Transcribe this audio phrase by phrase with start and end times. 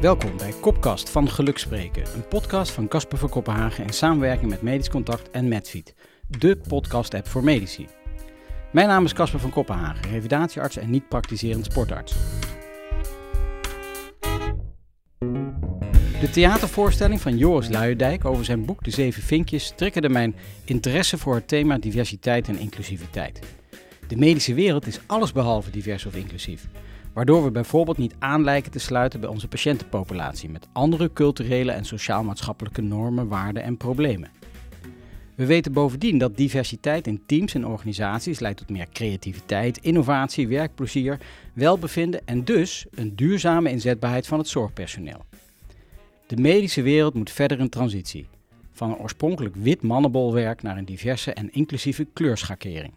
[0.00, 4.88] Welkom bij Kopkast van Gelukspreken, een podcast van Casper van Kopenhagen in samenwerking met Medisch
[4.88, 5.94] Contact en Medfeed,
[6.28, 7.86] de podcast-app voor medici.
[8.72, 12.14] Mijn naam is Casper van Kopenhagen, revalidatiearts en niet-praktiserend sportarts.
[16.20, 21.34] De theatervoorstelling van Joris Luijendijk over zijn boek De Zeven Vinkjes triggerde mijn interesse voor
[21.34, 23.40] het thema diversiteit en inclusiviteit.
[24.08, 26.68] De medische wereld is allesbehalve divers of inclusief,
[27.16, 31.84] waardoor we bijvoorbeeld niet aan lijken te sluiten bij onze patiëntenpopulatie met andere culturele en
[31.84, 34.30] sociaal-maatschappelijke normen, waarden en problemen.
[35.34, 41.18] We weten bovendien dat diversiteit in teams en organisaties leidt tot meer creativiteit, innovatie, werkplezier,
[41.52, 45.24] welbevinden en dus een duurzame inzetbaarheid van het zorgpersoneel.
[46.26, 48.28] De medische wereld moet verder in transitie,
[48.72, 52.92] van een oorspronkelijk wit mannenbolwerk naar een diverse en inclusieve kleurschakering.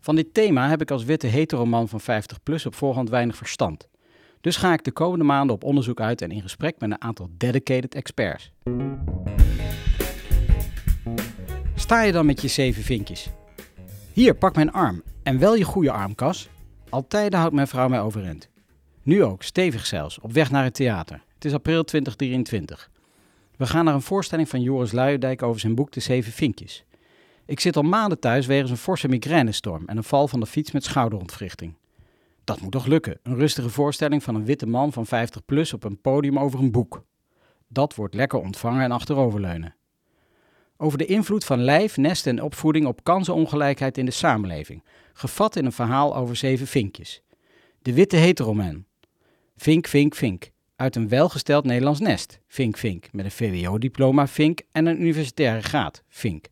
[0.00, 3.88] Van dit thema heb ik als witte heteroman van 50 plus op voorhand weinig verstand.
[4.40, 7.28] Dus ga ik de komende maanden op onderzoek uit en in gesprek met een aantal
[7.30, 8.52] dedicated experts.
[11.74, 13.28] Sta je dan met je zeven vinkjes?
[14.12, 15.02] Hier, pak mijn arm.
[15.22, 16.48] En wel je goede arm, Cas.
[16.88, 18.48] Altijd houdt mijn vrouw mij overeind.
[19.02, 21.22] Nu ook, stevig zelfs, op weg naar het theater.
[21.34, 22.90] Het is april 2023.
[23.56, 26.84] We gaan naar een voorstelling van Joris Luijendijk over zijn boek De Zeven Vinkjes.
[27.48, 30.70] Ik zit al maanden thuis wegens een forse migrainestorm en een val van de fiets
[30.70, 31.74] met schouderontwrichting.
[32.44, 35.84] Dat moet toch lukken, een rustige voorstelling van een witte man van 50 plus op
[35.84, 37.04] een podium over een boek.
[37.68, 39.74] Dat wordt lekker ontvangen en achteroverleunen.
[40.76, 45.64] Over de invloed van lijf, nest en opvoeding op kansenongelijkheid in de samenleving, gevat in
[45.64, 47.22] een verhaal over zeven vinkjes.
[47.82, 48.84] De witte heteroman.
[49.56, 50.50] Vink, vink, vink.
[50.76, 52.40] Uit een welgesteld Nederlands nest.
[52.46, 53.12] Vink, vink.
[53.12, 54.60] Met een VWO-diploma, vink.
[54.72, 56.46] En een universitaire graad, vink.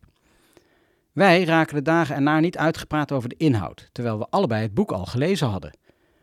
[1.17, 4.91] Wij raken de dagen erna niet uitgepraat over de inhoud, terwijl we allebei het boek
[4.91, 5.77] al gelezen hadden.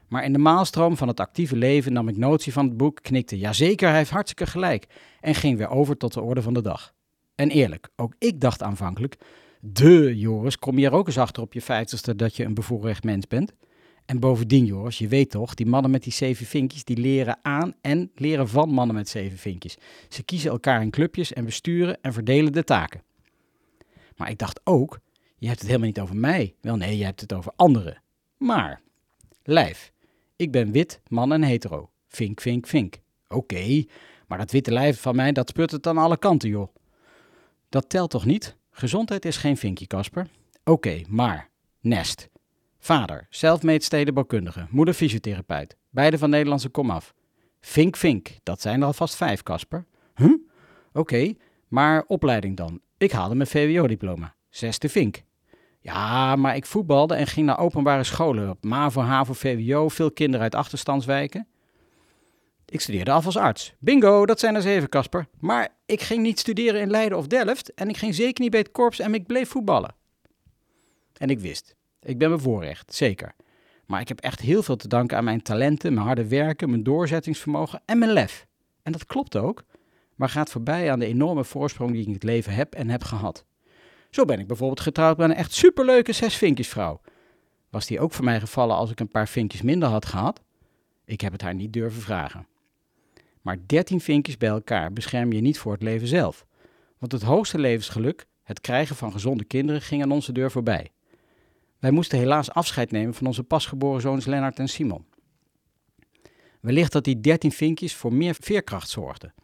[0.09, 3.39] Maar in de maalstroom van het actieve leven nam ik notie van het boek, knikte
[3.39, 4.87] jazeker, hij heeft hartstikke gelijk,
[5.20, 6.92] en ging weer over tot de orde van de dag.
[7.34, 9.16] En eerlijk, ook ik dacht aanvankelijk,
[9.60, 13.04] de Joris, kom je er ook eens achter op je vijftigste dat je een bevoorrecht
[13.04, 13.53] mens bent?
[14.06, 17.75] En bovendien, Joris, je weet toch, die mannen met die zeven vinkjes, die leren aan
[17.81, 19.77] en leren van mannen met zeven vinkjes.
[20.09, 23.03] Ze kiezen elkaar in clubjes en besturen en verdelen de taken.
[24.16, 25.00] Maar ik dacht ook,
[25.36, 26.54] je hebt het helemaal niet over mij.
[26.60, 28.02] Wel nee, je hebt het over anderen.
[28.36, 28.80] Maar,
[29.42, 29.92] lijf.
[30.36, 31.91] Ik ben wit, man en hetero.
[32.08, 32.98] Vink, vink, vink.
[33.28, 33.84] Oké,
[34.26, 36.74] maar dat witte lijf van mij, dat het aan alle kanten, joh.
[37.69, 38.56] Dat telt toch niet?
[38.70, 40.26] Gezondheid is geen vinkje, Kasper.
[40.64, 41.48] Oké, maar,
[41.80, 42.28] nest.
[42.78, 47.14] Vader, self-made stedenbouwkundige, moeder fysiotherapeut, beide van Nederlandse komaf.
[47.60, 49.86] Vink, vink, dat zijn er alvast vijf, Kasper.
[50.14, 50.34] Huh?
[50.92, 51.34] Oké,
[51.69, 52.80] maar opleiding dan.
[53.04, 54.34] Ik haalde mijn VWO-diploma.
[54.48, 55.22] Zesde vink.
[55.81, 58.50] Ja, maar ik voetbalde en ging naar openbare scholen.
[58.50, 61.47] Op MAVO, HAVO, VWO, veel kinderen uit achterstandswijken.
[62.65, 63.75] Ik studeerde af als arts.
[63.78, 65.26] Bingo, dat zijn er zeven, Kasper.
[65.38, 68.60] Maar ik ging niet studeren in Leiden of Delft en ik ging zeker niet bij
[68.60, 69.94] het korps en ik bleef voetballen.
[71.16, 73.34] En ik wist, ik ben bevoorrecht, zeker.
[73.86, 76.82] Maar ik heb echt heel veel te danken aan mijn talenten, mijn harde werken, mijn
[76.82, 78.47] doorzettingsvermogen en mijn lef.
[78.82, 79.65] En dat klopt ook
[80.14, 83.02] maar gaat voorbij aan de enorme voorsprong die ik in het leven heb en heb
[83.04, 83.44] gehad.
[84.10, 87.00] Zo ben ik bijvoorbeeld getrouwd met een echt superleuke zesvinkjesvrouw.
[87.70, 90.41] Was die ook voor mij gevallen als ik een paar vinkjes minder had gehad?
[91.04, 92.47] Ik heb het haar niet durven vragen.
[93.42, 96.47] Maar dertien vinkjes bij elkaar bescherm je niet voor het leven zelf.
[96.98, 100.91] Want het hoogste levensgeluk, het krijgen van gezonde kinderen, ging aan onze deur voorbij.
[101.78, 105.04] Wij moesten helaas afscheid nemen van onze pasgeboren zoons Lennart en Simon.
[106.60, 109.34] Wellicht dat die dertien vinkjes voor meer veerkracht zorgden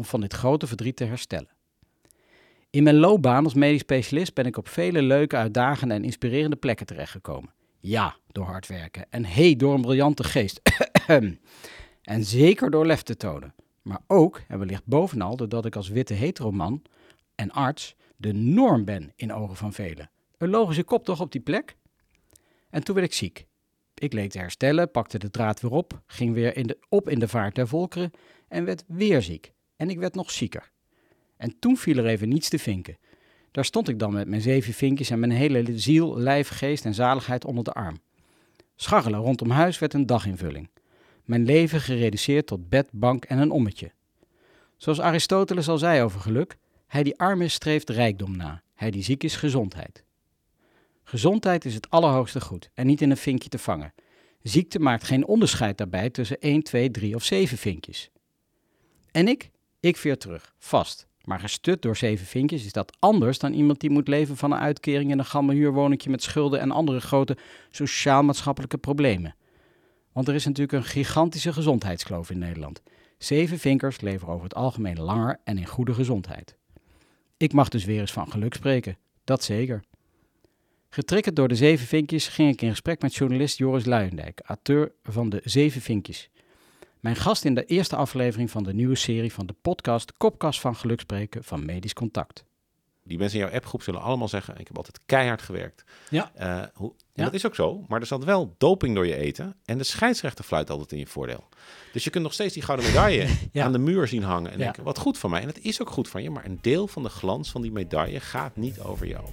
[0.00, 1.48] om van dit grote verdriet te herstellen.
[2.70, 6.86] In mijn loopbaan als medisch specialist ben ik op vele leuke, uitdagende en inspirerende plekken
[6.86, 7.52] terechtgekomen.
[7.80, 9.06] Ja, door hard werken.
[9.10, 10.60] En hey, door een briljante geest.
[12.02, 13.54] en zeker door lef te tonen.
[13.82, 16.82] Maar ook, en wellicht bovenal, doordat ik als witte heteroman
[17.34, 20.10] en arts de norm ben in ogen van velen.
[20.38, 21.76] Een logische kop toch op die plek?
[22.70, 23.46] En toen werd ik ziek.
[23.94, 27.18] Ik leek te herstellen, pakte de draad weer op, ging weer in de, op in
[27.18, 28.10] de vaart der volkeren
[28.48, 30.70] en werd weer ziek en ik werd nog zieker.
[31.36, 32.98] En toen viel er even niets te vinken.
[33.50, 36.94] Daar stond ik dan met mijn zeven vinkjes en mijn hele ziel, lijf, geest en
[36.94, 38.00] zaligheid onder de arm.
[38.76, 40.70] Scharrelen rondom huis werd een daginvulling.
[41.24, 43.92] Mijn leven gereduceerd tot bed, bank en een ommetje.
[44.76, 46.56] Zoals Aristoteles al zei over geluk,
[46.86, 50.04] hij die arm is streeft rijkdom na, hij die ziek is gezondheid.
[51.04, 53.94] Gezondheid is het allerhoogste goed en niet in een vinkje te vangen.
[54.42, 58.10] Ziekte maakt geen onderscheid daarbij tussen 1, 2, 3 of 7 vinkjes.
[59.10, 59.50] En ik?
[59.80, 61.08] Ik veer terug, vast.
[61.24, 64.58] Maar gestut door zeven vinkjes is dat anders dan iemand die moet leven van een
[64.58, 67.36] uitkering in een gammel huurwoningje met schulden en andere grote
[67.70, 69.34] sociaal-maatschappelijke problemen.
[70.12, 72.82] Want er is natuurlijk een gigantische gezondheidskloof in Nederland.
[73.18, 76.56] Zevenvinkers leven over het algemeen langer en in goede gezondheid.
[77.36, 79.82] Ik mag dus weer eens van geluk spreken, dat zeker.
[80.88, 85.28] Getriggerd door de Zeven Vinkjes ging ik in gesprek met journalist Joris Luijendijk, auteur van
[85.28, 86.29] de Zeven Vinkjes.
[87.00, 90.76] Mijn gast in de eerste aflevering van de nieuwe serie van de podcast Kopkast van
[90.76, 92.44] Geluk spreken van Medisch Contact.
[93.04, 95.84] Die mensen in jouw appgroep zullen allemaal zeggen: Ik heb altijd keihard gewerkt.
[96.10, 96.32] Ja.
[96.40, 97.24] Uh, hoe, Ja.
[97.24, 99.56] Dat is ook zo, maar er zat wel doping door je eten.
[99.64, 101.48] En de scheidsrechter fluit altijd in je voordeel.
[101.92, 103.64] Dus je kunt nog steeds die gouden medaille Ja.
[103.64, 104.50] aan de muur zien hangen.
[104.50, 104.64] En Ja.
[104.64, 105.40] denken: Wat goed van mij.
[105.40, 107.72] En het is ook goed van je, maar een deel van de glans van die
[107.72, 109.24] medaille gaat niet over jou.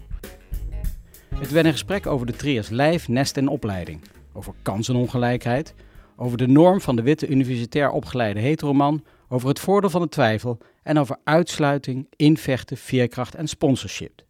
[1.36, 4.02] Het werd een gesprek over de trias lijf, nest en opleiding.
[4.34, 5.74] Over kansenongelijkheid.
[6.20, 9.04] Over de norm van de witte universitair opgeleide heteroman.
[9.30, 10.58] Over het voordeel van de twijfel.
[10.84, 14.26] En over uitsluiting, invechten, veerkracht en sponsorship.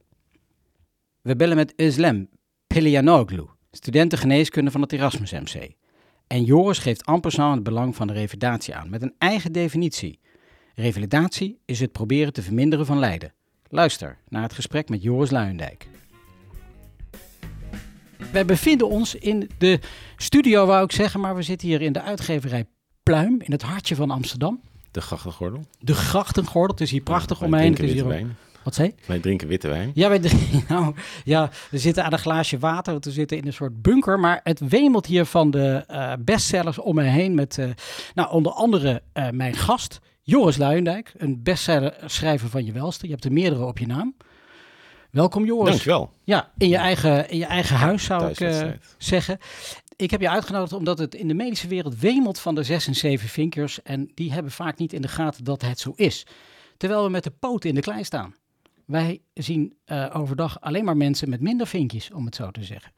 [1.22, 2.30] We bellen met Özlem
[2.68, 5.76] Pelianoglu, studenten geneeskunde van het Erasmus MC.
[6.28, 10.20] En Joris geeft passant het belang van de revalidatie aan met een eigen definitie.
[10.76, 13.34] Revalidatie is het proberen te verminderen van lijden.
[13.70, 15.88] Luister naar het gesprek met Joris Luijendijk.
[18.32, 19.80] Wij bevinden ons in de
[20.18, 22.66] studio, wou ik zeggen, maar we zitten hier in de uitgeverij
[23.04, 24.62] Pluim, in het hartje van Amsterdam.
[24.92, 25.66] De grachtengordel.
[25.80, 27.68] De grachtengordel, het is hier prachtig Wij om me heen.
[27.68, 28.38] Het drinken is hier wijn.
[28.64, 28.94] Wat zei?
[29.06, 29.92] Wij drinken witte wijn.
[29.94, 30.20] Ja, wij,
[30.70, 34.20] nou, ja, we zitten aan een glaasje water, want we zitten in een soort bunker.
[34.20, 37.36] Maar het wemelt hier van de eh, bestsellers om me heen.
[37.36, 37.70] Met eh,
[38.14, 41.14] nou, onder andere eh, mijn gast, Joris Luijendijk.
[41.18, 43.06] Een bestsellerschrijver van je welste.
[43.06, 44.16] Je hebt er meerdere op je naam.
[45.18, 45.70] Welkom Joris.
[45.70, 46.12] Dankjewel.
[46.24, 49.38] Ja, in je eigen, in je eigen huis zou ik eh, zeggen.
[49.96, 52.96] Ik heb je uitgenodigd omdat het in de medische wereld wemelt van de zes en
[52.96, 53.82] zeven vinkers.
[53.82, 56.26] En die hebben vaak niet in de gaten dat het zo is.
[56.78, 58.36] Terwijl we met de poten in de klei staan.
[58.86, 62.92] Wij zien eh, overdag alleen maar mensen met minder vinkjes, om het zo te zeggen.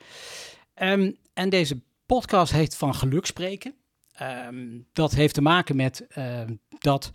[0.73, 3.73] Ehm, en deze podcast heet Van Geluk Spreken.
[4.19, 4.55] Ehm,
[4.93, 7.11] dat heeft te maken met ehm, dat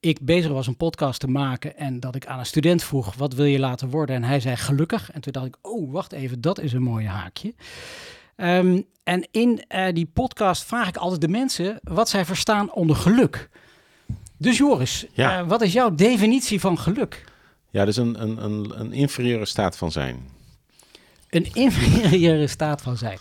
[0.00, 3.34] ik bezig was een podcast te maken en dat ik aan een student vroeg, wat
[3.34, 4.16] wil je laten worden?
[4.16, 5.10] En hij zei gelukkig.
[5.10, 7.54] En toen dacht ik, oh, wacht even, dat is een mooi haakje.
[8.36, 12.96] Ehm, en in eh, die podcast vraag ik altijd de mensen wat zij verstaan onder
[12.96, 13.48] geluk.
[14.36, 15.38] Dus Joris, Ja.
[15.38, 17.24] eh, wat is jouw definitie van geluk?
[17.70, 20.28] Ja, dus een, een, een, een inferieure staat van zijn.
[21.30, 23.18] Een inferieure staat van zijn.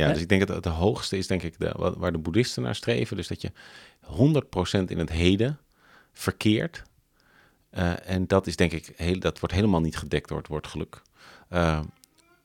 [0.00, 2.62] Ja, dus ik denk dat het de hoogste is, denk ik, de, waar de boeddhisten
[2.62, 3.16] naar streven.
[3.16, 3.50] Dus dat je
[4.80, 5.58] 100% in het heden
[6.12, 6.82] verkeert.
[7.70, 10.66] Eh, en dat is denk ik, heel, dat wordt helemaal niet gedekt door het woord
[10.66, 11.02] geluk.
[11.48, 11.80] Eh,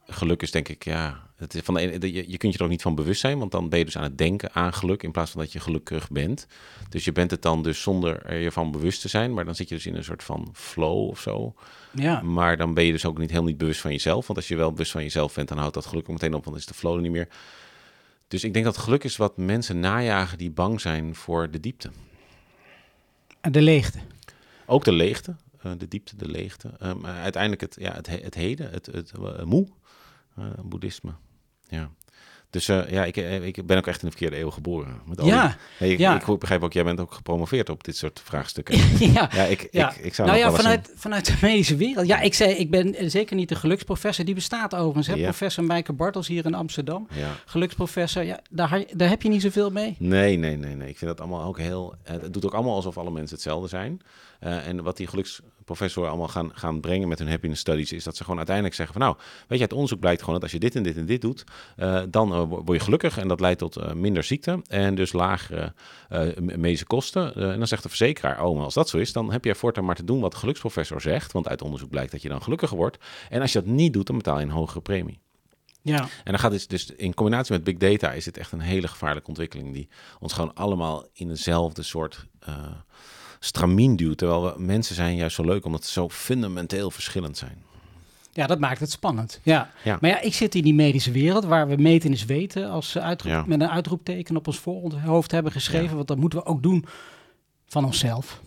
[0.08, 2.58] geluk is denk ik, ja, het is van de ene, de- je, je kunt je
[2.60, 4.74] er ook niet van bewust zijn, want dan ben je dus aan het denken aan
[4.74, 6.48] geluk in plaats van dat je gelukkig bent.
[6.90, 9.56] Dus je bent het dan dus zonder er je van bewust te zijn, maar dan
[9.56, 11.54] zit je dus in een soort van flow of zo.
[11.96, 14.28] Ja, Maar dan ben je dus ook niet helemaal niet bewust van jezelf.
[14.28, 16.44] Want als je wel bewust van jezelf bent, dan houdt dat geluk ook meteen op,
[16.44, 17.28] want dan is de flow er niet meer.
[18.28, 21.90] Dus ik denk dat geluk is wat mensen najagen die bang zijn voor de diepte.
[23.42, 24.00] en de leegte.
[24.66, 26.72] Ook de leegte, eh, de diepte, de leegte.
[26.80, 29.68] Eh, maar uiteindelijk het, ja, het, he- het heden, het, het eh, moe,
[30.36, 31.12] eh, boeddhisme.
[31.68, 31.92] Ja.
[32.56, 35.02] Dus eh, ja, ik, eh, ik ben ook echt in de verkeerde eeuw geboren.
[35.06, 36.16] Met al die- Ja, Hey, ik, ja.
[36.30, 38.78] ik begrijp ook, jij bent ook gepromoveerd op dit soort vraagstukken.
[39.14, 39.30] ja.
[39.34, 39.92] Ja, ik, Ja.
[39.92, 42.08] ik, ik zou nou ja, een- vanuit, vanuit de medische wereld.
[42.08, 44.26] Ja, ik zei, ik ben eh, zeker niet de geluksprofessor.
[44.26, 45.08] Die bestaat overigens.
[45.08, 45.14] Hè?
[45.14, 45.24] Ja.
[45.24, 47.08] Professor Mijke Bartels hier in Amsterdam.
[47.14, 47.32] Ja.
[47.46, 49.96] Geluksprofessor, ja, daar, daar heb je niet zoveel mee.
[50.00, 50.90] Nee, nee, nee, nee.
[50.90, 51.96] Ik vind dat allemaal ook heel.
[52.04, 54.02] Het doet ook allemaal alsof alle mensen hetzelfde zijn.
[54.40, 55.08] En wat die
[55.66, 58.96] geluksprofessoren allemaal gaan, gaan brengen met hun happiness studies, is dat ze gewoon uiteindelijk zeggen
[58.96, 59.18] van nou,
[59.48, 61.44] weet je, het onderzoek blijkt gewoon dat als je dit en dit en dit doet,
[61.76, 64.96] eh, dan eh, wo- word je gelukkig en dat leidt tot eh, minder ziekte en
[64.96, 65.74] dus lagere
[66.40, 67.36] medische kosten.
[67.36, 69.86] En dan zegt de verzekeraar, oh, maar als dat zo is, dan heb je voortaan
[69.86, 72.78] maar te doen wat de geluksprofessor zegt, want uit onderzoek blijkt dat je dan gelukkiger
[72.78, 72.98] wordt.
[73.30, 75.20] En als je dat niet doet, dan betaal je een hogere premie.
[75.82, 78.60] Ja, En dan gaat het dus in combinatie met big data is het echt een
[78.60, 79.88] hele gevaarlijke ontwikkeling die
[80.20, 82.26] ons gewoon allemaal in dezelfde soort
[83.46, 84.18] stramien duwt.
[84.18, 87.64] Terwijl we mensen zijn juist zo leuk omdat ze zo fundamenteel verschillend zijn.
[88.34, 89.40] ja, dat maakt het spannend.
[89.44, 89.72] Ja.
[89.84, 89.98] Ja.
[90.02, 92.70] Maar ja, ik zit in die medische wereld waar we meten is weten.
[92.70, 93.44] Als ze uitroep, Ja.
[93.48, 95.96] met een uitroepteken op ons voorhoofd hebben geschreven.
[95.96, 96.86] Want dat moeten we ook doen
[97.68, 98.42] van onszelf.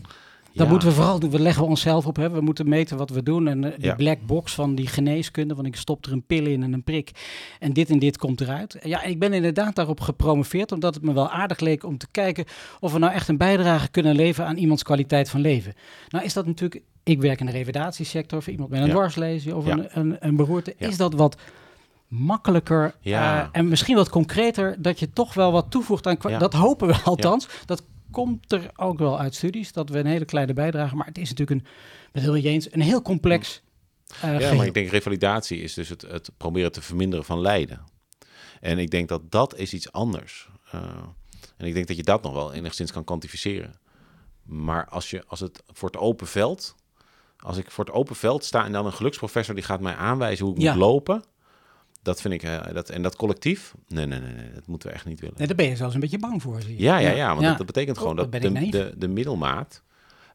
[0.59, 0.73] Dat Ja.
[0.73, 1.29] moeten we vooral doen.
[1.29, 2.15] We leggen we onszelf op.
[2.15, 2.29] Hè.
[2.29, 3.47] We moeten meten wat we doen.
[3.47, 3.95] En eh, Ja.
[3.95, 5.55] black box van die geneeskunde.
[5.55, 7.11] Want ik stop er een pil in en een prik.
[7.59, 8.77] En dit en dit komt eruit.
[8.83, 10.71] Ja, ik ben inderdaad daarop gepromoveerd.
[10.71, 12.45] Omdat het me wel aardig leek om te kijken
[12.79, 15.73] of we nou echt een bijdrage kunnen leveren aan iemands kwaliteit van leven.
[16.09, 16.81] Nou is dat natuurlijk.
[17.03, 18.41] Ik werk in de revalidatiesector.
[18.43, 18.91] Voor iemand met een Ja.
[18.93, 20.73] dwarslezing of een, een, een beroerte.
[20.77, 21.35] Is dat wat
[22.07, 23.41] makkelijker Ja.
[23.43, 24.75] eh, en misschien wat concreter.
[24.79, 26.17] Dat je toch wel wat toevoegt aan.
[26.27, 26.37] Ja.
[26.37, 27.47] Dat hopen we althans.
[27.65, 31.17] Dat komt er ook wel uit studies, dat we een hele kleine bijdrage, maar het
[31.17, 31.67] is natuurlijk een,
[32.13, 33.61] met heel eens, een heel complex
[34.07, 34.55] eh Ja, geheel.
[34.55, 37.81] maar ik denk revalidatie is dus het, het proberen te verminderen van lijden.
[38.59, 40.49] En ik denk dat dat is iets anders.
[40.71, 40.81] Eh,
[41.57, 43.73] en ik denk dat je dat nog wel enigszins kan kwantificeren.
[44.43, 46.75] Maar als, je, als het voor het open veld,
[47.37, 50.45] als ik voor het open veld sta en dan een geluksprofessor die gaat mij aanwijzen
[50.45, 50.71] hoe ik Ja.
[50.71, 51.23] moet lopen,
[52.01, 54.95] dat vind ik, eh, dat, en dat collectief, nee, nee, nee, nee, dat moeten we
[54.95, 55.35] echt niet willen.
[55.37, 56.61] Nee, daar ben je zelfs een beetje bang voor.
[56.61, 56.81] Zie je.
[56.83, 59.81] Ja, ja, ja, want Dat, dat betekent Oh, gewoon dat dat de, de, de middelmaat,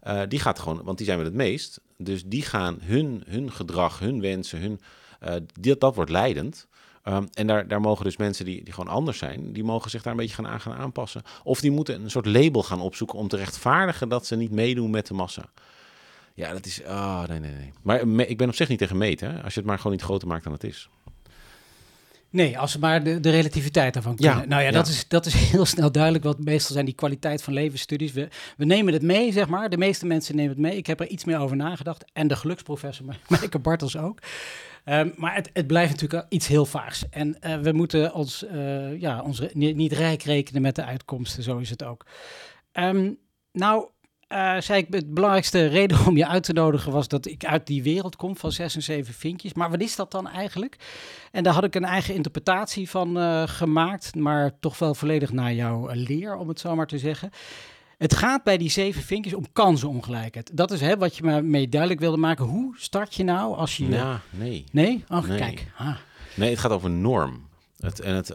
[0.01, 3.53] eh, die gaat gewoon, want die zijn we het meest, dus die gaan hun, hun
[3.53, 4.81] gedrag, hun wensen, hun,
[5.21, 6.67] eh die, dat wordt leidend.
[7.03, 10.03] Ehm, en daar, daar mogen dus mensen die, die gewoon anders zijn, die mogen zich
[10.03, 11.23] daar een beetje gaan, aan, gaan aanpassen.
[11.43, 14.91] Of die moeten een soort label gaan opzoeken om te rechtvaardigen dat ze niet meedoen
[14.91, 15.45] met de massa.
[16.35, 17.73] Ja, dat is, ah, nee, nee, nee.
[17.83, 19.93] Maar me- ik ben op zich niet tegen meten, hè, als je het maar gewoon
[19.93, 20.89] niet groter maakt dan het is.
[22.35, 24.49] Nee, als ze maar de, de relativiteit daarvan Ja, kunnen.
[24.49, 24.75] nou ja, ja.
[24.75, 26.25] Dat, is, dat is heel snel duidelijk.
[26.25, 28.13] Want meestal zijn die kwaliteit van levensstudies.
[28.13, 29.71] We, we nemen het mee, zeg maar.
[29.71, 30.77] De meeste mensen nemen het mee.
[30.77, 32.05] Ik heb er iets meer over nagedacht.
[32.13, 34.19] En de geluksprofessor, Ma- Maaike Bartels ook.
[34.85, 37.05] Ehm, maar het, het blijft natuurlijk iets heel vaags.
[37.11, 41.43] En eh, we moeten ons, eh, ja, ons niet, niet rijk rekenen met de uitkomsten.
[41.43, 42.07] Zo is het ook.
[42.73, 43.11] Ehm,
[43.53, 43.89] nou,
[44.29, 47.67] eh, zei ik, het belangrijkste reden om je uit te nodigen was dat ik uit
[47.67, 49.55] die wereld kom van zes en zeven vinkjes.
[49.55, 50.77] Maar wat is dat dan eigenlijk?
[51.33, 55.53] En daar had ik een eigen interpretatie van eh, gemaakt, maar toch wel volledig naar
[55.53, 57.31] jouw eh, leer, om het zo maar te zeggen.
[57.99, 60.57] Het gaat bij die zeven vinkjes om kansenongelijkheid.
[60.57, 62.45] Dat is hè, wat je me mee duidelijk wilde maken.
[62.45, 63.89] Hoe start je nou als je...
[63.89, 64.65] Ja, nee.
[64.73, 65.05] Nee?
[65.09, 65.39] Oh, Nee.
[65.39, 65.67] kijk.
[65.77, 65.97] Ah.
[66.35, 67.49] Nee, het gaat over norm.
[67.79, 68.31] Het, en het,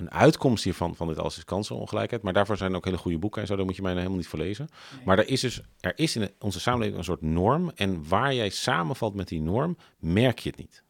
[0.00, 2.22] een uitkomst hiervan van dit alles is kansenongelijkheid.
[2.22, 3.56] Maar daarvoor zijn ook hele goede boeken en zo.
[3.56, 4.68] Daar moet je mij nou helemaal niet voor lezen.
[5.04, 7.70] Maar er is dus er is in onze samenleving een soort norm.
[7.74, 10.82] En waar jij samenvalt met die norm, merk je het niet.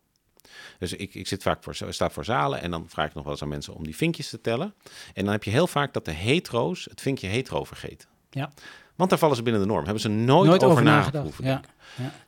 [0.78, 3.32] Dus ik, ik zit vaak voor, sta voor zalen en dan vraag ik nog wel
[3.32, 4.74] eens aan mensen om die vinkjes te tellen.
[5.14, 8.08] En dan heb je heel vaak dat de hetero's het vinkje hetero vergeten.
[8.30, 8.52] Ja.
[8.96, 9.84] Want daar vallen ze binnen de norm.
[9.84, 11.38] Hebben ze nooit, Nooit over, over nagedacht.
[11.42, 11.60] Ja.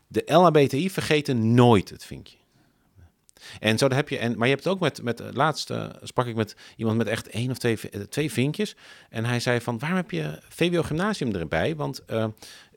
[0.06, 2.36] De LHBTI vergeten nooit het vinkje.
[3.60, 6.26] En zo heb je, en, maar je hebt het ook met, met het laatste sprak
[6.26, 8.76] ik met iemand met echt één of twee, eh, twee vinkjes.
[9.10, 11.76] En hij zei van, waarom heb je VWO Gymnasium erbij?
[11.76, 12.26] Want eh,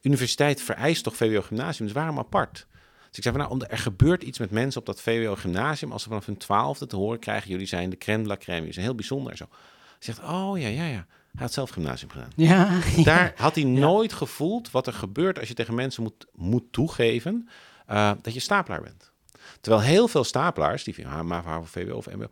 [0.02, 2.68] universiteit vereist toch VWO Gymnasium, dus waarom apart?
[3.08, 6.04] Dus ik zei van, nou, er gebeurt iets met mensen op dat VWO Gymnasium, als
[6.04, 8.74] ze vanaf hun twaalfde te horen krijgen, jullie zijn de crème de la crème, jullie
[8.74, 9.46] zijn heel bijzonder en zo.
[9.50, 11.06] Hij zegt, oh ja, ja, ja.
[11.32, 12.32] Hij had zelf gymnasium gedaan.
[12.36, 12.80] Ja.
[13.04, 17.50] Daar had hij nooit gevoeld wat er gebeurt als je tegen mensen moet, moet toegeven
[17.86, 19.12] eh, dat je stapelaar bent.
[19.62, 22.28] Terwijl heel veel stapelaars, die van HAVO, HAVO, VWO of MBO,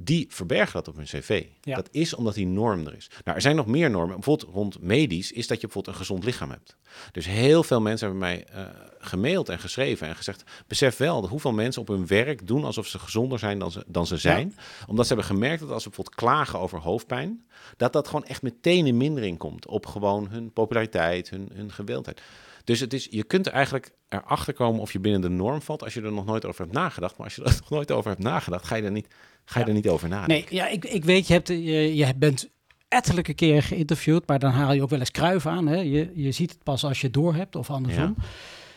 [0.00, 1.46] die verbergen dat op hun cv.
[1.60, 1.76] Ja.
[1.76, 3.10] Dat is omdat die norm er is.
[3.24, 4.14] Nou, er zijn nog meer normen.
[4.14, 6.76] Bijvoorbeeld rond medisch is dat je bijvoorbeeld een gezond lichaam hebt.
[7.12, 8.64] Dus heel veel mensen hebben mij eh,
[8.98, 10.42] gemaild en geschreven en gezegd...
[10.66, 14.06] besef wel hoeveel mensen op hun werk doen alsof ze gezonder zijn dan ze, dan
[14.06, 14.56] ze zijn.
[14.86, 17.46] Omdat ze hebben gemerkt dat als ze bijvoorbeeld klagen over hoofdpijn...
[17.76, 22.22] dat dat gewoon echt meteen in mindering komt op gewoon hun populariteit, hun, hun gewildheid.
[22.64, 25.94] Dus het is, je kunt eigenlijk erachter komen of je binnen de norm valt als
[25.94, 27.16] je er nog nooit over hebt nagedacht.
[27.16, 29.08] Maar als je er nog nooit over hebt nagedacht, ga je er niet,
[29.44, 30.54] ga je er niet over nadenken.
[30.54, 32.50] Nee, ja, ik, ik weet, je, hebt, je, je bent
[32.88, 35.66] ettelijke keren geïnterviewd, maar dan haal je ook wel eens kruif aan.
[35.66, 35.76] Hè?
[35.76, 38.16] Je, je ziet het pas als je het door hebt of andersom.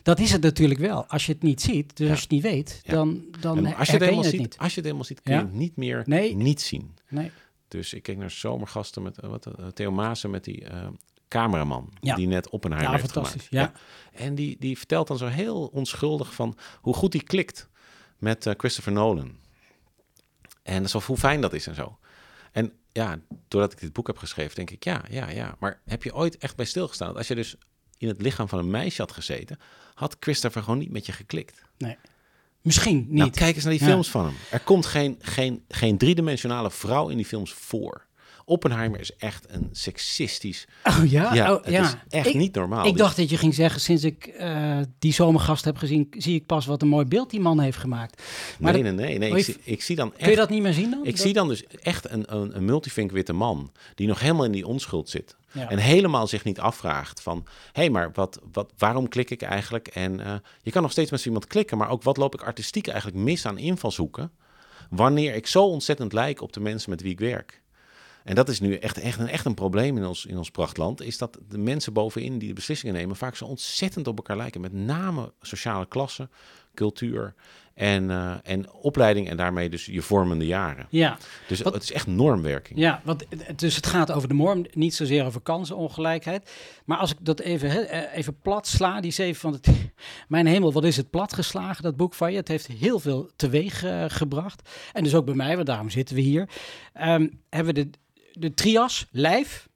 [0.03, 1.05] Dat is het natuurlijk wel.
[1.05, 2.11] Als je het niet ziet, dus Ja.
[2.11, 4.39] als je het niet weet, dan, dan En als je, het je helemaal het ziet,
[4.39, 4.57] niet.
[4.57, 6.35] als je het helemaal ziet, kun je het niet meer Nee.
[6.35, 6.95] niet zien.
[7.09, 7.31] Nee.
[7.67, 10.87] Dus ik keek naar zomergasten met eh, wat, eh, Theo Maassen met die eh,
[11.31, 12.15] cameraman Ja.
[12.15, 13.47] die net Oppenheimer Ja, heeft fantastisch.
[13.47, 13.79] gemaakt.
[14.13, 14.19] Ja.
[14.25, 17.69] En die, die vertelt dan zo heel onschuldig van hoe goed die klikt
[18.17, 19.35] met eh, Christopher Nolan.
[20.63, 21.97] En alsof hoe fijn dat is en zo.
[22.51, 25.55] En ja, doordat ik dit boek heb geschreven, denk ik, ja, ja, ja.
[25.59, 27.07] Maar heb je ooit echt bij stilgestaan?
[27.07, 27.55] dat Als je dus
[27.97, 29.59] in het lichaam van een meisje had gezeten,
[29.93, 31.61] had Christopher gewoon niet met je geklikt.
[31.77, 31.97] Nee.
[32.61, 33.11] Misschien niet.
[33.17, 33.87] Nou, kijk eens naar die Ja.
[33.87, 34.35] films van hem.
[34.51, 38.05] Er komt geen, geen, geen driedimensionale vrouw in die films voor.
[38.45, 40.67] Oppenheimer is echt een seksistisch...
[40.83, 41.33] Oh ja?
[41.33, 41.83] Ja, oh, het ja.
[41.83, 42.85] is echt ik, niet normaal.
[42.85, 46.45] Ik dacht dat je ging zeggen, sinds ik eh, die zomergast heb gezien, zie ik
[46.45, 48.21] pas wat een mooi beeld die man heeft gemaakt.
[48.59, 49.31] Maar nee, dat- nee, nee, nee.
[49.31, 50.21] Oh, Ik, zie, ik zie dan echt...
[50.21, 50.99] Kun je dat niet meer zien dan?
[51.05, 53.71] Ik Dat- zie dan dus echt een, een, een multivink witte man...
[53.95, 55.35] die nog helemaal in die onschuld zit.
[55.51, 55.69] Ja.
[55.69, 57.43] En helemaal zich niet afvraagt van...
[57.45, 59.87] hé, hey, maar wat, wat, waarom klik ik eigenlijk?
[59.87, 61.77] En eh, je kan nog steeds met iemand klikken...
[61.77, 64.31] maar ook wat loop ik artistiek eigenlijk mis aan invalshoeken...
[64.89, 67.61] wanneer ik zo ontzettend lijk op de mensen met wie ik werk.
[68.23, 71.01] En dat is nu echt, echt, een, echt een probleem in ons, in ons prachtland...
[71.01, 73.15] is dat de mensen bovenin die de beslissingen nemen...
[73.15, 74.61] vaak zo ontzettend op elkaar lijken.
[74.61, 76.29] Met name sociale klasse,
[76.75, 77.33] cultuur
[77.73, 79.29] en, eh, en opleiding...
[79.29, 80.87] en daarmee dus je vormende jaren.
[80.89, 82.79] Ja, Dus Wat- het is echt normwerking.
[82.79, 86.51] ja want, het- dus het gaat over de norm, niet zozeer over kansenongelijkheid.
[86.85, 89.67] Maar als ik dat even, eh, even plat sla, die zeven van het...
[90.27, 92.37] Mijn hemel, wat is het platgeslagen, dat boek van je.
[92.37, 94.69] Het heeft heel veel teweeg eh, gebracht.
[94.93, 96.49] En dus ook bij mij, want daarom zitten we hier.
[96.93, 97.89] Ehm, hebben we de,
[98.33, 99.69] de trias, lijf,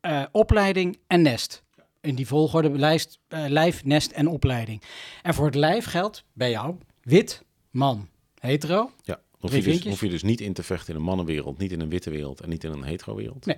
[0.00, 1.64] eh, opleiding en nest.
[2.00, 4.82] In die volgorde, lijst, eh, lijf, nest en opleiding.
[5.22, 8.08] En voor het lijf geldt bij jou wit, man,
[8.38, 8.90] hetero.
[9.02, 11.58] Ja, hoef je, dus, hoef je dus niet in te vechten in een mannenwereld...
[11.58, 13.46] niet in een witte wereld en niet in een hetero wereld.
[13.46, 13.56] Nee.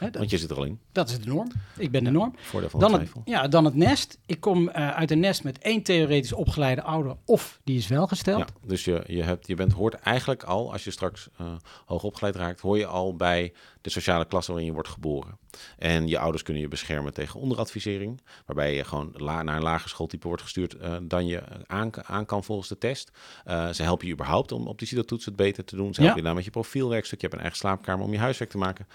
[0.00, 0.78] Dat, Want je zit er al in.
[0.92, 1.50] dat is de norm.
[1.76, 2.34] Ik ben de norm.
[2.36, 4.18] Voordeel van Dan het, ja, dan het nest.
[4.26, 8.38] Ik kom eh, uit een nest met één theoretisch opgeleide ouder of die is welgesteld.
[8.38, 11.46] Ja, dus je, je, hebt, je bent, hoort eigenlijk al, als je straks eh
[11.84, 15.38] hoog opgeleid raakt, hoor je al bij de sociale klasse waarin je wordt geboren.
[15.78, 19.88] En je ouders kunnen je beschermen tegen onderadvisering, waarbij je gewoon la, naar een lager
[19.88, 23.10] schooltype wordt gestuurd eh, dan je aan, aan kan volgens de test.
[23.72, 25.94] Ze helpen je überhaupt om op die CITO-toets het beter te doen.
[25.94, 26.04] Ze Ja.
[26.06, 27.20] helpen je daar met je profielwerkstuk.
[27.20, 28.86] Je hebt een eigen slaapkamer om je huiswerk te maken.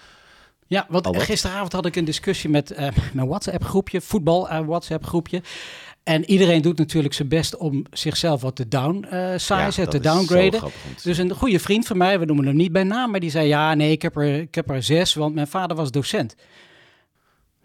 [0.70, 5.42] Ja, want gisteravond had ik een discussie met eh, mijn WhatsApp-groepje, voetbal eh.
[6.02, 10.62] En iedereen doet natuurlijk zijn best om zichzelf wat te down eh Ja, te downgraden.
[11.02, 13.48] Dus een goede vriend van mij, we noemen hem niet bij naam, maar die zei:
[13.48, 16.34] Ja, nee, ik heb er, ik heb er zes, want mijn vader was docent.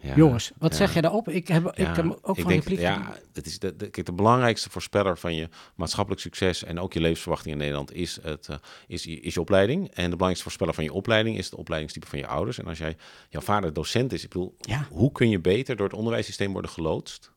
[0.06, 0.78] Ja, Jongens, wat ja.
[0.78, 1.30] zeg jij daarop?
[1.30, 2.80] Ik heb, ik Ja, heb ook ik van denk, repliek.
[2.80, 6.94] ja, het is de, de, kijk, de belangrijkste voorspeller van je maatschappelijk succes en ook
[6.94, 8.56] je levensverwachting in Nederland is, het, eh,
[8.88, 9.80] is, je- is je opleiding.
[9.88, 12.58] En de belangrijkste voorspeller van je opleiding is het opleidingstype van je ouders.
[12.60, 12.98] En als jij,
[13.30, 14.56] jouw vader docent is, ik bedoel,
[14.90, 17.32] hoe kun je beter door het onderwijssysteem worden geloodst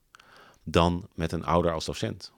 [0.64, 2.32] dan met een ouder als docent?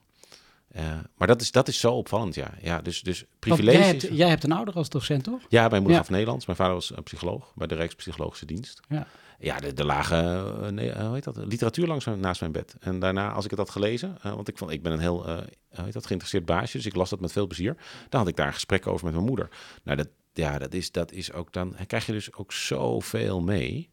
[0.70, 2.50] Eh, maar dat is, dat is zo opvallend, ja.
[2.62, 5.40] ja dus, dus privilege jij, hebt, jij hebt een ouder als docent, toch?
[5.48, 5.98] ja, mijn moeder Ja.
[5.98, 6.46] gaf Nederlands.
[6.46, 8.80] Mijn vader was eh, psycholoog bij de Rijkspsychologische Dienst.
[8.88, 9.06] Ja.
[9.38, 10.14] Ja, de, de lage,
[10.62, 11.36] eh, nee, hoe heet dat?
[11.36, 12.76] Literatuur langs mijn- naast mijn bed.
[12.80, 15.44] En daarna, als ik het had gelezen, want ik, vond, ik ben een heel hoe
[15.84, 17.76] heet dat, geïnteresseerd baasje, dus ik las dat met veel plezier.
[18.08, 19.48] Dan had ik daar een gesprek over met mijn moeder.
[19.82, 23.90] Nou, dat, ja, dat is, dat is ook dan, krijg je dus ook zoveel mee.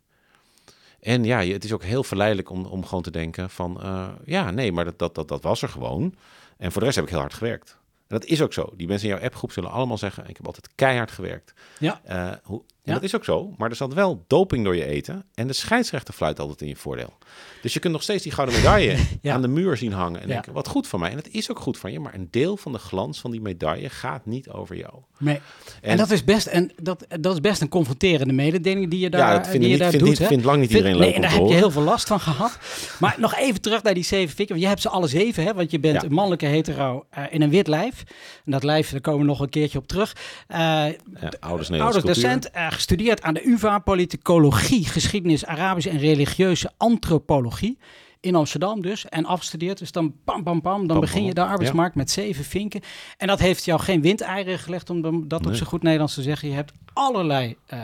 [1.00, 3.82] En ja, het is ook heel verleidelijk om, om gewoon te denken van,
[4.26, 6.16] ja, nee, maar dat, dat, dat, dat was er gewoon.
[6.58, 7.78] En voor de rest heb ik heel hard gewerkt.
[8.08, 8.74] En dat is ook zo.
[8.76, 11.54] Die mensen in jouw appgroep zullen allemaal zeggen, ik heb altijd keihard gewerkt.
[11.80, 12.02] Ja.
[12.04, 13.00] Eh, hoe, en Ja.
[13.00, 15.26] dat is ook zo, maar er zat wel doping door je eten.
[15.34, 17.14] En de scheidsrechter fluit altijd in je voordeel.
[17.62, 19.34] Dus je kunt nog steeds die gouden medaille Ja.
[19.34, 20.22] aan de muur zien hangen.
[20.22, 20.34] En Ja.
[20.34, 21.12] denken, wat goed van mij.
[21.12, 23.42] En het is ook goed van je, maar een deel van de glans van die
[23.42, 24.94] medaille gaat niet over jou.
[25.20, 25.36] Nee.
[25.36, 25.42] En,
[25.82, 29.20] En- dat, is best, en dat, dat is best een confronterende mededeling die je daar,
[29.32, 30.18] ja, dat vind die ik je niet, daar vind, doet.
[30.18, 30.26] hè?
[30.28, 32.08] vindt lang niet Vind- iedereen nee, leuk en om daar heb je heel veel last
[32.08, 32.58] van gehad.
[33.00, 34.48] Maar nog even terug naar die zeven vikken.
[34.48, 35.54] Want je hebt ze alle zeven, hè?
[35.54, 36.08] Want je bent Ja.
[36.08, 38.04] een mannelijke hetero eh, in een wit lijf.
[38.46, 40.16] En dat lijf, daar komen we nog een keertje op terug.
[40.48, 40.94] Eh, Ja,
[41.40, 42.02] ouders cultuur.
[42.02, 47.78] docent, eh, gestudeerd aan de UvA, politicologie, geschiedenis, Arabische en religieuze antropologie.
[48.20, 49.06] In Amsterdam dus.
[49.06, 49.78] En afgestudeerd.
[49.78, 50.88] Dus dan pam, pam, pam.
[50.88, 52.82] Dan begin je de arbeidsmarkt met zeven vinken.
[53.18, 55.56] En dat heeft jou geen windeieren gelegd, om dat op Nee.
[55.56, 56.50] zijn goed Nederlands te zeggen.
[56.50, 57.80] Je hebt allerlei eh,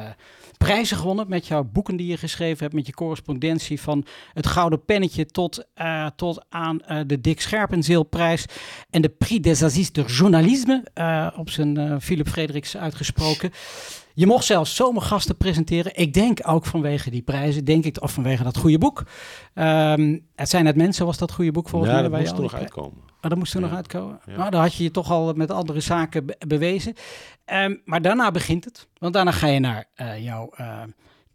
[0.58, 2.74] prijzen gewonnen met jouw boeken die je geschreven hebt.
[2.74, 8.46] Met je correspondentie van het Gouden Pennetje tot, eh, tot aan eh, de Dick Scherpenzeelprijs.
[8.90, 10.84] En de Prix des Assises de Journalisme.
[11.38, 13.52] op zijn Philip Frederiks uitgesproken.
[14.14, 15.96] Je mocht zelfs zomergasten presenteren.
[15.96, 19.04] Ik denk ook vanwege die prijzen, denk ik, of vanwege dat goede boek.
[19.54, 22.10] Ehm, het zijn het mensen, was dat goede boek volgens ja, mij.
[22.10, 22.98] dat moest er nog uitkomen.
[23.22, 23.66] Oh, dat moest er Ja.
[23.68, 24.20] nog uitkomen.
[24.26, 24.38] Ja.
[24.38, 26.94] Nou, dan had je je toch al met andere zaken be- bewezen.
[27.46, 28.88] Ehm, maar daarna begint het.
[28.98, 30.82] Want daarna ga je naar eh, jouw eh,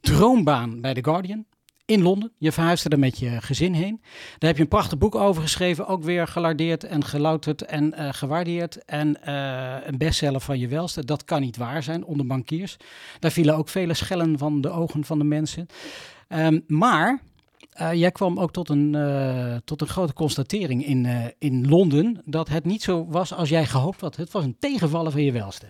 [0.00, 1.44] droombaan bij The Guardian
[1.88, 2.32] in Londen.
[2.38, 4.00] Je verhuisde er met je gezin heen.
[4.38, 5.86] Daar heb je een prachtig boek over geschreven.
[5.86, 8.84] Ook weer gelardeerd en gelouterd en eh, gewaardeerd.
[8.84, 11.04] En eh, een bestseller van je welste.
[11.04, 12.76] Dat kan niet waar zijn onder bankiers.
[13.18, 15.66] Daar vielen ook vele schellen van de ogen van de mensen.
[16.28, 17.20] Ehm, maar
[17.72, 18.96] eh, jij kwam ook tot een,
[19.64, 22.22] tot een grote constatering in, in Londen.
[22.24, 24.16] Dat het niet zo was als jij gehoopt had.
[24.16, 25.66] Het was een tegenvallen van je welste.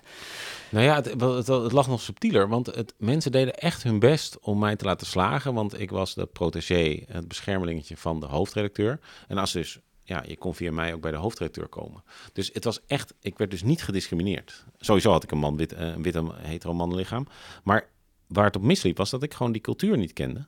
[0.71, 1.07] Nou ja, het,
[1.47, 5.07] het, lag nog subtieler, want het, mensen deden echt hun best om mij te laten
[5.07, 9.01] slagen, want ik was de protégé, het beschermelingetje van de hoofdredacteur.
[9.29, 12.03] En als dus, ja, je kon via mij ook bij de hoofdredacteur komen.
[12.33, 14.65] Dus het was echt, ik werd dus niet gediscrimineerd.
[14.79, 17.27] Sowieso had ik een man, wit, eh, een witte hetero mannenlichaam,
[17.65, 17.89] maar
[18.27, 20.47] waar het op misliep was dat ik gewoon die cultuur niet kende.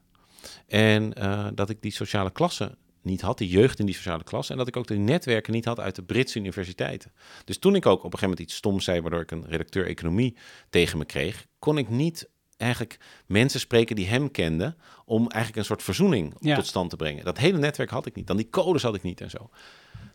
[0.66, 4.52] En eh, dat ik die sociale klasse niet had, die jeugd in die sociale klasse.
[4.52, 7.12] En dat ik ook de netwerken niet had uit de Britse universiteiten.
[7.44, 9.86] Dus toen ik ook op een gegeven moment iets stoms zei, waardoor ik een redacteur
[9.86, 10.36] economie
[10.70, 15.64] tegen me kreeg, kon ik niet eigenlijk mensen spreken die hem kenden, om eigenlijk een
[15.64, 16.54] soort verzoening Ja.
[16.54, 17.24] tot stand te brengen.
[17.24, 19.50] Dat hele netwerk had ik niet, dan die codes had ik niet en zo.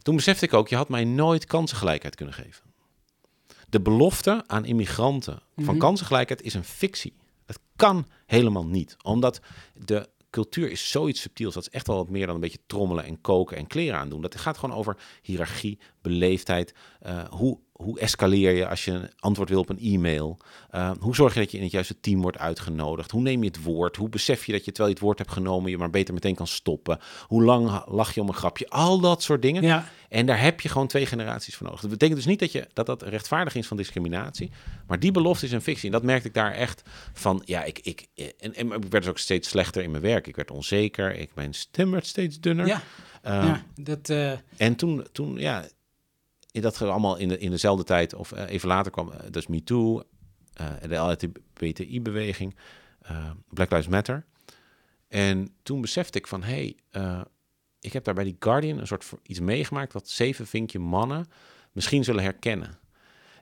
[0.02, 2.64] Toen besefte ik ook, je had mij nooit kansengelijkheid kunnen geven.
[3.70, 5.78] De belofte aan immigranten van Mhm.
[5.78, 7.14] kansengelijkheid is een fictie.
[7.46, 9.40] Dat kan helemaal niet, omdat
[9.86, 11.54] de cultuur is zoiets subtiels.
[11.54, 14.22] Dat is echt wel wat meer dan een beetje trommelen en koken en kleren aandoen.
[14.22, 16.74] Dat gaat gewoon over hiërarchie, beleefdheid.
[17.00, 20.38] eh, hoe, hoe escaleer je als je een antwoord wil op een e-mail?
[20.70, 23.12] Eh, hoe zorg je dat je in het juiste team wordt uitgenodigd?
[23.12, 23.96] Hoe neem je het woord?
[23.96, 25.72] Hoe besef je dat je terwijl je het woord hebt genomen...
[25.72, 27.00] je maar beter meteen kan stoppen?
[27.28, 28.70] Hoe lang lach je om een grapje?
[28.70, 29.64] Al dat soort dingen.
[29.64, 31.82] Ja, En daar heb je gewoon twee generaties voor nodig.
[31.82, 34.52] Dat betekent dus niet dat je, dat, dat rechtvaardig is van discriminatie.
[34.88, 35.86] Maar die belofte is een fictie.
[35.86, 36.82] En dat merkte ik daar echt
[37.14, 37.42] van.
[37.46, 38.06] Ja, ik, ik,
[38.40, 40.28] en, en ik werd dus ook steeds slechter in mijn werk.
[40.28, 41.16] Ik werd onzeker.
[41.16, 42.68] Ik, mijn stem werd steeds dunner.
[42.68, 42.82] ja,
[43.22, 43.64] Ehm, ja.
[43.76, 45.66] Dat, eh, En toen, toen ja,
[46.62, 50.04] dat allemaal in, de, in dezelfde tijd, of eh, even later kwam, eh, dus MeToo,
[50.54, 52.56] eh, de LHTBTI-beweging.
[53.02, 54.26] eh, Black Lives Matter.
[55.08, 57.26] En toen besefte ik van, hé, hey,
[57.80, 61.26] ik heb daar bij die Guardian een soort iets meegemaakt wat zeven vinkje mannen
[61.72, 62.80] misschien zullen herkennen.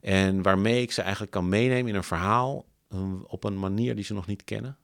[0.01, 2.65] En waarmee ik ze eigenlijk kan meenemen in een verhaal
[3.27, 4.77] op een manier die ze nog niet kennen.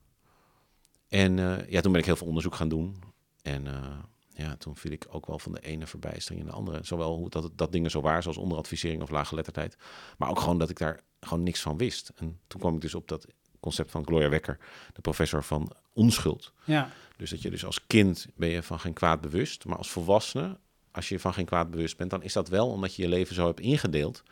[1.08, 1.38] En
[1.70, 2.96] ja, toen ben ik heel veel onderzoek gaan doen.
[3.42, 3.68] En
[4.40, 6.80] ja, toen viel ik ook wel van de ene verbijstering in de andere.
[6.84, 9.78] Zowel hoe dat, dat dingen zo waar, zoals onderadvisering of lage lettertijd.
[10.18, 12.12] Maar ook gewoon dat ik daar gewoon niks van wist.
[12.16, 13.28] En toen kwam ik dus op dat
[13.60, 14.58] concept van Gloria Wekker,
[14.94, 16.54] de professor van onschuld.
[16.64, 16.90] Ja.
[17.18, 19.66] Dus dat je dus als kind ben je van geen kwaad bewust.
[19.66, 20.58] Maar als volwassene,
[20.92, 23.36] als je van geen kwaad bewust bent, dan is dat wel omdat je je leven
[23.36, 24.24] zo hebt ingedeeld.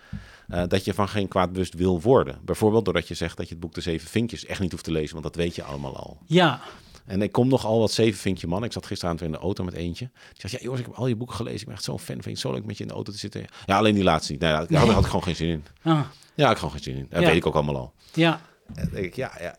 [0.48, 2.40] eh, dat je van geen kwaad bewust wil worden.
[2.46, 4.92] Bijvoorbeeld doordat je zegt dat je het boek De Zeven Vinkjes echt niet hoeft te
[4.92, 6.18] lezen, want dat weet je allemaal al.
[6.26, 6.62] Ja.
[7.08, 8.64] En ik kom nogal wat zeven vinkje man.
[8.64, 10.10] Ik zat gisteravond weer in de auto met eentje.
[10.14, 11.60] Die zegt, ja jongens, ik heb al je boeken gelezen.
[11.60, 12.06] Ik ben echt zo'n fan.
[12.14, 13.46] Vind je het zo leuk met je in de auto te zitten?
[13.66, 14.42] Ja, alleen die laatste niet.
[14.42, 15.64] Nee, daar had ik gewoon geen zin in.
[15.84, 16.00] Ah,
[16.36, 17.08] Ja, ik had gewoon geen zin in.
[17.10, 17.28] Dat Ja.
[17.28, 17.94] weet ik ook allemaal al.
[18.14, 18.42] ja.
[18.76, 19.56] En denk ik, ja, ja,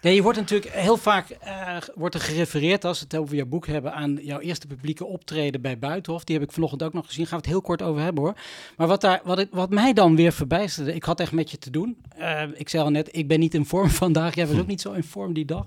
[0.00, 3.46] ja, je wordt natuurlijk heel vaak eh, wordt er gerefereerd als we het over jouw
[3.46, 6.24] boek hebben aan jouw eerste publieke optreden bij Buitenhof.
[6.24, 7.26] Die heb ik vanochtend ook nog gezien.
[7.26, 8.34] Gaan we het heel kort over hebben hoor.
[8.76, 11.58] Maar wat, daar, wat, ik, wat mij dan weer verbijsterde, ik had echt met je
[11.58, 11.96] te doen.
[12.16, 14.34] Eh, ik zei al net, ik ben niet in vorm vandaag.
[14.34, 15.64] Jij was ook niet zo in vorm die dag.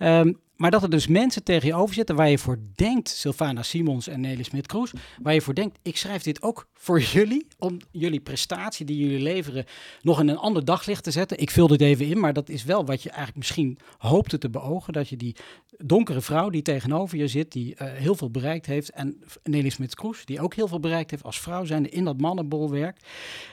[0.00, 3.62] Um, maar dat er dus mensen tegen je over zitten waar je voor denkt, Sylvana
[3.62, 4.92] Simons en Nelly Smit-Kroes,
[5.22, 9.22] waar je voor denkt, ik schrijf dit ook voor jullie, om jullie prestatie die jullie
[9.22, 9.64] leveren
[10.02, 11.38] nog in een ander daglicht te zetten.
[11.38, 14.50] Ik vul dit even in, maar dat is wel wat je eigenlijk misschien hoopte te
[14.50, 15.36] beogen, dat je die
[15.76, 20.24] donkere vrouw die tegenover je zit, die eh, heel veel bereikt heeft, en Nelly Smit-Kroes,
[20.24, 22.98] die ook heel veel bereikt heeft als vrouw zijnde in dat mannenbolwerk,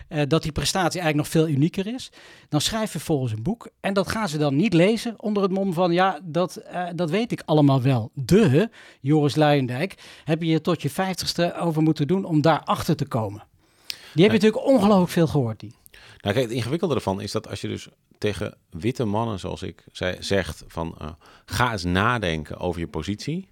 [0.08, 2.12] eh, dat die prestatie eigenlijk nog veel unieker is.
[2.50, 5.52] Dan schrijf je volgens een boek en dat gaan ze dan niet lezen onder het
[5.52, 8.12] mom van, ja, dat, eh, dat weet ik allemaal wel.
[8.13, 8.69] De,
[9.01, 13.43] Joris Luijendijk, heb je je tot je vijftigste over moeten doen om daarachter te komen.
[13.88, 15.75] Die heb je natuurlijk ongelooflijk veel gehoord, die.
[15.91, 19.84] Nou, kijk, het ingewikkelde ervan is dat als je dus tegen witte mannen, zoals ik
[19.91, 21.12] zei, zegt van eh,
[21.45, 23.47] ga eens nadenken over je positie,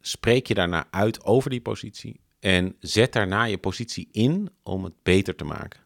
[0.00, 4.94] spreek je daarna uit over die positie en zet daarna je positie in om het
[5.02, 5.80] beter te maken.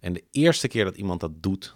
[0.00, 1.74] En de eerste keer dat iemand dat doet,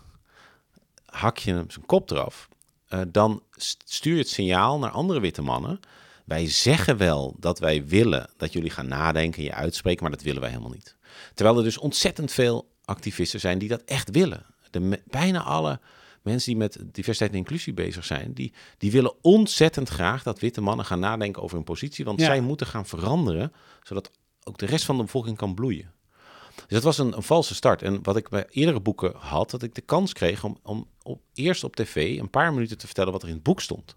[1.07, 2.49] hak je hem zijn kop eraf.
[2.91, 5.81] Eh, dan st- stuur je het signaal naar andere witte mannen.
[6.25, 10.23] Wij zeggen wel dat wij willen dat jullie gaan nadenken en je uitspreken, maar dat
[10.23, 10.97] willen wij helemaal niet.
[11.35, 14.47] Terwijl er dus ontzettend veel activisten zijn die dat echt willen.
[14.71, 15.81] De, bijna alle
[16.23, 20.61] mensen die met diversiteit en inclusie bezig zijn, die, die willen ontzettend graag dat witte
[20.61, 22.05] mannen gaan nadenken over hun positie.
[22.05, 22.27] Want Ja.
[22.27, 24.11] zij moeten gaan veranderen, zodat
[24.45, 25.93] ook de rest van de bevolking kan bloeien.
[26.61, 27.83] Dus dat was een, een valse start.
[27.83, 31.21] En wat ik bij eerdere boeken had, dat ik de kans kreeg om, om op,
[31.35, 33.97] eerst op tv een paar minuten te vertellen wat er in het boek stond.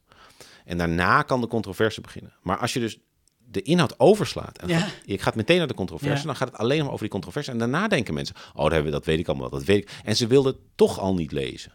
[0.66, 2.34] En daarna kan de controverse beginnen.
[2.42, 2.98] Maar als je dus
[3.38, 4.80] de inhoud overslaat en Ja.
[4.80, 6.26] gaat- je gaat meteen naar de controverse, Ja.
[6.26, 7.52] dan gaat het alleen maar over die controverse.
[7.52, 10.00] En daarna denken mensen, oh, dat, weet ik allemaal, wel, dat weet ik.
[10.04, 11.72] En ze wilden het toch al niet lezen.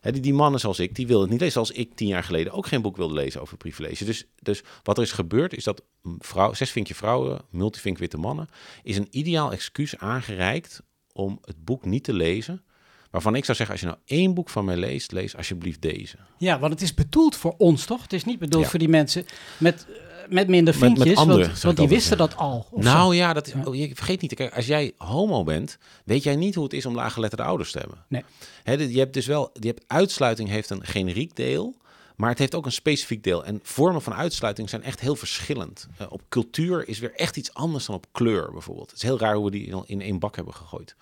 [0.00, 1.54] Die, die mannen zoals ik, die wilden het niet lezen.
[1.64, 4.04] Zoals ik tien jaar geleden ook geen boek wilde lezen over privilege.
[4.04, 5.82] Dus, dus wat er is gebeurd, is dat
[6.18, 8.48] vrouw, zes vinkje vrouwen, multivink witte mannen,
[8.82, 10.82] is een ideaal excuus aangereikt
[11.12, 12.62] om het boek niet te lezen.
[13.10, 16.16] Waarvan ik zou zeggen, als je nou één boek van mij leest, lees alsjeblieft deze.
[16.38, 18.02] Ja, want het is bedoeld voor ons, toch?
[18.02, 18.70] Het is niet bedoeld Ja.
[18.70, 19.24] voor die mensen
[19.58, 19.86] met,
[20.28, 22.66] met minder Met- met vinkjes, anderen, want, want die wisten dat al.
[22.74, 23.20] nou zo.
[23.20, 23.62] ja, dat Ja.
[23.64, 26.86] oh, je vergeet niet, kijk, als jij homo bent, weet jij niet hoe het is
[26.86, 28.04] om laaggeletterde ouders te hebben.
[28.08, 28.24] Nee.
[28.62, 31.74] Hè, je hebt dus wel, je hebt uitsluiting heeft een generiek deel,
[32.16, 33.44] maar het heeft ook een specifiek deel.
[33.44, 35.88] En vormen van uitsluiting zijn echt heel verschillend.
[35.98, 38.86] Eh, op cultuur is weer echt iets anders dan op kleur bijvoorbeeld.
[38.90, 40.94] Het is heel raar hoe we die in, in één bak hebben gegooid.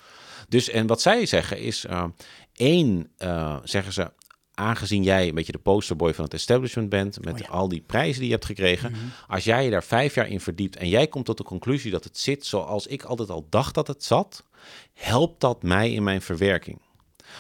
[0.49, 2.05] Dus en wat zij zeggen is, eh,
[2.53, 4.11] één, eh, zeggen ze,
[4.57, 7.47] aangezien jij een beetje de posterboy van het establishment bent, met Oh ja.
[7.47, 8.95] al die prijzen die je hebt gekregen,
[9.29, 12.05] als jij je daar vijf jaar in verdiept en jij komt tot de conclusie dat
[12.05, 14.45] het zit zoals ik altijd al dacht dat het zat,
[14.93, 16.79] helpt dat mij in mijn verwerking.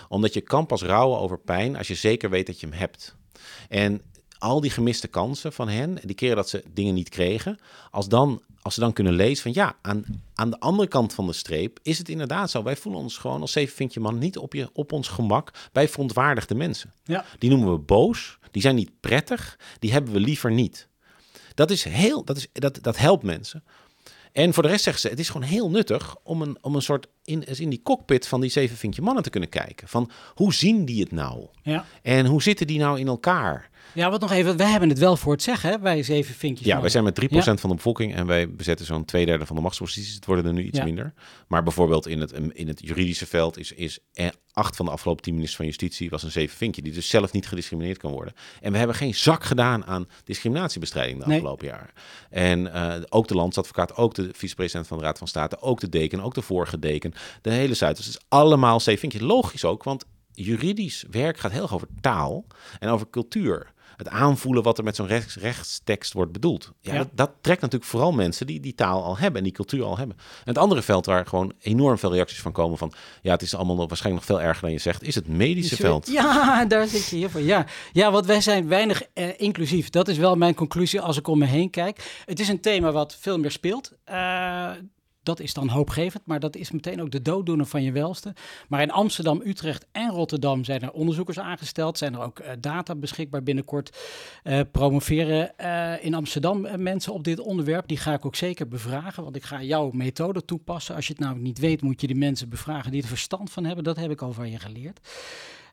[0.09, 3.17] Omdat je kan pas rouwen over pijn als je zeker weet dat je hem hebt.
[3.69, 4.03] En
[4.39, 7.59] al die gemiste kansen van hen, die keren dat ze dingen niet kregen,
[7.91, 11.27] als, dan, als ze dan kunnen lezen van ja, aan, aan de andere kant van
[11.27, 12.63] de streep is het inderdaad zo.
[12.63, 15.53] Wij voelen ons gewoon als zeven vind je man niet op, je, op ons gemak
[15.73, 16.93] bij verontwaardigde mensen.
[17.05, 17.25] Ja.
[17.39, 20.89] Die noemen we boos, die zijn niet prettig, die hebben we liever niet.
[21.55, 23.65] Dat, is heel, dat, is, dat, dat helpt mensen.
[24.33, 26.83] En voor de rest zeggen ze, het is gewoon heel nuttig om een, om een
[26.83, 29.89] soort in, in die cockpit van die zeven vinkje mannen te kunnen kijken.
[29.89, 31.47] Van hoe zien die het nou?
[31.63, 31.85] Ja.
[32.03, 33.71] En hoe zitten die nou in elkaar?
[33.97, 36.67] Ja, wat nog even, wij hebben het wel voor het zeggen, hè, wij zeven vinkjes.
[36.67, 39.57] Ja, wij zijn met 3% van de bevolking en wij bezetten zo'n twee derde van
[39.57, 40.15] de machtsposities.
[40.15, 40.85] Het worden er nu iets Ja.
[40.85, 41.13] minder.
[41.49, 45.23] Maar bijvoorbeeld in het, in het juridische veld is, is eh, acht van de afgelopen
[45.23, 48.35] tien ministers van Justitie was een zeven vinkje, die dus zelf niet gediscrimineerd kan worden.
[48.61, 51.37] En we hebben geen zak gedaan aan discriminatiebestrijding de Nee.
[51.37, 51.91] afgelopen jaren.
[52.31, 55.89] En eh, ook de landsadvocaat, ook de vicepresident van de Raad van State, ook de
[55.89, 57.97] deken, ook de vorige deken, de hele Zuid.
[57.97, 59.25] Dus het is allemaal zeven vinkje.
[59.25, 62.45] Logisch ook, want juridisch werk gaat heel erg over taal
[62.79, 63.75] en over cultuur.
[63.97, 66.73] Het aanvoelen wat er met zo'n rechts, rechtstekst wordt bedoeld.
[66.81, 66.99] Ja, Ja.
[66.99, 69.99] Dat, dat trekt natuurlijk vooral mensen die die taal al hebben en die cultuur al
[69.99, 70.17] hebben.
[70.19, 72.93] En het andere veld waar gewoon enorm veel reacties van komen van...
[73.23, 75.03] ja, het is allemaal nog, waarschijnlijk nog veel erger dan je zegt...
[75.03, 76.07] is het medische veld.
[76.07, 77.41] Ja, daar zit je hier voor.
[77.41, 77.67] Ja.
[77.93, 79.91] ja, want wij zijn weinig eh, inclusief.
[79.91, 82.23] Dat is wel mijn conclusie als ik om me heen kijk.
[82.25, 83.93] Het is een thema wat veel meer speelt.
[84.05, 84.71] Eh,
[85.27, 88.35] dat is dan hoopgevend, maar dat is meteen ook de dooddoener van je welste.
[88.69, 91.99] Maar in Amsterdam, Utrecht en Rotterdam zijn er onderzoekers aangesteld.
[91.99, 93.97] Zijn er ook eh, data beschikbaar binnenkort.
[94.43, 97.89] eh, promoveren eh, in Amsterdam mensen op dit onderwerp.
[97.89, 100.95] Die ga ik ook zeker bevragen, want ik ga jouw methode toepassen.
[100.95, 103.65] Als je het namelijk niet weet, moet je die mensen bevragen die er verstand van
[103.65, 103.85] hebben.
[103.85, 105.01] Dat heb ik al van je geleerd.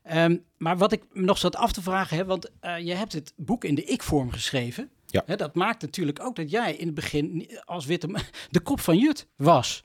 [0.02, 3.64] Ehm, maar wat ik nog zat af te vragen heb, want je hebt het boek
[3.64, 4.90] in de ik-vorm geschreven.
[5.26, 5.36] Ja.
[5.36, 8.08] Dat maakt natuurlijk ook dat jij in het begin als witte
[8.50, 9.82] de kop van Jut was.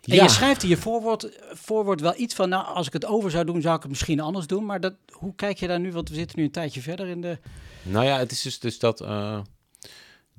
[0.00, 0.22] En Ja.
[0.22, 3.44] je schrijft in je voorwoord, voorwoord wel iets van, nou, als ik het over zou
[3.44, 4.64] doen, zou ik het misschien anders doen.
[4.64, 5.92] Maar dat, hoe kijk je daar nu?
[5.92, 7.38] Want we zitten nu een tijdje verder in de...
[7.82, 9.40] Nou ja, het is dus, dus dat, eh,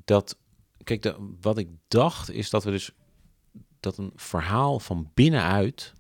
[0.06, 0.38] dat...
[0.84, 2.92] Kijk, de, wat ik dacht is dat we dus...
[3.80, 5.94] dat een verhaal van binnenuit...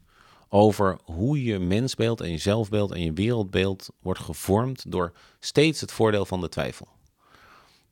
[0.49, 4.91] over hoe je mensbeeld en je zelfbeeld en je wereldbeeld wordt gevormd...
[4.91, 6.87] door steeds het voordeel van de twijfel.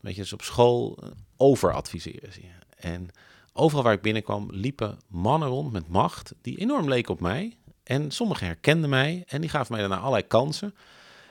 [0.03, 2.87] Weet je, dus op school eh, overadviseren zie je.
[2.87, 3.09] En
[3.53, 6.33] overal waar ik binnenkwam liepen mannen rond met macht...
[6.41, 7.57] die enorm leken op mij.
[7.83, 10.75] En sommigen herkenden mij en die gaven mij daarna allerlei kansen...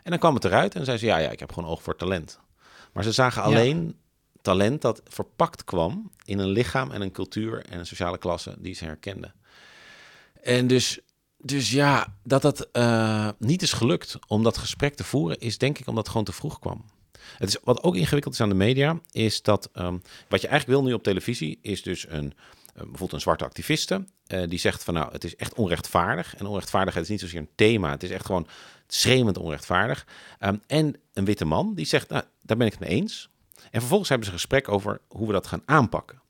[0.02, 1.96] En dan kwam het eruit en zei ze, ja, ja, ik heb gewoon oog voor
[1.96, 2.40] talent.
[2.92, 3.48] Maar ze zagen Ja.
[3.48, 3.96] alleen
[4.40, 8.74] talent dat verpakt kwam in een lichaam en een cultuur en een sociale klasse die
[8.74, 9.34] ze herkenden.
[10.42, 11.00] En dus,
[11.38, 15.78] dus ja, dat dat eh, niet is gelukt om dat gesprek te voeren, is denk
[15.78, 16.84] ik omdat het gewoon te vroeg kwam.
[17.38, 19.96] Het is, wat ook ingewikkeld is aan de media, is dat ehm,
[20.28, 22.32] wat je eigenlijk wil nu op televisie, is dus een,
[22.66, 26.36] eh, bijvoorbeeld een zwarte activiste, eh, die zegt van nou, het is echt onrechtvaardig.
[26.36, 28.46] En onrechtvaardigheid is niet zozeer een thema, het is echt gewoon
[28.86, 30.06] schreeuwend onrechtvaardig.
[30.38, 33.30] Ehm, en een witte man die zegt, nou, daar ben ik het mee eens.
[33.70, 36.21] En vervolgens hebben ze een gesprek over hoe we dat gaan aanpakken.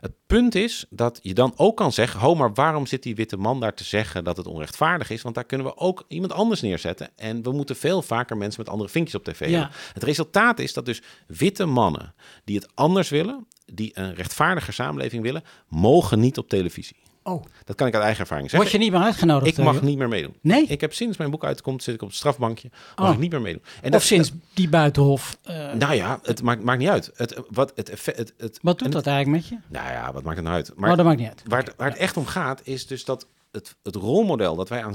[0.00, 3.36] Het punt is dat je dan ook kan zeggen: Ho, maar waarom zit die witte
[3.36, 5.22] man daar te zeggen dat het onrechtvaardig is?
[5.22, 7.10] Want daar kunnen we ook iemand anders neerzetten.
[7.16, 9.70] En we moeten veel vaker mensen met andere vinkjes op tv Ja.
[9.92, 15.22] Het resultaat is dat dus witte mannen die het anders willen, die een rechtvaardiger samenleving
[15.22, 16.96] willen, mogen niet op televisie.
[17.30, 18.68] Oh, Dat kan ik uit eigen ervaring zeggen.
[18.70, 19.58] word je niet meer uitgenodigd?
[19.58, 20.34] ik mag niet meer meedoen.
[20.42, 20.64] Nee?
[20.66, 23.14] Ik heb sinds mijn boek uitkomt, zit ik op het strafbankje, mag Oh.
[23.14, 23.62] ik niet meer meedoen.
[23.82, 25.38] En Of sinds die buitenhof.
[25.42, 27.10] eh, nou ja, het maakt, maakt niet uit.
[27.14, 29.58] Het, wat, het, effect- het, het, wat doet dat eigenlijk met je?
[29.68, 30.68] Nou ja, wat maakt het nou uit?
[30.76, 31.42] Maar Maar dat maakt niet uit.
[31.46, 34.84] waar, het, waar het echt om gaat, is dus dat het, het rolmodel dat wij
[34.84, 34.94] aan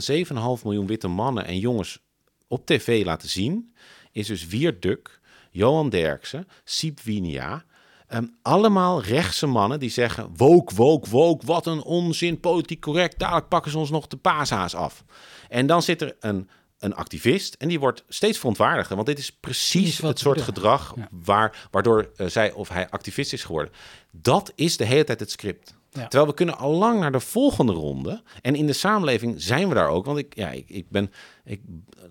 [0.57, 1.99] 7,5 miljoen witte mannen en jongens
[2.47, 3.73] op tv laten zien,
[4.11, 5.19] is dus Wier Duk,
[5.51, 7.63] Johan Derksen, Siep Winia.
[8.07, 13.19] Ehm, allemaal rechtse mannen die zeggen: woke, woke, woke, wat een onzin, politiek correct.
[13.19, 15.03] Dadelijk pakken ze ons nog de paashaas af.
[15.49, 18.95] En dan zit er een, een activist en die wordt steeds verontwaardigder.
[18.95, 21.07] Want dit is precies het soort gedrag Ja.
[21.11, 23.73] waar, waardoor eh, zij of hij activist is geworden.
[24.11, 25.75] Dat is de hele tijd het script.
[25.95, 26.01] Ja.
[26.07, 28.21] Terwijl we kunnen al lang naar de volgende ronde.
[28.41, 30.05] En in de samenleving zijn we daar ook.
[30.05, 31.11] Want ik, ja, ik, ik ben,
[31.45, 31.61] ik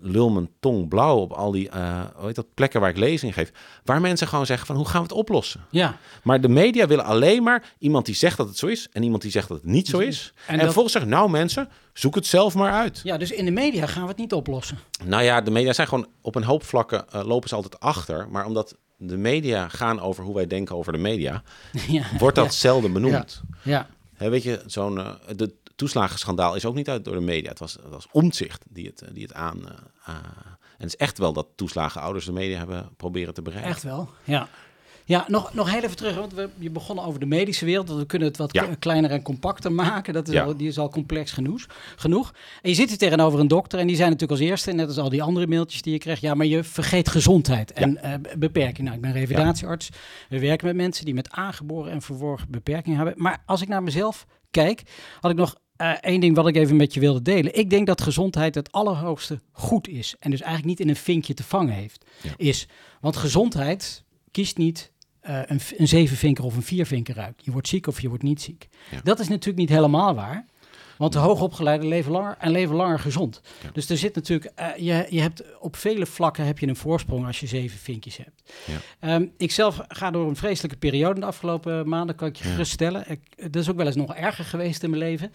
[0.01, 3.33] lul mijn tong blauw op al die eh, hoe heet dat, plekken waar ik lezing
[3.33, 3.51] geef.
[3.83, 5.65] Waar mensen gewoon zeggen van hoe gaan we het oplossen?
[5.69, 8.87] Ja, Maar de media willen alleen maar iemand die zegt dat het zo is.
[8.91, 10.33] En iemand die zegt dat het niet zo is.
[10.47, 13.01] En, dat- vervolgens zeggen nou mensen, zoek het zelf maar uit.
[13.03, 14.77] ja, dus in de media gaan we het niet oplossen.
[15.03, 18.27] Nou ja, de media zijn gewoon op een hoop vlakken eh, lopen ze altijd achter.
[18.29, 21.43] Maar omdat de media gaan over hoe wij denken over de media,
[21.87, 23.41] ja, wordt dat ja, zelden benoemd.
[23.63, 23.89] ja.
[24.15, 27.49] Hè, weet je, zo'n eh, de toeslagenschandaal is ook niet uit door de media.
[27.49, 29.69] Het was, het was omzicht die het, eh, die het aan.
[29.69, 30.15] eh, ah.
[30.15, 33.71] en het is echt wel dat toeslagenouders de media hebben proberen te bereiken.
[33.71, 34.47] Echt wel, ja.
[35.07, 37.87] Ja, nog, nog heel even terug, want we, je begonnen over de medische wereld.
[37.87, 38.67] want We kunnen het wat Ja.
[38.79, 40.13] kleiner en compacter maken.
[40.13, 40.43] Dat is Ja.
[40.43, 41.65] al, die is al complex genoeg,
[41.95, 42.33] genoeg.
[42.61, 44.97] En je zit hier tegenover een dokter en die zijn natuurlijk als eerste, net als
[44.97, 48.37] al die andere mailtjes die je krijgt, ja, maar je vergeet gezondheid en eh, be-
[48.37, 48.83] beperking.
[48.83, 49.89] Nou, ik ben revalidatiearts.
[50.29, 53.13] We werken met mensen die met aangeboren en verworven beperkingen hebben.
[53.17, 54.81] Maar als ik naar mezelf kijk,
[55.19, 57.55] had ik nog eh, één ding wat ik even met je wilde delen.
[57.57, 60.15] Ik denk dat gezondheid het allerhoogste goed is.
[60.19, 62.05] En dus eigenlijk niet in een vinkje te vangen heeft.
[62.21, 62.31] Ja.
[62.37, 62.67] Is,
[63.01, 64.91] want gezondheid kiest niet
[65.25, 67.41] eh, een, een zevenvinker of een viervinker uit.
[67.43, 68.67] Je wordt ziek of je wordt niet ziek.
[68.91, 68.99] Ja.
[69.03, 70.45] Dat is natuurlijk niet helemaal waar.
[70.97, 73.41] Want de hoogopgeleiden leven langer en leven langer gezond.
[73.63, 73.69] Ja.
[73.73, 77.25] Dus er zit natuurlijk, eh, je, je hebt op vele vlakken heb je een voorsprong
[77.25, 78.43] als je zeven vinkjes hebt.
[78.65, 78.77] Ja.
[79.09, 82.49] Ehm, ik zelf ga door een vreselijke periode de afgelopen maanden, kan ik je Ja.
[82.51, 83.03] geruststellen.
[83.11, 83.19] Ik,
[83.51, 85.31] dat is ook wel eens nog erger geweest in mijn leven.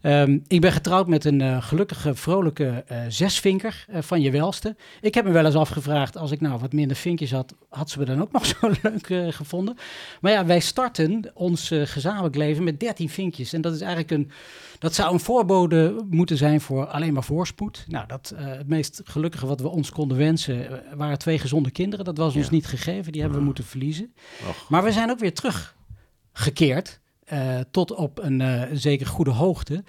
[0.00, 4.76] Ehm, ik ben getrouwd met een eh, gelukkige, vrolijke eh, zesvinker van je welste.
[5.00, 7.98] Ik heb me wel eens afgevraagd, als ik nou wat minder vinkjes had, had ze
[7.98, 9.76] me dan ook nog zo leuk gevonden.
[10.20, 13.52] Maar ja, wij starten ons gezamenlijk leven met 13 vinkjes.
[13.52, 14.30] En dat is eigenlijk een,
[14.78, 17.84] dat dat zou een voorbode moeten zijn voor alleen maar voorspoed.
[17.88, 21.70] Nou, dat, uh, het meest gelukkige wat we ons konden wensen uh, waren twee gezonde
[21.70, 22.04] kinderen.
[22.04, 24.14] Dat was ons niet gegeven, die hebben we moeten verliezen.
[24.48, 24.68] Och.
[24.68, 27.00] Maar we zijn ook weer teruggekeerd
[27.32, 29.84] uh, tot op een uh, zeker goede hoogte.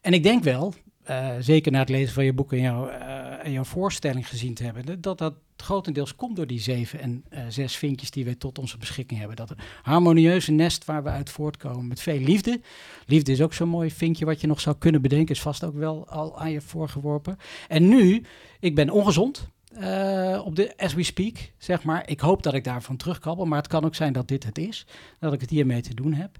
[0.00, 0.74] En ik denk wel,
[1.38, 5.00] zeker na het lezen van je boek en, jou, en jouw voorstelling gezien te hebben,
[5.00, 8.78] dat dat grotendeels komt door die zeven en uh, zes vinkjes die we tot onze
[8.78, 9.36] beschikking hebben.
[9.36, 12.60] Dat harmonieuze nest waar we uit voortkomen met veel liefde.
[13.06, 15.74] Liefde is ook zo'n mooi vinkje wat je nog zou kunnen bedenken, is vast ook
[15.74, 17.36] wel al aan je voorgeworpen.
[17.68, 18.24] En nu,
[18.60, 19.52] ik ben ongezond.
[19.78, 22.08] Uh, op de as we speak, zeg maar.
[22.08, 24.86] Ik hoop dat ik daarvan terugkabbel, maar het kan ook zijn dat dit het is,
[25.20, 26.38] dat ik het hiermee te doen heb.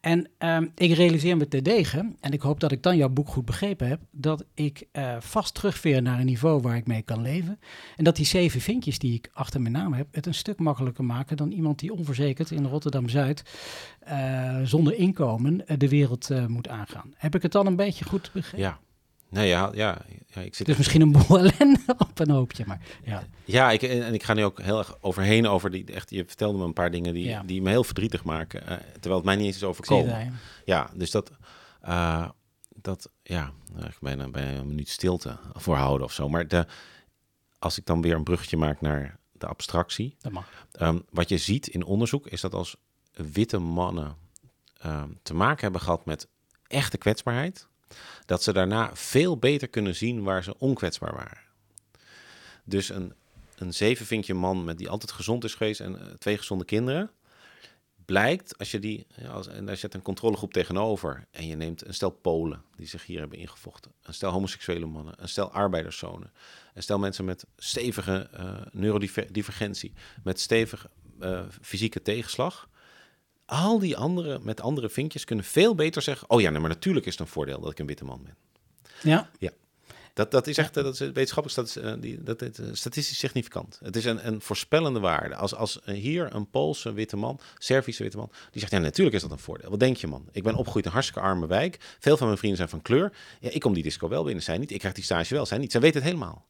[0.00, 3.28] En um, ik realiseer me te degen, en ik hoop dat ik dan jouw boek
[3.28, 7.22] goed begrepen heb, dat ik uh, vast terugveer naar een niveau waar ik mee kan
[7.22, 7.60] leven.
[7.96, 11.04] En dat die zeven vinkjes die ik achter mijn naam heb, het een stuk makkelijker
[11.04, 13.42] maken dan iemand die onverzekerd in Rotterdam-Zuid
[14.08, 17.14] uh, zonder inkomen uh, de wereld moet aangaan.
[17.16, 18.58] Heb ik het dan een beetje goed begrepen?
[18.58, 18.78] Ja.
[19.30, 22.80] Nee, ja, ja, ja ik zit dus misschien een boel ellende op een hoopje, maar
[23.04, 23.22] ja.
[23.44, 26.58] Ja, ik, en ik ga nu ook heel erg overheen over die, echt, je vertelde
[26.58, 27.42] me een paar dingen die, ja.
[27.42, 30.38] die me heel verdrietig maken, uh, terwijl het mij niet eens is overkomen.
[30.64, 31.30] Ja, dus dat,
[31.84, 32.28] uh,
[32.68, 36.28] dat, ja, ik bijna, bijna een minuut stilte voorhouden of zo.
[36.28, 36.66] Maar de,
[37.58, 40.16] als ik dan weer een bruggetje maak naar de abstractie.
[40.20, 40.66] Dat mag.
[40.80, 42.76] Um, wat je ziet in onderzoek is dat als
[43.12, 44.16] witte mannen
[44.86, 46.28] um, te maken hebben gehad met
[46.66, 47.68] echte kwetsbaarheid,
[48.26, 51.40] dat ze daarna veel beter kunnen zien waar ze onkwetsbaar waren.
[52.64, 53.14] Dus een,
[53.56, 57.10] een zevenvinkje man met die altijd gezond is geweest en uh, twee gezonde kinderen,
[58.04, 61.94] blijkt als je die, als, en daar zet een controlegroep tegenover en je neemt een
[61.94, 66.32] stel Polen die zich hier hebben ingevochten, een stel homoseksuele mannen, een stel arbeiderszonen,
[66.74, 72.68] een stel mensen met stevige uh, neurodivergentie, met stevige uh, fysieke tegenslag.
[73.50, 77.06] Al die anderen met andere vinkjes kunnen veel beter zeggen: Oh ja, nee, maar natuurlijk
[77.06, 78.36] is het een voordeel dat ik een witte man ben.
[79.02, 79.30] Ja.
[79.38, 79.50] Ja.
[80.14, 83.18] Dat, dat is echt dat is wetenschappelijk dat is, uh, die, dat is, uh, statistisch
[83.18, 83.78] significant.
[83.84, 85.34] Het is een, een voorspellende waarde.
[85.34, 89.16] Als, als uh, hier een Poolse witte man, Servische witte man, die zegt: Ja, natuurlijk
[89.16, 89.70] is dat een voordeel.
[89.70, 90.28] Wat denk je, man?
[90.32, 91.96] Ik ben opgegroeid in een hartstikke arme wijk.
[91.98, 93.12] Veel van mijn vrienden zijn van kleur.
[93.40, 94.70] Ja, ik kom die disco wel binnen, zij niet.
[94.70, 95.72] Ik krijg die stage wel, zij niet.
[95.72, 96.46] Zij weten het helemaal.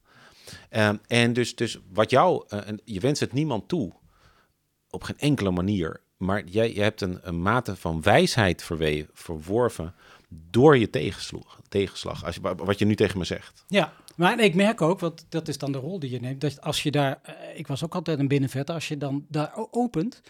[0.70, 3.92] Um, en dus, dus wat jou, en je wenst het niemand toe,
[4.90, 6.00] op geen enkele manier.
[6.20, 8.62] Maar jij, jij hebt een, een mate van wijsheid
[9.12, 9.94] verworven
[10.28, 11.60] door je tegenslag.
[11.68, 13.64] tegenslag als je, wat je nu tegen me zegt.
[13.66, 16.60] Ja, maar ik merk ook, want dat is dan de rol die je neemt, dat
[16.60, 20.20] als je daar, uh, ik was ook altijd een binnenvetter, als je dan daar opent,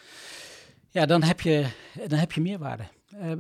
[0.91, 1.67] ja, dan heb je,
[2.09, 2.85] dan heb je meerwaarde.
[3.15, 3.33] Uh,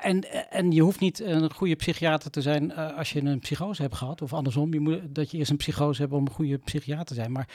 [0.00, 3.82] en, en je hoeft niet een goede psychiater te zijn uh, als je een psychose
[3.82, 6.58] hebt gehad, of andersom, je moet, dat je eerst een psychose hebt om een goede
[6.58, 7.32] psychiater te zijn.
[7.32, 7.48] Maar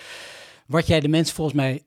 [0.68, 1.84] wat jij de mensen volgens mij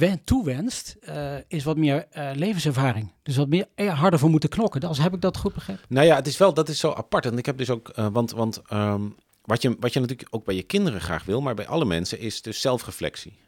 [0.00, 3.12] uh, toewenst, uh, is wat meer uh, levenservaring.
[3.22, 4.82] Dus wat meer harder voor moeten knokken.
[4.82, 5.84] Als heb ik dat goed begrepen?
[5.88, 7.26] Nou ja, het is wel, dat is zo apart.
[7.26, 10.54] En ik heb dus ook, want, want um, wat, je, wat je natuurlijk ook bij
[10.54, 13.38] je kinderen graag wil, maar bij alle mensen, is dus zelfreflectie.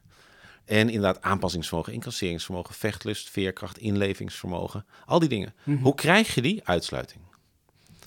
[0.64, 4.86] En inderdaad aanpassingsvermogen, incasseringsvermogen, vechtlust, veerkracht, inlevingsvermogen.
[5.06, 5.54] Al die dingen.
[5.64, 5.82] Mm -hmm.
[5.84, 6.60] Hoe krijg je die?
[6.64, 7.22] Uitsluiting.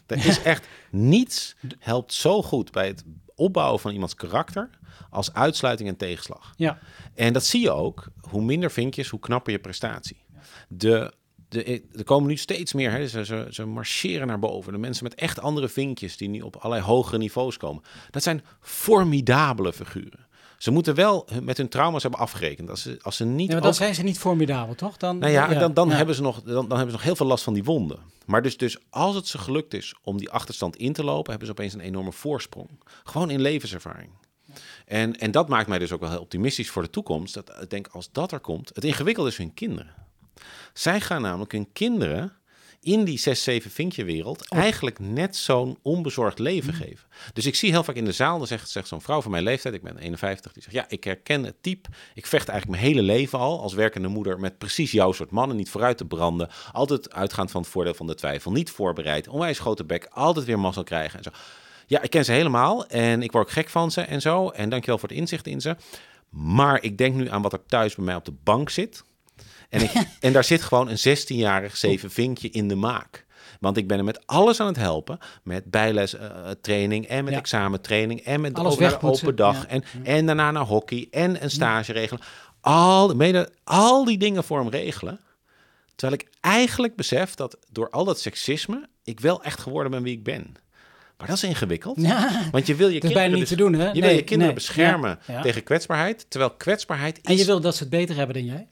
[0.05, 3.03] Er is echt niets helpt zo goed bij het
[3.41, 4.69] opbouwen van iemands karakter
[5.09, 6.53] als uitsluiting en tegenslag.
[6.55, 6.79] Ja.
[7.15, 8.07] En dat zie je ook.
[8.29, 10.23] Hoe minder vinkjes, hoe knapper je prestatie.
[10.67, 11.13] De,
[11.49, 14.73] de, er komen nu steeds meer, hè, ze, ze, ze marcheren naar boven.
[14.73, 17.83] De mensen met echt andere vinkjes die nu op allerlei hogere niveaus komen.
[18.09, 20.27] Dat zijn formidabele figuren.
[20.61, 22.69] Ze moeten wel met hun trauma's hebben afgerekend.
[22.69, 23.77] Als ze, als ze niet ja, maar dan ook...
[23.77, 24.97] zijn ze niet formidabel, toch?
[24.97, 25.95] Dan, nou ja, ja dan, dan, ja.
[25.95, 27.99] Hebben ze nog, dan, dan hebben ze nog heel veel last van die wonden.
[28.25, 31.29] Maar dus, dus als het ze gelukt is om die achterstand in te lopen...
[31.29, 32.69] hebben ze opeens een enorme voorsprong.
[33.03, 34.09] Gewoon in levenservaring.
[34.85, 37.33] En, en dat maakt mij dus ook wel heel optimistisch voor de toekomst.
[37.33, 38.71] Dat ik denk, als dat er komt...
[38.73, 39.93] Het ingewikkelde is hun kinderen.
[40.73, 42.33] Zij gaan namelijk hun kinderen
[42.81, 44.59] in die 6-7 vinkje wereld oh.
[44.59, 46.79] eigenlijk net zo'n onbezorgd leven mm.
[46.79, 47.07] geven.
[47.33, 49.43] Dus ik zie heel vaak in de zaal, dan zegt, zegt zo'n vrouw van mijn
[49.43, 52.93] leeftijd, ik ben 51, die zegt, ja, ik herken het type, ik vecht eigenlijk mijn
[52.93, 56.49] hele leven al als werkende moeder met precies jouw soort mannen, niet vooruit te branden,
[56.71, 60.59] altijd uitgaand van het voordeel van de twijfel, niet voorbereid, onwijs grote bek, altijd weer
[60.59, 61.31] mazzel krijgen en zo.
[61.91, 64.49] Ja, ik ken ze helemaal en ik word ook gek van ze en zo.
[64.49, 65.75] En dankjewel voor het inzicht in ze.
[66.29, 69.03] Maar ik denk nu aan wat er thuis bij mij op de bank zit.
[69.71, 73.25] En, ik, en daar zit gewoon een 16-jarig zeven vinkje in de maak.
[73.59, 75.17] Want ik ben er met alles aan het helpen.
[75.43, 77.39] Met bijlestraining uh, en met ja.
[77.39, 78.21] examentraining.
[78.21, 79.61] En met alles de open dag.
[79.61, 79.67] Ja.
[79.67, 81.07] En, en daarna naar hockey.
[81.11, 82.23] En een stage regelen.
[82.61, 85.19] Al, mede, al die dingen voor hem regelen.
[85.95, 88.87] Terwijl ik eigenlijk besef dat door al dat seksisme...
[89.03, 90.55] ik wel echt geworden ben wie ik ben.
[91.17, 92.01] Maar dat is ingewikkeld.
[92.01, 93.91] Ja, want je wil je kinderen, niet dus, te doen, hè?
[93.91, 95.41] Je wil je kinderen nee, beschermen ja, ja.
[95.41, 96.25] tegen kwetsbaarheid.
[96.29, 97.23] Terwijl kwetsbaarheid is...
[97.23, 98.67] En je wil dat ze het beter hebben dan jij?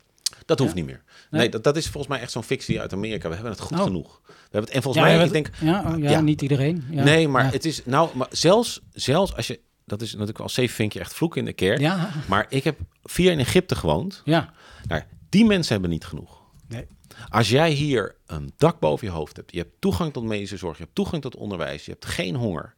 [0.49, 0.77] Dat hoeft Ja.
[0.77, 1.03] niet meer.
[1.29, 3.27] Nee, dat, dat is volgens mij echt zo'n fictie uit Amerika.
[3.27, 3.83] We hebben het goed Oh.
[3.83, 4.21] genoeg.
[4.25, 6.21] We hebben het, en volgens ja, mij, ik denk, ja, oh, ja, ja.
[6.21, 6.83] niet iedereen.
[6.91, 7.03] Ja.
[7.03, 10.99] nee, maar het is, nou, maar zelfs, zelfs als je, dat is natuurlijk als zevenvinkje
[10.99, 11.79] echt vloek in de kerk.
[11.79, 14.21] Ja, Maar ik heb vier jaar in Egypte gewoond.
[14.25, 14.53] ja.
[14.87, 16.41] Nou, die mensen hebben niet genoeg.
[16.67, 16.87] Nee.
[17.29, 20.77] Als jij hier een dak boven je hoofd hebt, je hebt toegang tot medische zorg,
[20.77, 22.73] je hebt toegang tot onderwijs, je hebt geen honger.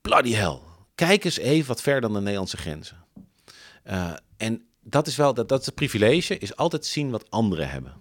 [0.00, 0.58] Bloody hell.
[0.94, 2.96] Kijk eens even wat ver dan de Nederlandse grenzen.
[3.82, 7.70] Eh, en dat is wel, dat, dat is het privilege, is altijd zien wat anderen
[7.70, 7.92] hebben.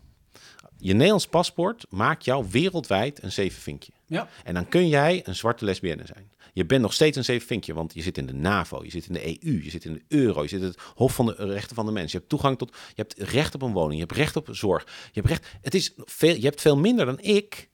[0.77, 3.91] Je Nederlands paspoort maakt jou wereldwijd een zevenvinkje.
[4.05, 4.27] Ja.
[4.43, 6.31] En dan kun jij een zwarte lesbienne zijn.
[6.53, 9.13] Je bent nog steeds een zevenvinkje, want je zit in de NAVO, je zit in
[9.13, 11.75] de EU, je zit in de euro, je zit in het Hof van de Rechten
[11.75, 12.11] van de Mens.
[12.11, 14.83] Je hebt toegang tot, je hebt recht op een woning, je hebt recht op zorg.
[14.85, 17.69] Je hebt recht, het is veel, je hebt veel minder dan ik,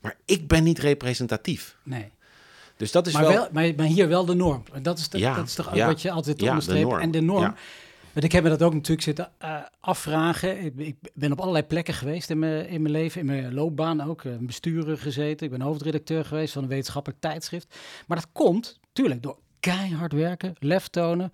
[0.00, 1.76] maar ik ben niet representatief.
[1.82, 2.12] Nee.
[2.76, 4.62] Dus dat is Maar, wel, wel, maar, maar hier wel de norm.
[4.82, 6.92] Dat is, de, Ja, dat is toch ook ja, wat je altijd onderstreept.
[6.92, 7.54] En de norm.
[8.16, 10.64] Want ik heb me dat ook natuurlijk zitten eh, afvragen.
[10.64, 14.00] Ik, ik ben op allerlei plekken geweest in mijn, in mijn leven, in mijn loopbaan
[14.00, 14.24] ook.
[14.24, 15.46] eh, bestuurder gezeten.
[15.46, 17.76] Ik ben hoofdredacteur geweest van een wetenschappelijk tijdschrift.
[18.06, 21.32] Maar dat komt, tuurlijk, door keihard werken, lef tonen,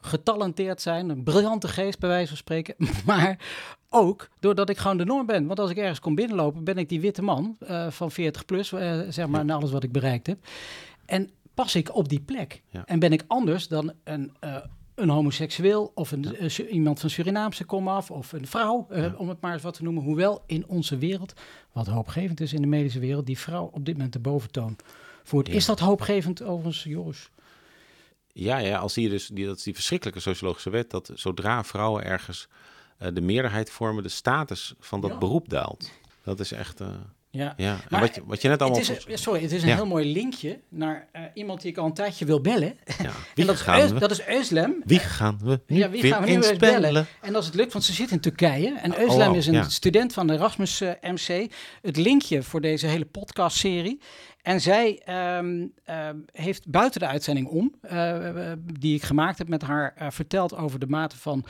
[0.00, 2.74] getalenteerd zijn, een briljante geest bij wijze van spreken.
[3.06, 3.38] Maar
[3.88, 5.46] ook doordat ik gewoon de norm ben.
[5.46, 8.68] Want als ik ergens kom binnenlopen, ben ik die witte man eh, van 40 plus,
[9.08, 10.38] zeg maar, na alles wat ik bereikt heb.
[11.06, 12.62] En pas ik op die plek.
[12.66, 12.82] Ja.
[12.86, 14.32] En ben ik anders dan een,
[15.00, 19.40] een homoseksueel of een, eh, iemand van Surinaamse komaf of een vrouw, eh, om het
[19.40, 20.02] maar eens wat te noemen.
[20.02, 21.32] Hoewel in onze wereld,
[21.72, 24.76] wat hoopgevend is in de medische wereld, die vrouw op dit moment de boventoon
[25.22, 25.46] voert.
[25.46, 25.54] Ja.
[25.54, 27.30] Is dat hoopgevend overigens, Joris?
[28.32, 31.64] ja, ja, als zie je dus, die, dat is die verschrikkelijke sociologische wet, dat zodra
[31.64, 32.48] vrouwen ergens
[32.98, 35.90] eh, de meerderheid vormen, de status van dat beroep daalt.
[36.22, 36.80] Dat is echt,
[37.32, 37.54] Ja.
[37.56, 37.72] ja.
[37.72, 38.78] En Maar wat, je, wat je net allemaal...
[38.80, 39.74] Het is, sorry, het is een Ja.
[39.74, 42.76] heel mooi linkje naar eh, iemand die ik al een tijdje wil bellen.
[42.98, 43.04] ja.
[43.08, 44.82] En Wie, dat, is gaan Eus- we, dat is Euslem.
[44.84, 47.06] wie gaan we nu Ja, wie gaan we nu eens bellen?
[47.20, 48.74] En als het lukt, want ze zit in Turkije.
[48.82, 49.68] En Oh, Özlem wow, is een ja.
[49.68, 51.52] student van de Erasmus eh, MC.
[51.82, 54.00] Het linkje voor deze hele podcastserie.
[54.42, 59.62] En zij ehm, ehm, heeft buiten de uitzending om, eh, die ik gemaakt heb met
[59.62, 61.44] haar, verteld over de mate van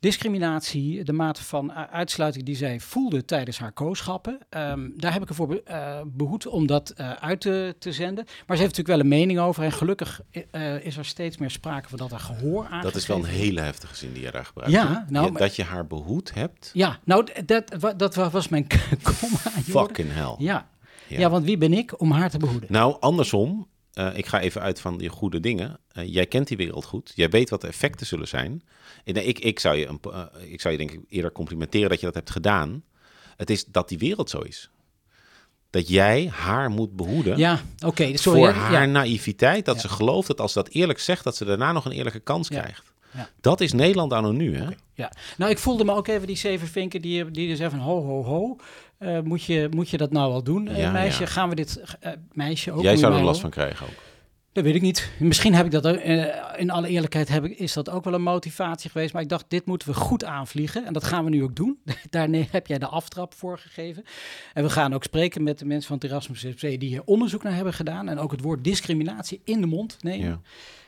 [0.00, 4.38] discriminatie, de mate van uitsluiting die zij voelde tijdens haar kooschappen.
[4.50, 8.24] Ehm, daar heb ik ervoor be- eh, behoed om dat eh, uit te, te zenden.
[8.24, 9.64] Maar ze heeft natuurlijk wel een mening over.
[9.64, 10.20] En gelukkig
[10.50, 13.24] eh, is er steeds meer sprake van dat er gehoor aan Dat is wel een
[13.24, 14.72] hele heftige zin die je daar gebruikt.
[14.72, 16.70] Ja, nou, dat je haar behoed hebt.
[16.72, 18.66] Ja, nou, dat, dat wa- was mijn
[19.02, 19.38] komma.
[19.64, 19.86] Jordan.
[19.86, 20.34] Fucking hell.
[20.38, 20.68] Ja.
[21.08, 21.18] Ja.
[21.18, 21.30] Ja.
[21.30, 22.72] want wie ben ik om haar te behoeden?
[22.72, 23.66] Nou, andersom.
[23.96, 25.78] Eh, ik ga even uit van je goede dingen.
[25.88, 27.12] Eh, jij kent die wereld goed.
[27.14, 28.62] Jij weet wat de effecten zullen zijn.
[29.04, 31.88] En, eh, ik, ik, zou je een, eh, ik zou je denk ik eerder complimenteren
[31.88, 32.84] dat je dat hebt gedaan.
[33.36, 34.70] Het is dat die wereld zo is.
[35.70, 38.92] Dat jij haar moet behoeden Ja, oké, voor haar ja.
[38.92, 39.64] naïviteit.
[39.64, 39.80] Dat Ja.
[39.80, 42.48] ze gelooft dat als ze dat eerlijk zegt, dat ze daarna nog een eerlijke kans
[42.48, 42.60] Ja.
[42.60, 42.92] krijgt.
[43.12, 43.28] Ja.
[43.40, 44.66] Dat is Nederland anno nu, hè?
[44.94, 45.12] ja.
[45.36, 48.24] Nou, ik voelde me ook even die zeven vinken die, die zeggen van ho, ho,
[48.24, 48.56] ho.
[48.98, 51.20] Eh, moet, je, moet je dat nou wel doen, eh, Ja, meisje?
[51.20, 51.26] ja.
[51.26, 52.82] Gaan we dit, eh, meisje ook?
[52.82, 53.92] Jij zou er last van krijgen ook.
[54.52, 55.10] Dat weet ik niet.
[55.18, 55.96] Misschien heb ik dat ook,
[56.56, 59.12] in alle eerlijkheid heb ik, is dat ook wel een motivatie geweest.
[59.12, 60.86] Maar ik dacht, dit moeten we goed aanvliegen.
[60.86, 61.78] En dat gaan we nu ook doen.
[62.10, 64.04] Daar heb jij de aftrap voor gegeven.
[64.54, 67.54] En we gaan ook spreken met de mensen van het Erasmus die hier onderzoek naar
[67.54, 68.08] hebben gedaan.
[68.08, 70.42] En ook het woord discriminatie in de mond nemen.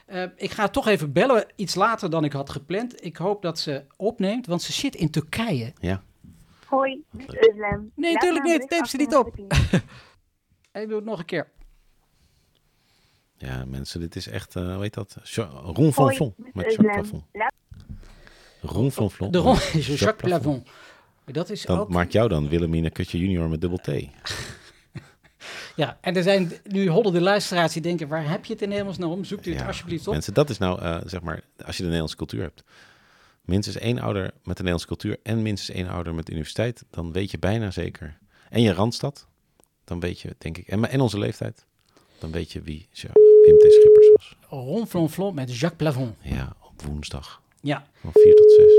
[0.07, 0.33] Ja.
[0.37, 3.05] Ik ga toch even bellen, iets later dan ik had gepland.
[3.05, 5.73] Ik hoop dat ze opneemt, want ze zit in Turkije.
[5.81, 6.03] ja.
[6.69, 7.91] Hoi, dit.
[7.95, 8.71] Nee, Laat tuurlijk me een niet.
[8.71, 9.39] Neem ze niet op.
[10.73, 11.51] En ik doe het nog een keer.
[13.37, 15.17] Ja, mensen, dit is echt, eh hoe heet dat?
[15.63, 17.11] Ron Vlon dit met Jacques.
[17.11, 17.25] Plafond.
[18.61, 19.31] Ron van Vlon.
[19.31, 20.67] De rond met is Jacques Plavon.
[21.25, 21.89] Dat is Dat ook...
[21.89, 23.89] maakt jou dan Willemine Kutje junior met dubbel T.
[25.77, 29.11] Ja, en er zijn nu honderden luisteraars die denken, waar heb je het in hemelsnaam
[29.11, 29.25] om?
[29.25, 30.13] Zoekt u het Ja, alsjeblieft op.
[30.13, 32.65] Mensen, dat is nou, eh, zeg maar, als je de Nederlandse cultuur hebt.
[33.49, 36.85] Minstens één ouder met de Nederlandse cultuur en minstens één ouder met de universiteit.
[36.91, 38.19] Dan weet je bijna zeker.
[38.51, 39.27] En je Randstad.
[39.85, 40.67] Dan weet je, denk ik.
[40.67, 41.67] En, en onze leeftijd.
[42.19, 43.73] Dan weet je wie ja, Wim T.
[43.73, 44.37] Schippers was.
[45.17, 46.15] Ron met Jacques Plavon.
[46.21, 47.43] Ja, op woensdag.
[47.61, 48.73] Ja, Van 4 tot 6.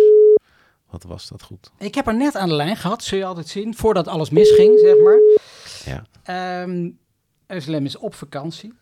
[0.89, 1.71] Wat was dat goed.
[1.77, 4.79] ik heb haar net aan de lijn gehad, zul je altijd zien, voordat alles misging,
[4.79, 5.19] zeg maar.
[5.85, 6.05] Ja.
[7.47, 8.73] Özlem is op vakantie.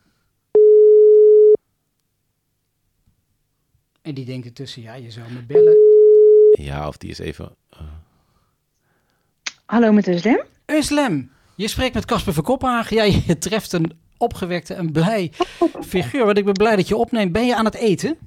[4.07, 5.76] En die denkt ertussen, ja, je zou me bellen.
[6.63, 7.55] Ja, of die is even...
[7.69, 7.79] eh,
[9.65, 10.45] Hallo met Özlem.
[10.65, 12.95] Özlem, je spreekt met Casper van Kopenhagen.
[12.95, 15.31] Ja, je treft een opgewekte en blij
[15.81, 16.25] figuur.
[16.25, 17.31] Want ik ben blij dat je opneemt.
[17.31, 18.17] Ben je aan het eten?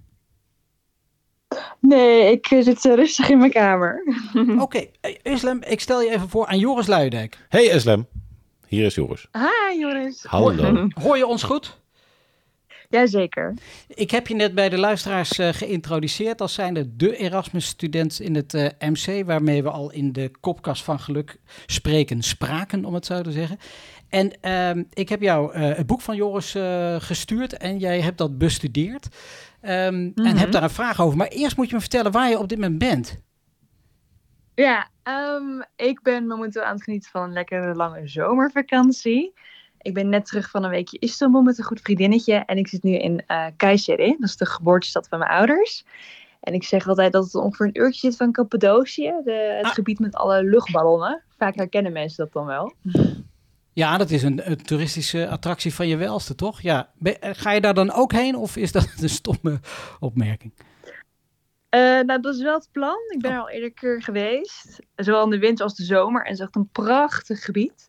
[1.80, 4.02] Nee, ik eh, zit eh, rustig in mijn kamer.
[4.58, 4.84] Oké,
[5.22, 7.38] Özlem, ik stel je even voor aan Joris Luijendijk.
[7.48, 8.06] Hey Eslem.
[8.66, 9.28] Hier is Joris.
[9.32, 10.22] Hi Joris.
[10.24, 10.88] Hallo.
[11.02, 11.79] Hoor je ons goed?
[12.90, 13.54] Jazeker.
[13.88, 18.54] Ik heb je net bij de luisteraars uh, geïntroduceerd als zijnde de Erasmus-student in het
[18.54, 23.22] uh, MC, waarmee we al in de kopkast van geluk spreken, spraken, om het zo
[23.22, 23.58] te zeggen.
[24.08, 26.56] En uh, ik heb jou uh, het boek van Joris
[26.98, 29.08] gestuurd en jij hebt dat bestudeerd.
[29.62, 30.26] Um, mm -hmm.
[30.26, 31.16] En heb daar een vraag over.
[31.16, 33.20] Maar eerst moet je me vertellen waar je op dit moment bent.
[34.54, 39.32] Ja, um, ik ben momenteel aan het genieten van een lekkere lange zomervakantie.
[39.82, 42.34] Ik ben net terug van een weekje Istanbul met een goed vriendinnetje.
[42.34, 45.84] En ik zit nu in uh, Kayseri, dat is de geboortestad van mijn ouders.
[46.40, 49.72] En ik zeg altijd dat het ongeveer een uurtje zit van Cappadocië, de, het ah.
[49.72, 51.22] gebied met alle luchtballonnen.
[51.36, 52.74] Vaak herkennen mensen dat dan wel.
[53.72, 56.60] Ja, dat is een, een, toeristische attractie van je welste, toch?
[56.60, 56.90] Ja.
[57.20, 59.60] Ga je daar dan ook heen of is dat een stomme
[59.98, 60.52] opmerking?
[61.74, 62.98] Uh, nou, dat is wel het plan.
[63.08, 64.78] Ik ben er al eerder keer geweest.
[64.96, 66.22] Zowel in de winter als de zomer.
[66.22, 67.88] En het is echt een prachtig gebied.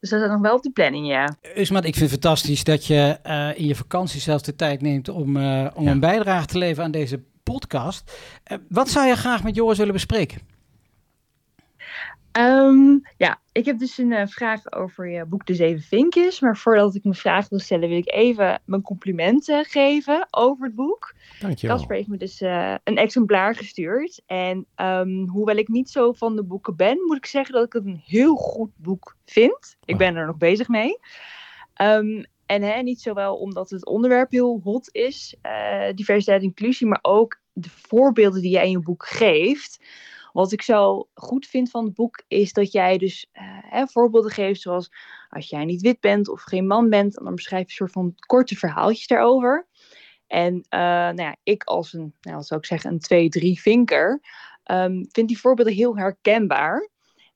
[0.00, 1.36] Dus dat is nog wel op de planning, ja.
[1.56, 5.08] Usman, ik vind het fantastisch dat je uh, in je vakantie zelfs de tijd neemt
[5.08, 5.90] om, uh, om ja.
[5.90, 8.12] een bijdrage te leveren aan deze podcast.
[8.68, 10.55] wat zou je graag met Joris willen bespreken?
[12.38, 16.40] Um, ja, ik heb dus een uh, vraag over je boek De Zeven Vinkjes.
[16.40, 20.74] Maar voordat ik mijn vraag wil stellen, wil ik even mijn complimenten geven over het
[20.74, 21.14] boek.
[21.40, 21.76] Dankjewel.
[21.76, 24.22] Casper heeft me dus uh, een exemplaar gestuurd.
[24.26, 27.72] En um, hoewel ik niet zo van de boeken ben, moet ik zeggen dat ik
[27.72, 29.76] het een heel goed boek vind.
[29.84, 30.98] Ik ben er nog bezig mee.
[31.82, 36.86] Um, en hè, niet zowel omdat het onderwerp heel hot is, uh, diversiteit en inclusie,
[36.86, 39.80] maar ook de voorbeelden die jij in je boek geeft.
[40.36, 44.30] Wat ik zo goed vind van het boek is dat jij dus uh, hè, voorbeelden
[44.30, 44.90] geeft zoals
[45.28, 48.14] als jij niet wit bent of geen man bent, dan beschrijf je een soort van
[48.26, 49.66] korte verhaaltjes daarover.
[50.26, 54.20] En uh, nou ja, ik als een, nou, zou ik zeggen, een 2 3 vinker,
[54.70, 56.88] um, vind die voorbeelden heel herkenbaar.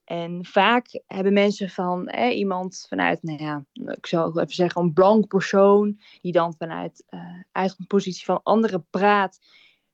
[0.04, 4.92] En vaak hebben mensen van hè, iemand vanuit, nou ja, ik zou even zeggen, een
[4.92, 7.20] blank persoon, die dan vanuit uh,
[7.52, 9.38] uitgangspositie van anderen praat,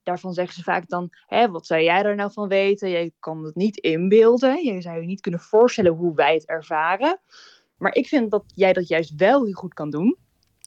[0.06, 2.88] daarvan zeggen ze vaak dan, hè, wat zou jij er nou van weten?
[2.88, 4.64] Je kan het niet inbeelden.
[4.64, 7.20] Je zou je niet kunnen voorstellen hoe wij het ervaren.
[7.78, 10.16] Maar ik vind dat jij dat juist wel heel goed kan doen.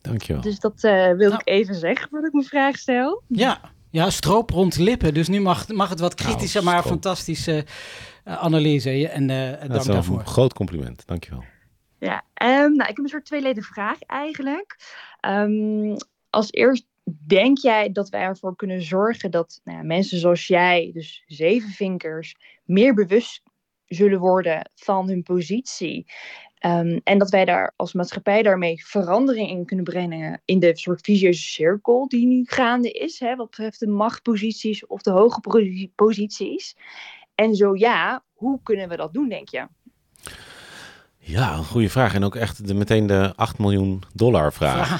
[0.01, 0.41] Dankjewel.
[0.41, 1.33] Dus dat uh, wil nou.
[1.33, 3.23] ik even zeggen voordat ik mijn vraag stel.
[3.27, 5.13] Ja, ja stroop rond lippen.
[5.13, 7.65] Dus nu mag, mag het wat kritischer, nou, maar fantastische
[8.25, 9.09] uh, analyse.
[9.09, 10.19] En uh, dank dat is daarvoor.
[10.19, 11.07] Een groot compliment.
[11.07, 11.43] Dankjewel.
[11.99, 14.77] Ja, um, nou, ik heb een soort tweeleden vraag eigenlijk.
[15.27, 15.95] Um,
[16.29, 16.85] als eerst
[17.27, 22.93] denk jij dat wij ervoor kunnen zorgen dat nou mensen zoals jij, dus zevenvinkers, meer
[22.93, 23.41] bewust
[23.85, 26.05] zullen worden van hun positie?
[26.65, 31.01] Um, en dat wij daar als maatschappij daarmee verandering in kunnen brengen in de soort
[31.01, 36.75] visieuze cirkel die nu gaande is, hè, wat betreft de machtposities of de hoge posities.
[37.35, 39.67] En zo ja, hoe kunnen we dat doen, denk je?
[41.29, 42.13] Ja, een goede vraag.
[42.13, 44.89] En ook echt de, meteen de 8 miljoen dollar vraag.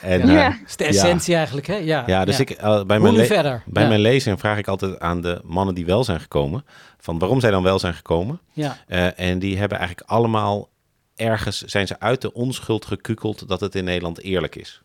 [0.00, 0.48] En, ja.
[0.48, 1.38] Uh, dat is de essentie ja.
[1.38, 1.74] eigenlijk, hè?
[1.74, 2.42] Ja, ja dus ja.
[2.42, 5.86] ik, uh, bij, mijn, le- bij mijn lezing vraag ik altijd aan de mannen die
[5.86, 6.64] wel zijn gekomen...
[6.98, 8.40] van waarom zij dan wel zijn gekomen.
[8.52, 8.76] Ja.
[8.88, 10.68] Uh, en die hebben eigenlijk allemaal
[11.16, 11.62] ergens...
[11.62, 14.82] zijn ze uit de onschuld gekukeld dat het in Nederland eerlijk is.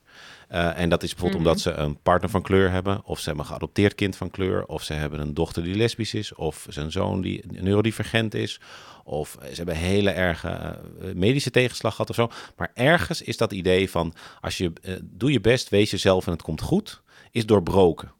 [0.51, 1.57] Uh, en dat is bijvoorbeeld mm-hmm.
[1.57, 4.65] omdat ze een partner van kleur hebben, of ze hebben een geadopteerd kind van kleur,
[4.65, 8.59] of ze hebben een dochter die lesbisch is, of zijn zoon die neurodivergent is,
[9.03, 12.29] of ze hebben hele erge uh, medische tegenslag gehad of zo.
[12.57, 16.31] Maar ergens is dat idee van als je uh, doe je best, wees jezelf en
[16.31, 18.11] het komt goed, is doorbroken.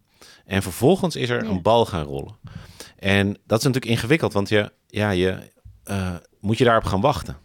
[0.45, 1.49] En vervolgens is er ja.
[1.49, 2.35] een bal gaan rollen.
[2.99, 5.51] En dat is natuurlijk ingewikkeld, want je, ja, je
[5.85, 7.37] uh, moet je daarop gaan wachten.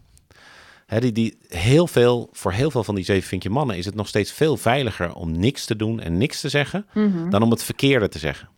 [0.89, 4.07] He, die, die, heel veel, voor heel veel van die zevenvinkje mannen is het nog
[4.07, 7.29] steeds veel veiliger om niks te doen en niks te zeggen, mm-hmm.
[7.29, 8.49] dan om het verkeerde te zeggen.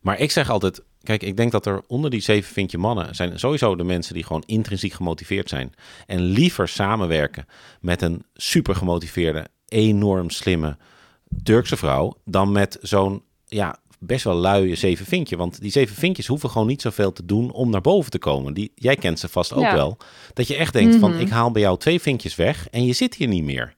[0.00, 3.76] Maar ik zeg altijd, kijk, ik denk dat er onder die zevenvinkje mannen zijn sowieso
[3.76, 5.74] de mensen die gewoon intrinsiek gemotiveerd zijn
[6.06, 7.46] en liever samenwerken
[7.80, 10.76] met een super gemotiveerde, enorm slimme
[11.42, 15.36] Turkse vrouw dan met zo'n ja, best wel luie zeven vinkje.
[15.36, 18.54] Want die zeven vinkjes hoeven gewoon niet zoveel te doen om naar boven te komen.
[18.54, 19.74] Die, jij kent ze vast ook ja.
[19.74, 19.96] wel.
[20.34, 23.14] Dat je echt denkt van ik haal bij jou twee vinkjes weg en je zit
[23.14, 23.76] hier niet meer.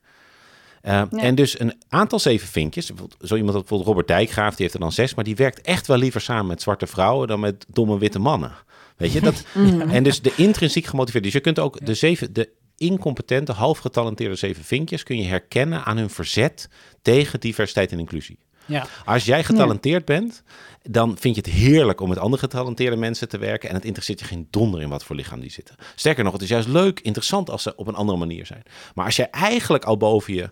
[0.82, 1.08] Uh, ja.
[1.10, 2.86] En dus een aantal zeven vinkjes.
[3.20, 5.14] Zo iemand als bijvoorbeeld Robert Dijkgraaf, die heeft er dan zes.
[5.14, 8.52] Maar die werkt echt wel liever samen met zwarte vrouwen dan met domme witte mannen.
[8.96, 9.44] Weet je dat?
[9.54, 9.80] mm.
[9.90, 11.26] En dus de intrinsiek gemotiveerde.
[11.26, 15.84] Dus je kunt ook de zeven, de incompetente, half getalenteerde zeven vinkjes kun je herkennen
[15.84, 16.68] aan hun verzet
[17.02, 18.38] tegen diversiteit en inclusie.
[18.66, 18.86] Ja.
[19.04, 20.14] Als jij getalenteerd ja.
[20.18, 20.42] bent,
[20.82, 23.68] dan vind je het heerlijk om met andere getalenteerde mensen te werken.
[23.68, 25.74] En het interesseert je geen donder in wat voor lichaam die zitten.
[25.94, 28.62] Sterker nog, het is juist leuk, interessant als ze op een andere manier zijn.
[28.94, 30.50] Maar als jij eigenlijk al boven je,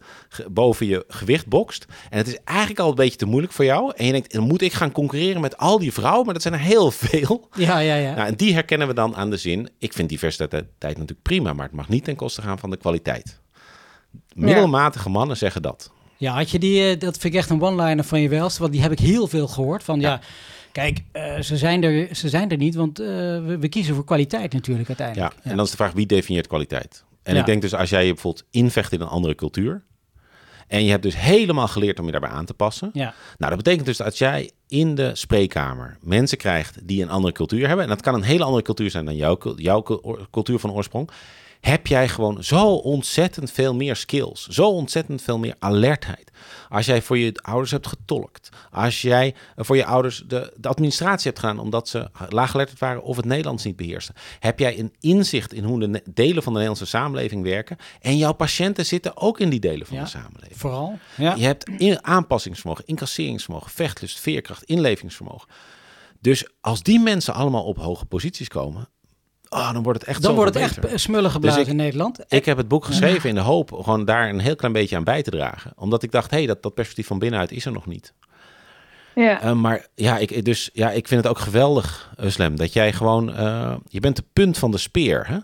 [0.51, 1.87] boven je gewicht bokst.
[2.11, 3.93] En het is eigenlijk al een beetje te moeilijk voor jou.
[3.97, 6.25] En je denkt, dan moet ik gaan concurreren met al die vrouwen.
[6.25, 7.49] Maar dat zijn er heel veel.
[7.57, 8.15] Ja, ja, ja.
[8.15, 9.69] Nou, en die herkennen we dan aan de zin.
[9.79, 13.41] Ik vind diversiteit natuurlijk prima, maar het mag niet ten koste gaan van de kwaliteit.
[14.35, 15.91] middelmatige mannen zeggen dat.
[16.19, 18.73] Ja, had je die, eh, dat vind ik echt een one-liner van je welste, want
[18.73, 19.83] die heb ik heel veel gehoord.
[19.85, 20.21] Van ja,
[20.73, 24.05] kijk, eh, ze, zijn er, ze zijn er niet, want eh, we, we kiezen voor
[24.05, 25.35] kwaliteit natuurlijk Ja, uiteindelijk.
[25.45, 27.05] en dan is de vraag wie definieert kwaliteit?
[27.23, 27.41] En Ja.
[27.41, 29.83] ik denk dus als jij je bijvoorbeeld invecht in een andere cultuur.
[30.66, 32.91] En je hebt dus helemaal geleerd om je daarbij aan te passen.
[32.93, 33.14] Ja.
[33.39, 37.66] Nou, dat betekent dus dat jij in de spreekkamer mensen krijgt die een andere cultuur
[37.66, 37.85] hebben.
[37.85, 41.11] En dat kan een hele andere cultuur zijn dan jouw, jouw cul- cultuur van oorsprong.
[41.61, 44.47] Heb jij gewoon zo ontzettend veel meer skills.
[44.47, 46.31] Zo ontzettend veel meer alertheid.
[46.69, 48.49] Als jij voor je ouders hebt getolkt.
[48.71, 53.17] Als jij voor je ouders de, de administratie hebt gedaan omdat ze laaggeletterd waren of
[53.17, 54.15] het Nederlands niet beheersten.
[54.39, 57.77] Heb jij een inzicht in hoe de delen van de Nederlandse samenleving werken.
[58.01, 60.03] En jouw patiënten zitten ook in die delen van Ja.
[60.03, 60.59] de samenleving.
[60.59, 60.99] Vooral.
[61.17, 61.35] Ja.
[61.35, 65.49] Je hebt in, aanpassingsvermogen, incasseringsvermogen, vechtlust, veerkracht, inlevingsvermogen.
[66.21, 68.89] Dus als die mensen allemaal op hoge posities komen,
[69.51, 70.90] oh, dan wordt het echt Dan wordt het beter.
[70.92, 70.99] eh,
[71.30, 72.20] geblazen Dus ik- in Nederland.
[72.28, 75.05] Ik heb het boek geschreven in de hoop gewoon daar een heel klein beetje aan
[75.05, 75.72] bij te dragen.
[75.76, 78.12] Omdat ik dacht, hé, hey, dat, dat perspectief van binnenuit is er nog niet.
[79.14, 79.40] Ja.
[79.40, 83.34] Eh, maar ja ik, dus, ja, ik vind het ook geweldig, Uslem, dat jij gewoon...
[83.34, 85.38] eh, je bent de punt van de speer, hè?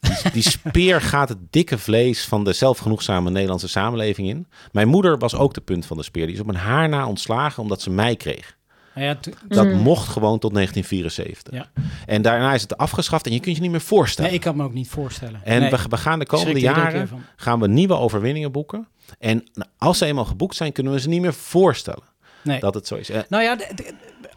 [0.00, 4.46] Die, die speer gaat het dikke vlees van de zelfgenoegzame Nederlandse samenleving in.
[4.72, 6.26] Mijn moeder was ook de punt van de speer.
[6.26, 8.56] Die is op een haar na ontslagen omdat ze mij kreeg.
[8.98, 9.16] Nou ja,
[9.48, 9.72] Dat Mm.
[9.78, 11.54] mocht gewoon tot 1974.
[11.54, 11.82] Ja.
[12.06, 14.30] En daarna is het afgeschaft en je kunt je niet meer voorstellen.
[14.30, 15.40] nee, ik kan me ook niet voorstellen.
[15.44, 18.88] En Nee, we, we gaan de komende jaren gaan we nieuwe overwinningen boeken.
[19.18, 22.02] En nou, als ze eenmaal geboekt zijn, kunnen we ze niet meer voorstellen
[22.42, 22.60] Nee.
[22.60, 23.10] dat het zo is.
[23.10, 23.56] Eh, Nou ja,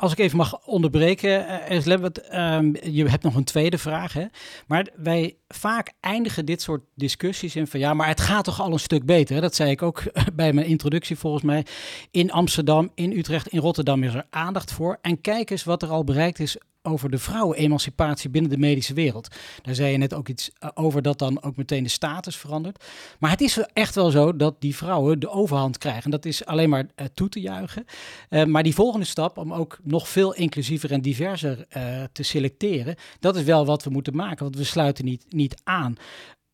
[0.02, 4.14] als ik even mag onderbreken, ehm, je hebt nog een tweede vraag.
[4.14, 4.26] Hè?
[4.68, 8.72] Maar wij vaak eindigen dit soort discussies in van ja, maar het gaat toch al
[8.72, 9.36] een stuk beter.
[9.36, 9.42] Hè?
[9.42, 11.66] Dat zei ik ook bij mijn introductie volgens mij.
[12.12, 14.98] In Amsterdam, in Utrecht, in Rotterdam is er aandacht voor.
[15.02, 19.28] En kijk eens wat er al bereikt is over de vrouwenemancipatie binnen de medische wereld.
[19.62, 22.86] Daar zei je net ook iets eh, over dat dan ook meteen de status verandert.
[23.20, 26.12] Maar het is echt wel zo dat die vrouwen de overhand krijgen.
[26.12, 27.86] Dat is alleen maar eh, toe te juichen.
[28.30, 31.66] Eh, maar die volgende stap om ook nog veel inclusiever en diverser
[32.12, 35.96] te selecteren, dat is wel wat we moeten maken, want we sluiten niet, niet aan.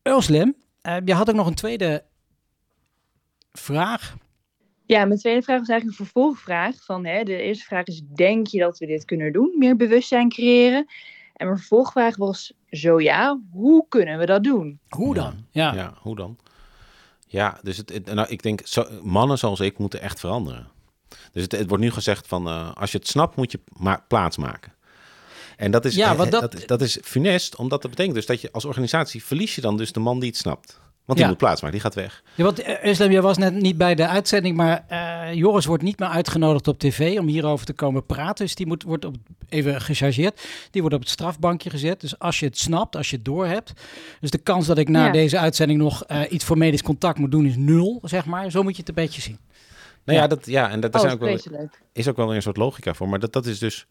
[0.02, 0.54] Urslem,
[1.04, 2.04] je had ook nog een tweede
[3.52, 4.16] vraag.
[4.88, 6.84] Ja, mijn tweede vraag was eigenlijk een vervolgvraag.
[6.84, 9.54] Van, hè, de eerste vraag is, denk je dat we dit kunnen doen?
[9.58, 10.86] Meer bewustzijn creëren?
[11.34, 14.78] En mijn vervolgvraag was, zo ja, hoe kunnen we dat doen?
[14.88, 15.34] Hoe dan?
[15.50, 15.94] Ja, ja.
[16.00, 16.38] hoe dan?
[17.26, 20.68] Ja, dus het, het- nou, ik denk, zo, mannen zoals ik moeten echt veranderen.
[21.32, 24.04] Dus het, het wordt nu gezegd van, eh, als je het snapt, moet je ma
[24.08, 24.72] plaats maken.
[25.56, 26.52] En dat is, Ja, eh, want dat...
[26.52, 29.76] dat- dat is funest, omdat dat betekent dus dat je als organisatie verlies je dan
[29.76, 30.80] dus de man die het snapt.
[31.08, 31.34] Want die Ja.
[31.34, 32.22] moet plaatsmaken, die gaat weg.
[32.34, 35.82] Ja, want eh, Özlem, jij was net niet bij de uitzending, maar eh, Joris wordt
[35.82, 38.44] niet meer uitgenodigd op tv om hierover te komen praten.
[38.44, 39.16] Dus die moet, wordt op,
[39.48, 40.40] even gechargeerd,
[40.70, 42.00] die wordt op het strafbankje gezet.
[42.00, 43.72] Dus als je het snapt, als je het doorhebt.
[44.20, 45.12] Dus de kans dat ik na Ja.
[45.12, 48.50] deze uitzending nog eh, iets voor medisch contact moet doen is nul, zeg maar.
[48.50, 49.38] Zo moet je het een beetje zien.
[50.04, 50.26] Nou ja, Ja.
[50.26, 51.82] dat, ja en dat, Oh, zijn ook wel, vreselijk.
[51.92, 53.08] is ook wel een soort logica voor.
[53.08, 53.86] Maar dat, dat is dus,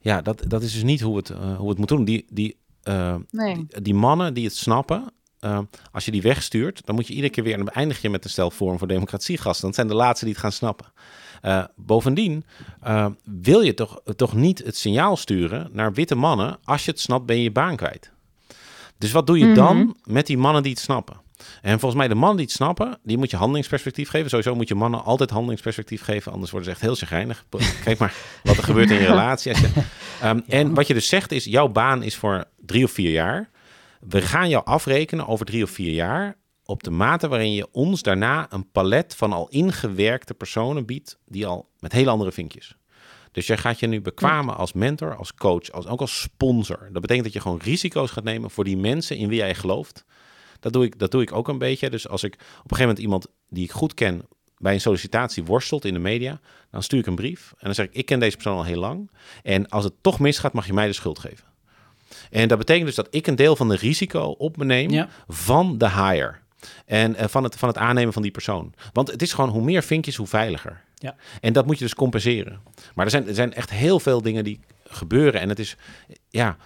[0.00, 2.04] ja, dat, dat is dus niet hoe het, hoe het moet doen.
[2.04, 3.54] Die, die, eh, Nee.
[3.54, 5.04] die, die mannen die het snappen,
[5.40, 5.58] eh,
[5.92, 8.24] als je die wegstuurt, dan moet je iedere keer weer, en dan eindig je met
[8.24, 9.66] een stel Forum voor Democratie gasten.
[9.66, 10.86] Dat zijn de laatste die het gaan snappen.
[11.42, 12.44] Eh, bovendien
[12.82, 16.58] eh, wil je toch, toch niet het signaal sturen naar witte mannen.
[16.64, 18.10] Als je het snapt, ben je je baan kwijt.
[18.98, 19.90] Dus wat doe je dan Mhm.
[20.12, 21.24] met die mannen die het snappen?
[21.62, 24.30] En volgens mij de mannen die het snappen, die moet je handelingsperspectief geven.
[24.30, 27.44] Sowieso moet je mannen altijd handelingsperspectief geven, anders worden ze echt heel chagrijnig.
[27.84, 29.52] Kijk maar wat er gebeurt in je relatie.
[30.20, 33.50] Ehm, En wat je dus zegt is, jouw baan is voor drie of vier jaar.
[34.08, 38.02] We gaan jou afrekenen over drie of vier jaar op de mate waarin je ons
[38.02, 42.76] daarna een palet van al ingewerkte personen biedt, die al met heel andere vinkjes.
[43.32, 46.88] Dus jij gaat je nu bekwamen als mentor, als coach, als, ook als sponsor.
[46.92, 50.04] Dat betekent dat je gewoon risico's gaat nemen voor die mensen in wie jij gelooft.
[50.60, 51.90] Dat doe ik, dat doe ik ook een beetje.
[51.90, 54.22] Dus als ik op een gegeven moment iemand die ik goed ken
[54.58, 56.40] bij een sollicitatie worstelt in de media,
[56.70, 58.80] dan stuur ik een brief en dan zeg ik, ik ken deze persoon al heel
[58.80, 59.10] lang.
[59.42, 61.55] En als het toch misgaat, mag je mij de schuld geven.
[62.30, 65.08] En dat betekent dus dat ik een deel van de risico op me neem Ja.
[65.28, 66.34] van de hire.
[66.86, 68.72] En eh, van, het, van het aannemen van die persoon.
[68.92, 70.80] Want het is gewoon hoe meer vinkjes, hoe veiliger.
[70.94, 71.16] Ja.
[71.40, 72.60] En dat moet je dus compenseren.
[72.94, 75.40] Maar er zijn, er zijn echt heel veel dingen die gebeuren.
[75.40, 75.76] En het is,
[76.28, 76.56] ja,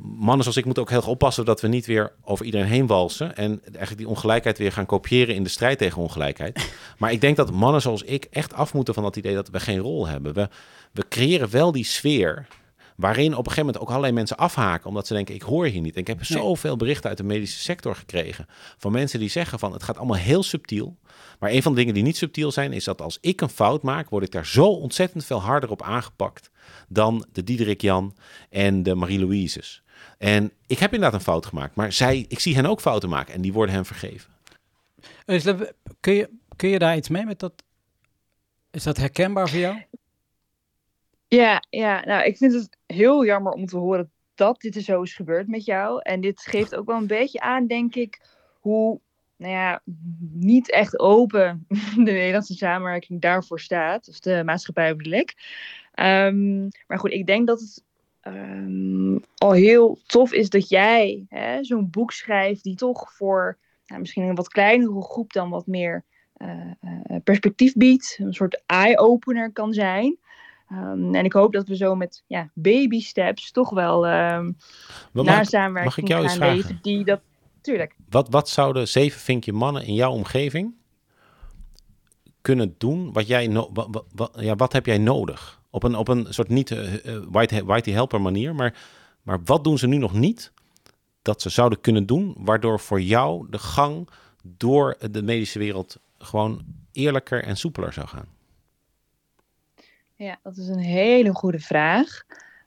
[0.00, 2.86] mannen zoals ik moeten ook heel erg oppassen dat we niet weer over iedereen heen
[2.86, 3.36] walsen.
[3.36, 6.72] En eigenlijk die ongelijkheid weer gaan kopiëren in de strijd tegen ongelijkheid.
[6.98, 9.60] Maar ik denk dat mannen zoals ik echt af moeten van dat idee dat we
[9.60, 10.34] geen rol hebben.
[10.34, 10.48] We,
[10.92, 12.46] we creëren wel die sfeer
[12.94, 14.88] waarin op een gegeven moment ook allerlei mensen afhaken.
[14.88, 15.94] Omdat ze denken, ik hoor hier niet.
[15.94, 18.46] En ik heb zoveel berichten uit de medische sector gekregen.
[18.78, 20.96] Van mensen die zeggen van, het gaat allemaal heel subtiel.
[21.38, 23.82] Maar een van de dingen die niet subtiel zijn, is dat als ik een fout
[23.82, 26.50] maak, word ik daar zo ontzettend veel harder op aangepakt
[26.88, 28.16] dan de Diederik Jan
[28.50, 29.82] en de Marie-Louise's.
[30.18, 33.34] En ik heb inderdaad een fout gemaakt, maar zij, ik zie hen ook fouten maken
[33.34, 34.32] en die worden hen vergeven.
[35.24, 35.44] Dus
[36.00, 37.52] kun, je, kun je daar iets mee met dat?
[38.70, 39.82] Is dat herkenbaar voor jou?
[41.34, 45.14] Ja, ja, nou, ik vind het heel jammer om te horen dat dit zo is
[45.14, 46.00] gebeurd met jou.
[46.02, 48.20] En dit geeft ook wel een beetje aan, denk ik,
[48.60, 49.00] hoe
[49.36, 49.82] nou ja,
[50.32, 54.08] niet echt open de Nederlandse samenwerking daarvoor staat.
[54.08, 55.34] Of de maatschappij bedoel ik.
[55.94, 57.84] Um, maar goed, ik denk dat het
[58.34, 61.26] um, al heel tof is dat jij
[61.60, 66.04] zo'n boek schrijft die toch voor nou, misschien een wat kleinere groep dan wat meer
[66.38, 68.18] uh, uh, perspectief biedt.
[68.20, 70.18] Een soort eye-opener kan zijn.
[70.72, 74.56] Um, en ik hoop dat we zo met ja, baby steps toch wel um,
[75.12, 76.78] naar samenwerking mag ik jou gaan eens leven.
[76.82, 77.20] Die dat,
[77.60, 77.96] tuurlijk.
[78.08, 80.74] Wat, wat zouden zeven vinkje mannen in jouw omgeving
[82.40, 83.12] kunnen doen?
[83.12, 85.60] Wat, jij no wat, wat, ja, wat heb jij nodig?
[85.70, 86.92] Op een, op een soort niet uh,
[87.30, 88.54] white, whitey helper manier.
[88.54, 88.74] Maar,
[89.22, 90.52] maar wat doen ze nu nog niet
[91.22, 94.08] dat ze zouden kunnen doen, waardoor voor jou de gang
[94.42, 98.26] door de medische wereld gewoon eerlijker en soepeler zou gaan?
[100.16, 102.22] Ja, dat is een hele goede vraag.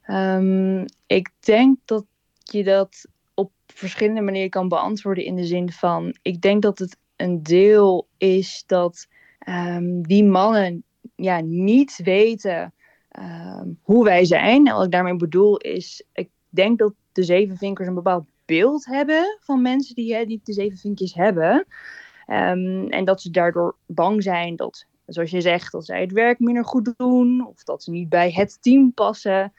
[0.07, 2.05] Um, ik denk dat
[2.43, 6.97] je dat op verschillende manieren kan beantwoorden in de zin van, ik denk dat het
[7.15, 9.07] een deel is dat
[9.49, 10.83] um, die mannen
[11.15, 12.73] ja, niet weten
[13.19, 14.67] um, hoe wij zijn.
[14.67, 18.85] En wat ik daarmee bedoel is, ik denk dat de zeven vinkers een bepaald beeld
[18.85, 21.65] hebben van mensen die, hè, die de zeven vinkjes hebben.
[22.89, 26.65] En dat ze daardoor bang zijn dat, zoals je zegt, dat zij het werk minder
[26.65, 27.47] goed doen.
[27.47, 29.53] Of dat ze niet bij het team passen.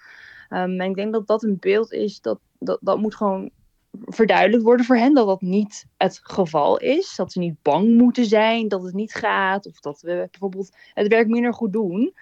[0.51, 3.51] Um, en ik denk dat dat een beeld is dat, dat, dat moet gewoon
[3.91, 7.17] verduidelijkt worden voor hen dat dat niet het geval is.
[7.17, 9.67] Dat ze niet bang moeten zijn dat het niet gaat.
[9.67, 12.15] Of dat we bijvoorbeeld het werk minder goed doen.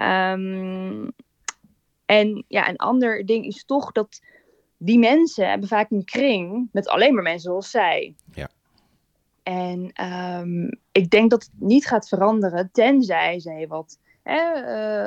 [0.00, 1.12] Um,
[2.06, 4.20] en ja, een ander ding is toch dat
[4.76, 8.14] die mensen hebben vaak een kring met alleen maar mensen zoals zij.
[8.32, 8.48] Ja.
[9.50, 9.92] En
[10.40, 14.38] um, ik denk dat het niet gaat veranderen tenzij zij wat hè,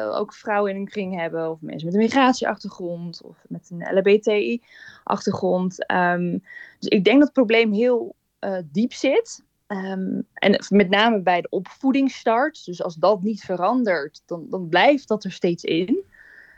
[0.08, 3.98] uh, ook vrouwen in een kring hebben, of mensen met een migratieachtergrond, of met een
[3.98, 5.86] LBTI-achtergrond.
[5.86, 6.38] Ehm,
[6.80, 9.44] dus ik denk dat het probleem heel uh, diep zit.
[9.68, 12.66] Um, en met name bij de opvoedingsstart.
[12.66, 16.04] Dus als dat niet verandert, dan, dan blijft dat er steeds in.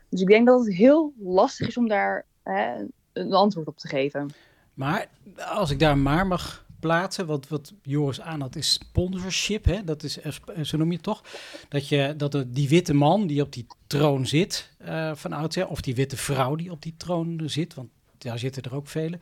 [0.10, 3.88] Dus ik denk dat het heel lastig is om daar hè, een antwoord op te
[3.88, 4.30] geven.
[4.74, 5.08] Maar
[5.38, 9.66] als ik daar maar mag plaatsen, wat, wat Joris aan had, is sponsorship.
[9.66, 9.84] Hè?
[9.84, 10.18] Dat is,
[10.62, 11.24] zo noem je het toch?
[11.70, 15.82] Dat, je, dat die witte man die op die troon zit, uh, van oudsher, of
[15.82, 19.20] die witte vrouw die op die troon zit, want daar zitten er ook vele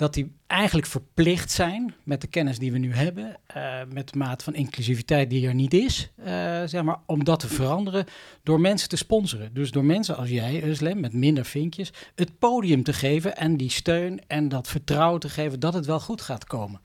[0.00, 4.18] dat die eigenlijk verplicht zijn met de kennis die we nu hebben, uh, met de
[4.18, 6.24] maat van inclusiviteit die er niet is, uh,
[6.64, 8.06] zeg maar, om dat te veranderen
[8.42, 9.54] door mensen te sponsoren.
[9.54, 13.70] Dus door mensen als jij, Uslem, met minder vinkjes, het podium te geven en die
[13.70, 16.80] steun en dat vertrouwen te geven dat het wel goed gaat komen.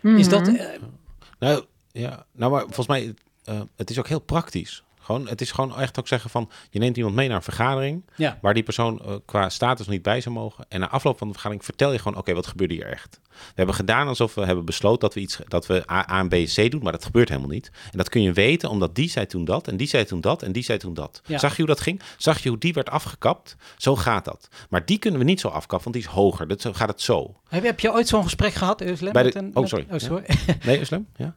[0.00, 0.20] Mm -hmm.
[0.20, 0.48] Is dat...
[0.48, 0.62] Uh...
[1.38, 3.14] Nou, ja, nou, maar volgens mij,
[3.76, 4.82] het is ook heel praktisch.
[5.02, 8.04] Gewoon, het is gewoon echt ook zeggen van, je neemt iemand mee naar een vergadering,
[8.16, 8.38] ja.
[8.40, 10.64] waar die persoon uh, qua status niet bij zou mogen.
[10.68, 13.20] En na afloop van de vergadering vertel je gewoon, oké, wat gebeurde hier echt?
[13.32, 16.28] We hebben gedaan alsof we hebben besloten dat we iets, dat we A, A en
[16.28, 17.70] B, C doen, maar dat gebeurt helemaal niet.
[17.90, 20.42] En dat kun je weten, omdat die zei toen dat, en die zei toen dat,
[20.42, 21.20] en die zei toen dat.
[21.24, 21.38] Ja.
[21.38, 22.00] Zag je hoe dat ging?
[22.16, 23.56] Zag je hoe die werd afgekapt?
[23.76, 24.48] Zo gaat dat.
[24.68, 26.48] Maar die kunnen we niet zo afkappen, want die is hoger.
[26.48, 27.36] Dat gaat het zo.
[27.48, 29.12] Heb je, heb je ooit zo'n gesprek gehad, Uslem?
[29.12, 29.86] Bij de, een, oh, sorry.
[29.90, 30.24] Met, oh, sorry.
[30.46, 30.54] Ja.
[30.64, 31.06] Nee, Uslem?
[31.16, 31.34] Ja.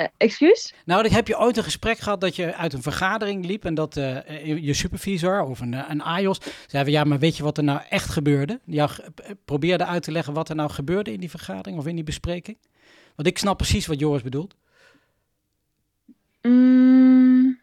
[0.00, 0.74] Uh, excuus?
[0.84, 3.96] Nou, heb je ooit een gesprek gehad dat je uit een vergadering liep en dat
[3.96, 7.64] uh, je supervisor of een, een AIOS zei van ja, maar weet je wat er
[7.64, 8.60] nou echt gebeurde?
[8.64, 8.88] Ja,
[9.44, 12.56] probeerde uit te leggen wat er nou gebeurde in die vergadering of in die bespreking.
[13.16, 14.56] Want ik snap precies wat Joris bedoelt.
[16.42, 17.60] Mm,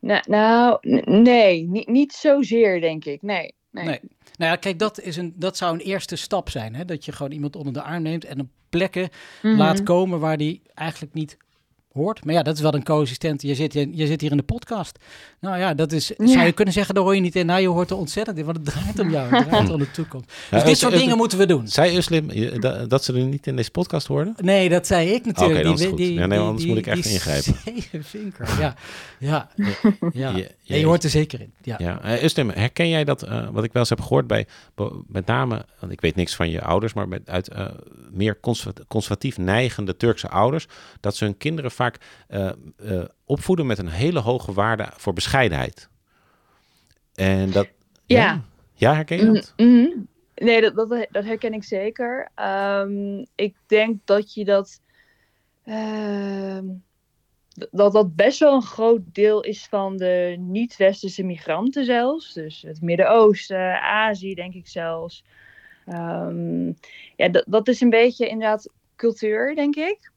[0.00, 3.54] nou, nou, nee, niet, niet zozeer denk ik, nee.
[3.70, 3.84] Nee.
[3.84, 4.00] nee.
[4.36, 6.74] Nou ja, kijk, dat, is een, dat zou een eerste stap zijn.
[6.74, 6.84] Hè?
[6.84, 9.58] Dat je gewoon iemand onder de arm neemt en op plekken mm -hmm.
[9.58, 11.36] laat komen waar die eigenlijk niet
[11.92, 12.24] hoort.
[12.24, 13.42] Maar ja, dat is wel een consistent.
[13.42, 14.98] Je zit, je, je zit hier in de podcast.
[15.40, 16.26] Nou ja, dat is, ja.
[16.26, 17.46] zou je kunnen zeggen, daar hoor je niet in.
[17.46, 19.34] Nou, je hoort er ontzettend in, want het draait om jou.
[19.34, 20.26] Het draait om de toekomst.
[20.26, 21.68] Dus ja, dit soort dingen moeten we doen.
[21.68, 24.34] Zei Uslim dat, dat ze er niet in deze podcast hoorden?
[24.36, 25.60] Nee, dat zei ik natuurlijk.
[25.60, 27.54] Oké, okay, die, die, ja, nee, anders die, moet ik echt ingrijpen.
[28.02, 28.74] Vinker, ja.
[29.18, 29.50] Ja,
[30.12, 30.30] ja.
[30.36, 31.52] Je, je, je, hoort er zeker in.
[31.62, 31.74] Ja.
[31.78, 32.04] Ja.
[32.04, 34.46] Uh, Uslim, herken jij dat, uh, wat ik wel eens heb gehoord bij,
[35.06, 37.66] met name, want ik weet niks van je ouders, maar met, uit uh,
[38.10, 38.40] meer
[38.88, 40.66] conservatief neigende Turkse ouders,
[41.00, 41.98] dat ze hun kinderen vaak
[42.30, 42.50] uh,
[42.82, 45.88] uh, opvoeden met een hele hoge waarde voor bescheidenheid.
[47.14, 47.68] En dat.
[48.06, 48.42] Ja, ja,
[48.74, 49.52] ja herken je dat?
[49.56, 50.08] Mm -hmm.
[50.34, 52.30] Nee, dat, dat, dat, herken ik zeker.
[52.36, 54.80] Um, ik denk dat je dat.
[55.64, 56.58] Uh,
[57.70, 62.32] dat dat best wel een groot deel is van de niet-westerse migranten zelfs.
[62.32, 65.24] Dus het Midden-Oosten, Azië denk ik zelfs.
[65.88, 66.76] Um,
[67.16, 70.10] ja, dat, dat is een beetje inderdaad cultuur, denk ik.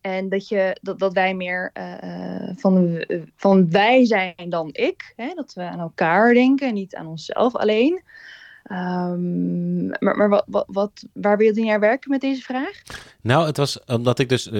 [0.00, 3.04] En dat, je, dat, dat wij meer uh, van,
[3.36, 5.12] van wij zijn dan ik.
[5.16, 5.34] Hè?
[5.34, 8.02] Dat we aan elkaar denken en niet aan onszelf alleen.
[8.70, 12.82] Um, maar maar wat, wat, wat, waar wilde je naar werken met deze vraag?
[13.20, 14.50] Nou, het was omdat ik dus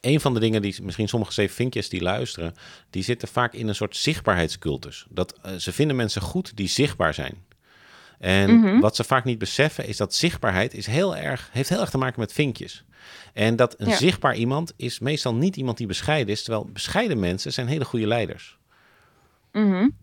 [0.00, 2.54] een van de dingen die misschien sommige zevenvinkjes die luisteren,
[2.90, 5.06] die zitten vaak in een soort zichtbaarheidscultus.
[5.10, 7.46] Dat uh, ze vinden mensen goed die zichtbaar zijn.
[8.18, 8.80] En mm -hmm.
[8.80, 11.98] wat ze vaak niet beseffen is dat zichtbaarheid is heel erg, heeft heel erg te
[11.98, 12.84] maken met vinkjes.
[13.32, 13.96] En dat een ja.
[13.96, 18.06] zichtbaar iemand is meestal niet iemand die bescheiden is, terwijl bescheiden mensen zijn hele goede
[18.06, 18.58] leiders.
[19.52, 19.96] Mm -hmm.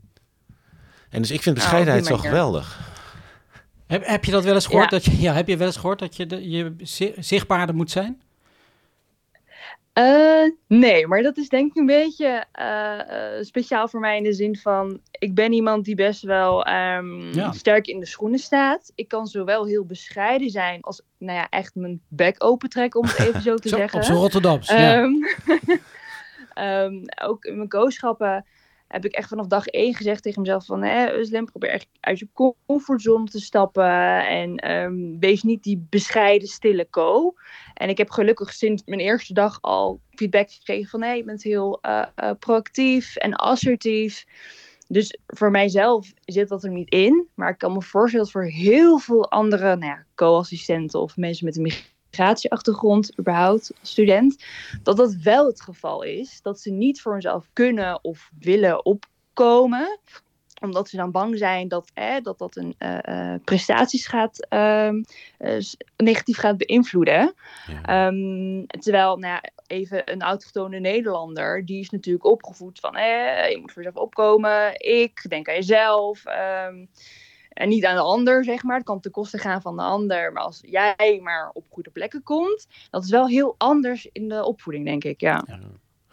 [1.09, 2.93] En dus ik vind bescheidenheid oh, zo geweldig.
[3.87, 4.91] Heb, heb je dat wel eens gehoord?
[4.91, 4.97] Ja.
[4.97, 6.75] Dat je, ja, heb je wel eens gehoord dat je, de, je
[7.17, 8.21] zichtbaarder moet zijn?
[9.97, 14.23] Uh, nee, maar dat is denk ik een beetje uh, uh, speciaal voor mij in
[14.23, 14.99] de zin van...
[15.11, 17.51] ik ben iemand die best wel um, ja.
[17.51, 18.91] sterk in de schoenen staat.
[18.95, 23.19] Ik kan zowel heel bescheiden zijn als nou ja, echt mijn bek opentrekken, om het
[23.19, 23.99] even zo te zo, zeggen.
[23.99, 25.03] Op zo'n Rotterdams, um, ja.
[26.83, 28.45] um, ook in mijn kooschappen
[28.87, 30.83] heb ik echt vanaf dag één gezegd tegen mezelf van...
[30.83, 32.27] Hè, Uslim, probeer echt uit je
[32.65, 34.27] comfortzone te stappen.
[34.27, 37.33] En um, wees niet die bescheiden, stille co.
[37.75, 40.99] En ik heb gelukkig sinds mijn eerste dag al feedback gekregen van...
[40.99, 44.25] nee, je bent heel uh, uh, proactief en assertief.
[44.87, 47.27] Dus voor mijzelf zit dat er niet in.
[47.33, 51.01] Maar ik kan me voorstellen dat voor heel veel andere nou ja, co-assistenten...
[51.01, 51.71] of mensen met een
[52.09, 54.43] migratieachtergrond, überhaupt student,
[54.83, 56.41] dat dat wel het geval is.
[56.41, 59.99] Dat ze niet voor hunzelf kunnen of willen opkomen
[60.61, 64.89] omdat ze dan bang zijn dat eh, dat, dat een uh, uh, prestaties gaat, uh,
[65.97, 67.33] negatief gaat beïnvloeden.
[67.67, 68.07] Ja.
[68.07, 73.57] Um, terwijl, nou ja, even een autochtone Nederlander, die is natuurlijk opgevoed van eh, je
[73.61, 76.23] moet voor jezelf opkomen, ik, denk aan jezelf.
[76.67, 76.89] Um,
[77.49, 78.75] en niet aan de ander, zeg maar.
[78.75, 80.31] Het kan ten koste gaan van de ander.
[80.31, 84.45] Maar als jij maar op goede plekken komt, dat is wel heel anders in de
[84.45, 85.21] opvoeding, denk ik.
[85.21, 85.43] Ja.
[85.47, 85.59] ja.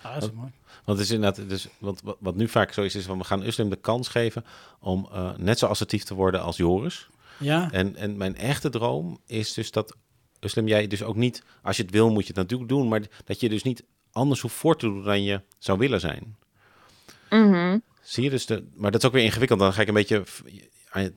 [0.03, 0.51] Ah, dat is mooi.
[0.85, 3.47] Want het is inderdaad, dus, want wat nu vaak zo is, is van we gaan
[3.47, 4.45] Uslim de kans geven
[4.81, 7.09] om uh, net zo assertief te worden als Joris.
[7.39, 7.71] Ja.
[7.71, 9.97] En, en mijn echte droom is dus dat
[10.41, 13.03] Uslim, jij dus ook niet, als je het wil, moet je het natuurlijk doen, maar
[13.25, 16.37] dat je dus niet anders hoeft voor te doen dan je zou willen zijn.
[17.31, 17.83] Mm -hmm.
[18.03, 19.59] Zie je dus, de, maar dat is ook weer ingewikkeld.
[19.59, 20.25] Dan ga ik een beetje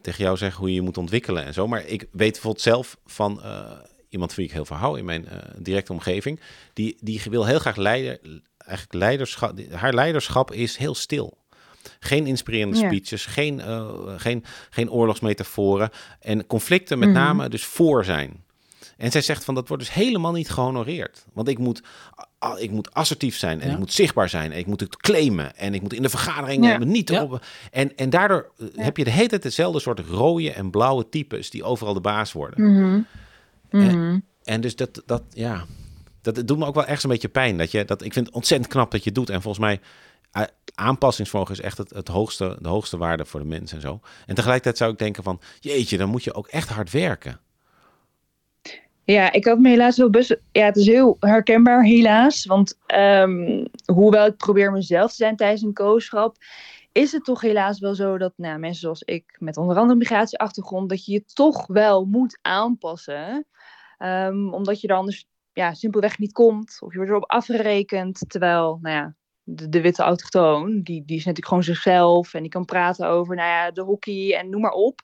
[0.01, 1.67] tegen jou zeggen hoe je je moet ontwikkelen en zo.
[1.67, 3.71] Maar ik weet bijvoorbeeld zelf van uh,
[4.09, 6.39] iemand van wie ik heel veel hou in mijn uh, directe omgeving.
[6.73, 8.41] Die, die wil heel graag leiden.
[8.67, 9.59] Eigenlijk leiderschap.
[9.71, 11.37] Haar leiderschap is heel stil.
[11.99, 12.87] Geen inspirerende ja.
[12.87, 15.89] speeches, geen, uh, geen, geen oorlogsmetaforen.
[16.19, 17.23] En conflicten met mm -hmm.
[17.23, 18.43] name dus voor zijn.
[18.97, 21.25] En zij zegt van dat wordt dus helemaal niet gehonoreerd.
[21.33, 21.83] Want ik moet,
[22.57, 23.73] ik moet assertief zijn en ja.
[23.73, 26.65] ik moet zichtbaar zijn en ik moet het claimen en ik moet in de vergadering
[26.65, 26.77] ja.
[26.77, 27.09] niet.
[27.09, 27.27] Ja.
[27.71, 31.63] En, en daardoor heb je de hele tijd hetzelfde soort rode en blauwe types die
[31.63, 32.61] overal de baas worden.
[32.61, 33.05] Mm -hmm.
[33.71, 34.11] Mm -hmm.
[34.11, 35.65] En, en, dus dat, dat, ja,
[36.25, 37.57] dat doet me ook wel echt een beetje pijn.
[37.57, 39.29] Dat je, dat, ik vind het ontzettend knap dat je het doet.
[39.29, 39.79] En volgens mij,
[40.75, 43.99] aanpassingsvermogen is echt het, het hoogste, de hoogste waarde voor de mens en zo.
[44.25, 47.39] En tegelijkertijd zou ik denken van, jeetje, dan moet je ook echt hard werken.
[49.03, 50.37] Ja, ik had me helaas wel best.
[50.51, 52.45] Ja, het is heel herkenbaar, helaas.
[52.45, 56.37] Want um, hoewel ik probeer mezelf te zijn tijdens een kooschap,
[56.91, 60.89] is het toch helaas wel zo dat nou, mensen zoals ik, met onder andere migratieachtergrond,
[60.89, 63.45] dat je je toch wel moet aanpassen.
[63.99, 66.77] Um, omdat je er anders ja, simpelweg niet komt.
[66.79, 68.21] Of je wordt erop afgerekend.
[68.27, 72.33] Terwijl, nou ja, de, witte autochtoon, die, die is natuurlijk gewoon zichzelf.
[72.33, 75.01] En die kan praten over nou ja, de hockey en noem maar op.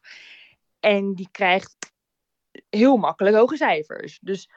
[0.79, 1.75] En die krijgt
[2.69, 4.19] heel makkelijk hoge cijfers.
[4.21, 4.49] Dus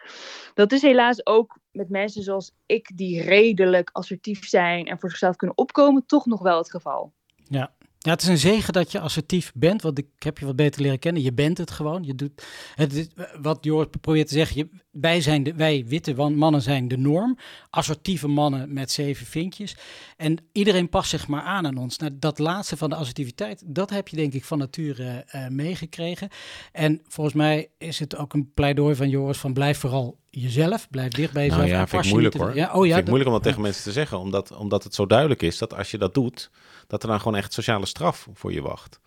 [0.54, 5.36] dat is helaas ook met mensen zoals ik, die redelijk assertief zijn en voor zichzelf
[5.36, 7.12] kunnen opkomen, toch nog wel het geval.
[7.48, 7.74] Ja.
[7.98, 10.82] Ja, het is een zegen dat je assertief bent, want ik heb je wat beter
[10.82, 11.22] leren kennen.
[11.22, 12.02] Je bent het gewoon.
[12.02, 14.56] Je doet het wat Joris probeert te zeggen.
[14.56, 17.38] Je, wij, zijn de, wij witte mannen zijn de norm.
[17.70, 19.76] Assertieve mannen met zeven vinkjes.
[20.16, 21.98] En iedereen past zich maar aan aan ons.
[21.98, 26.28] Nou, dat laatste van de assertiviteit, dat heb je denk ik van nature uh, meegekregen.
[26.72, 31.12] En volgens mij is het ook een pleidooi van Joris van blijf vooral jezelf, blijf
[31.12, 31.62] dicht bij jezelf.
[31.62, 32.54] Nou ja, vind ik moeilijk hoor.
[32.54, 34.94] Ja, oh ja, vind ik moeilijk om dat tegen mensen te zeggen, omdat, omdat het
[34.94, 36.50] zo duidelijk is dat als je dat doet,
[36.86, 39.00] dat er dan gewoon echt sociale straf voor je wacht.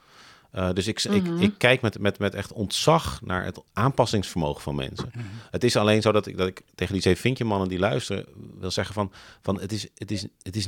[0.53, 4.75] Uh, dus ik, ik, ik kijk met, met, met echt ontzag naar het aanpassingsvermogen van
[4.75, 5.11] mensen.
[5.13, 5.31] Mm-hmm.
[5.51, 8.25] Het is alleen zo dat ik, dat ik tegen die zeven vinkje mannen die luisteren
[8.59, 10.67] wil zeggen van, van het, is, het, is, het is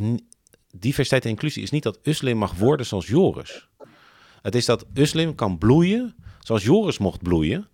[0.72, 3.68] diversiteit en inclusie is niet dat Uslim mag worden zoals Joris.
[4.42, 7.68] Het is dat Uslim kan bloeien zoals Joris mocht bloeien.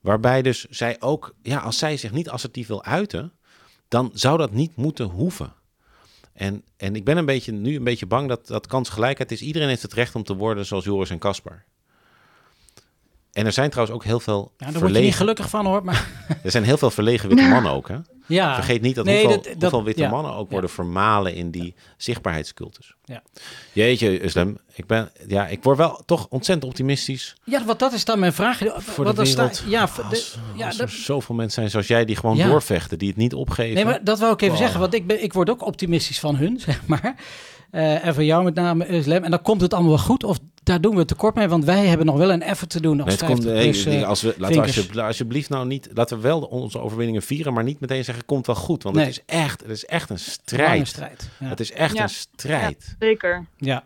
[0.00, 3.32] Waarbij dus zij ook, ja, als zij zich niet assertief wil uiten,
[3.88, 5.52] dan zou dat niet moeten hoeven.
[6.36, 9.42] En, en ik ben een beetje, nu een beetje bang dat dat kansgelijkheid is.
[9.42, 11.64] Iedereen heeft het recht om te worden zoals Joris en Caspar.
[13.32, 15.06] en er zijn trouwens ook heel veel Ja, daar word je verlegen...
[15.06, 15.84] niet gelukkig van hoor.
[15.84, 16.08] Maar,
[16.42, 17.98] Er zijn heel veel verlegen witte mannen ook, hè?
[18.26, 18.54] Ja.
[18.54, 20.10] Vergeet niet dat, Nee, hoeveel, dat- dat- hoeveel witte ja.
[20.10, 22.94] mannen ook worden vermalen in die zichtbaarheidscultus.
[23.04, 23.22] Ja.
[23.72, 24.58] Jeetje, Islam.
[24.74, 28.32] Ik, ben, ja, ik word wel toch ontzettend optimistisch Ja, wat dat is dan mijn
[28.32, 28.58] vraag.
[28.58, 29.62] voor wat de er wereld.
[29.68, 32.46] ja, de- als, ja, als dat- er zoveel mensen zijn zoals jij die gewoon Ja.
[32.46, 33.74] doorvechten, die het niet opgeven.
[33.74, 36.36] Nee, maar dat wou ik even zeggen, want ik, ben, ik word ook optimistisch van
[36.36, 37.14] hun, zeg maar.
[37.70, 39.22] Eh, en van jou met name, Özlem.
[39.24, 41.86] En dan komt het allemaal wel goed, of daar doen we tekort mee, want wij
[41.86, 43.90] hebben nog wel een effort te doen als Nee, het komt, 50 nee, plus, ik
[43.90, 44.76] denk, eh, als we, laten we vinkers.
[44.76, 48.46] alsjeblieft, alsjeblieft nou niet, laten we wel onze overwinningen vieren, maar niet meteen zeggen, komt
[48.46, 48.82] wel goed.
[48.82, 49.04] Want Nee.
[49.04, 50.88] het is echt, het is echt een strijd.
[50.88, 51.28] strijd.
[51.40, 51.48] Ja.
[51.48, 52.02] Het is echt Ja.
[52.02, 52.96] een strijd.
[52.98, 53.46] Zeker.
[53.56, 53.84] ja.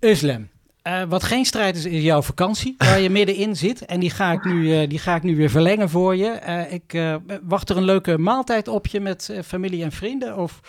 [0.00, 0.48] Özlem,
[0.82, 3.84] eh, wat geen strijd is, is jouw vakantie, waar je middenin zit.
[3.84, 6.28] En die ga ik nu, eh, die ga ik nu weer verlengen voor je.
[6.28, 10.36] Eh, ik eh, wacht er een leuke maaltijd op je met familie en vrienden?
[10.38, 10.60] Of...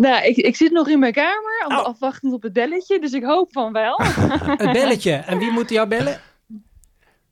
[0.00, 1.84] Nou, ik, ik zit nog in mijn kamer, Oh.
[1.84, 4.00] afwachtend op het belletje, dus ik hoop van wel.
[4.62, 5.12] Het belletje.
[5.12, 6.20] En wie moet jou bellen?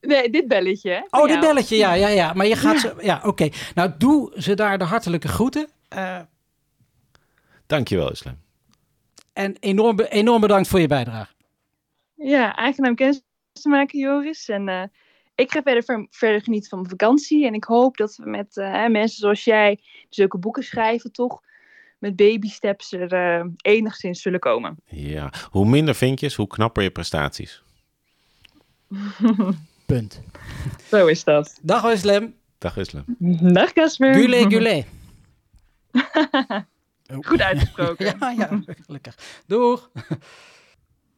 [0.01, 0.91] Nee, dit belletje.
[0.91, 2.33] hè, Oh, dit belletje, ja, ja, ja.
[2.33, 2.95] Maar je gaat ze...
[3.01, 3.49] Ja, oké.
[3.75, 5.69] Nou, doe ze daar de hartelijke groeten.
[5.89, 6.21] Eh,
[7.67, 8.39] Dankjewel, Islam.
[9.33, 11.33] en enorm, enorm bedankt voor je bijdrage.
[12.15, 14.49] Ja, aangenaam kennis te maken, Joris.
[14.49, 14.83] En eh,
[15.35, 17.47] ik ga verder, ver- verder genieten van mijn vakantie.
[17.47, 21.13] En ik hoop dat we met eh, hè, mensen zoals jij, die zulke boeken schrijven,
[21.13, 21.41] toch
[21.99, 24.77] met baby steps er eh, enigszins zullen komen.
[24.85, 27.63] Ja, hoe minder vinkjes, hoe knapper je prestaties.
[29.87, 30.23] Punt.
[30.89, 31.59] Zo is dat.
[31.63, 32.35] Dag Weslem.
[32.59, 33.05] Dag Islam.
[33.53, 34.15] Dag Casper.
[34.15, 34.85] Gule, gule.
[37.29, 38.07] Goed uitgesproken.
[38.21, 39.43] Ja, ja, gelukkig.
[39.47, 39.91] Doeg.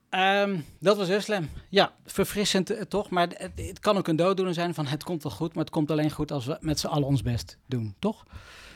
[0.09, 1.51] Ehm, dat was Uslem.
[1.69, 5.23] Ja, verfrissend eh, toch, maar het, het kan ook een dooddoener zijn van het komt
[5.23, 7.95] wel goed, maar het komt alleen goed als we met z'n allen ons best doen,
[7.99, 8.25] toch?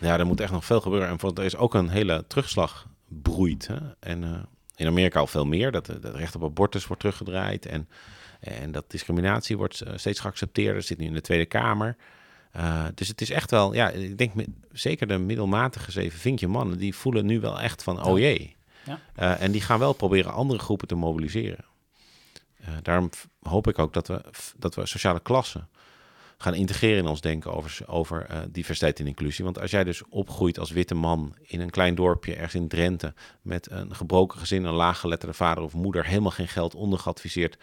[0.02, 1.08] Ja, er moet echt nog veel gebeuren.
[1.08, 3.66] En voor- er is ook een hele terugslag broeit.
[3.66, 3.76] Hè?
[4.00, 4.30] En eh,
[4.76, 5.72] in Amerika al veel meer.
[5.72, 7.66] Dat het recht op abortus wordt teruggedraaid.
[7.66, 7.88] En,
[8.40, 10.74] en dat discriminatie wordt eh, steeds geaccepteerd.
[10.74, 11.96] Dat zit nu in de Tweede Kamer.
[12.52, 14.32] Eh, dus het is echt wel, ja, ik denk
[14.72, 18.56] zeker de middelmatige zeven vinkje mannen, die voelen nu wel echt van, oh jee.
[18.84, 19.00] Ja.
[19.14, 21.64] Eh, en die gaan wel proberen andere groepen te mobiliseren.
[22.60, 23.10] Eh, daarom
[23.42, 24.24] hoop ik ook dat we,
[24.56, 25.68] dat we sociale klassen
[26.42, 29.44] gaan integreren in ons denken over, over eh, diversiteit en inclusie.
[29.44, 33.14] Want als jij dus opgroeit als witte man in een klein dorpje ergens in Drenthe
[33.42, 37.56] met een gebroken gezin, een laaggeletterde vader of moeder, helemaal geen geld, ondergeadviseerd.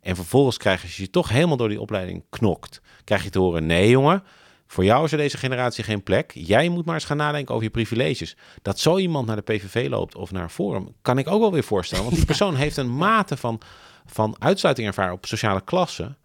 [0.00, 3.30] En vervolgens krijg je, als je je toch helemaal door die opleiding knokt, krijg je
[3.30, 4.22] te horen, nee jongen,
[4.66, 6.30] voor jou is er deze generatie geen plek.
[6.34, 8.36] Jij moet maar eens gaan nadenken over je privileges.
[8.62, 11.64] Dat zo iemand naar de PVV loopt of naar Forum, kan ik ook wel weer
[11.64, 12.04] voorstellen.
[12.04, 13.60] Want die persoon heeft een mate van,
[14.06, 16.16] van uitsluiting ervaren op sociale klassen.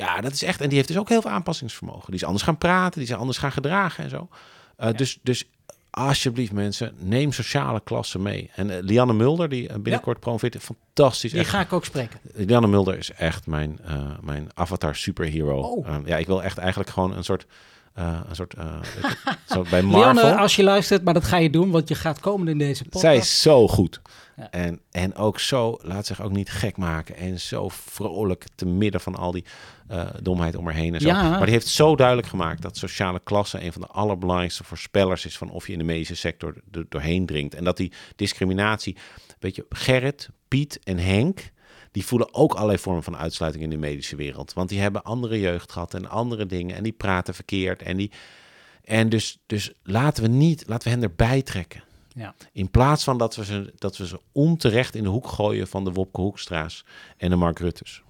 [0.00, 0.60] Ja, dat is echt.
[0.60, 2.06] En die heeft dus ook heel veel aanpassingsvermogen.
[2.06, 4.28] Die is anders gaan praten, die is anders gaan gedragen en zo.
[4.80, 5.44] Uh, dus, dus
[5.90, 8.50] alsjeblieft mensen, neem sociale klassen mee.
[8.54, 10.22] En uh, Lianne Mulder, die uh, binnenkort ja.
[10.22, 11.30] promoveert, fantastisch.
[11.30, 11.50] Die echt.
[11.50, 12.20] ga ik ook spreken.
[12.34, 15.60] Lianne Mulder is echt mijn, uh, mijn avatar superhero.
[15.60, 15.94] Oh.
[15.94, 17.46] Um, ja, ik wil echt eigenlijk gewoon een soort...
[17.98, 18.82] Uh, een soort, uh,
[19.54, 20.00] zo bij Marvel.
[20.00, 22.82] Lianne, als je luistert, maar dat ga je doen, want je gaat komen in deze
[22.82, 23.04] podcast.
[23.04, 24.00] Zij is zo goed.
[24.36, 24.50] Ja.
[24.50, 27.16] En, en ook zo, laat zich ook niet gek maken.
[27.16, 29.44] En zo vrolijk te midden van al die
[29.90, 31.08] uh, domheid om haar heen en zo.
[31.08, 31.30] Ja.
[31.30, 35.38] Maar die heeft zo duidelijk gemaakt dat sociale klasse een van de allerbelangrijkste voorspellers is
[35.38, 37.54] van of je in de medische sector er doorheen dringt.
[37.54, 38.96] En dat die discriminatie,
[39.38, 41.50] weet je, Gerrit, Piet en Henk,
[41.92, 44.52] die voelen ook allerlei vormen van uitsluiting in de medische wereld.
[44.52, 46.76] Want die hebben andere jeugd gehad en andere dingen.
[46.76, 47.82] En die praten verkeerd.
[47.82, 48.10] En, die,
[48.84, 51.82] en dus, dus laten we niet, laten we hen erbij trekken.
[52.14, 52.34] Ja.
[52.52, 55.84] In plaats van dat we, ze, dat we ze onterecht in de hoek gooien van
[55.84, 56.84] de Wopke Hoekstra's
[57.16, 58.02] en de Mark Ruttes.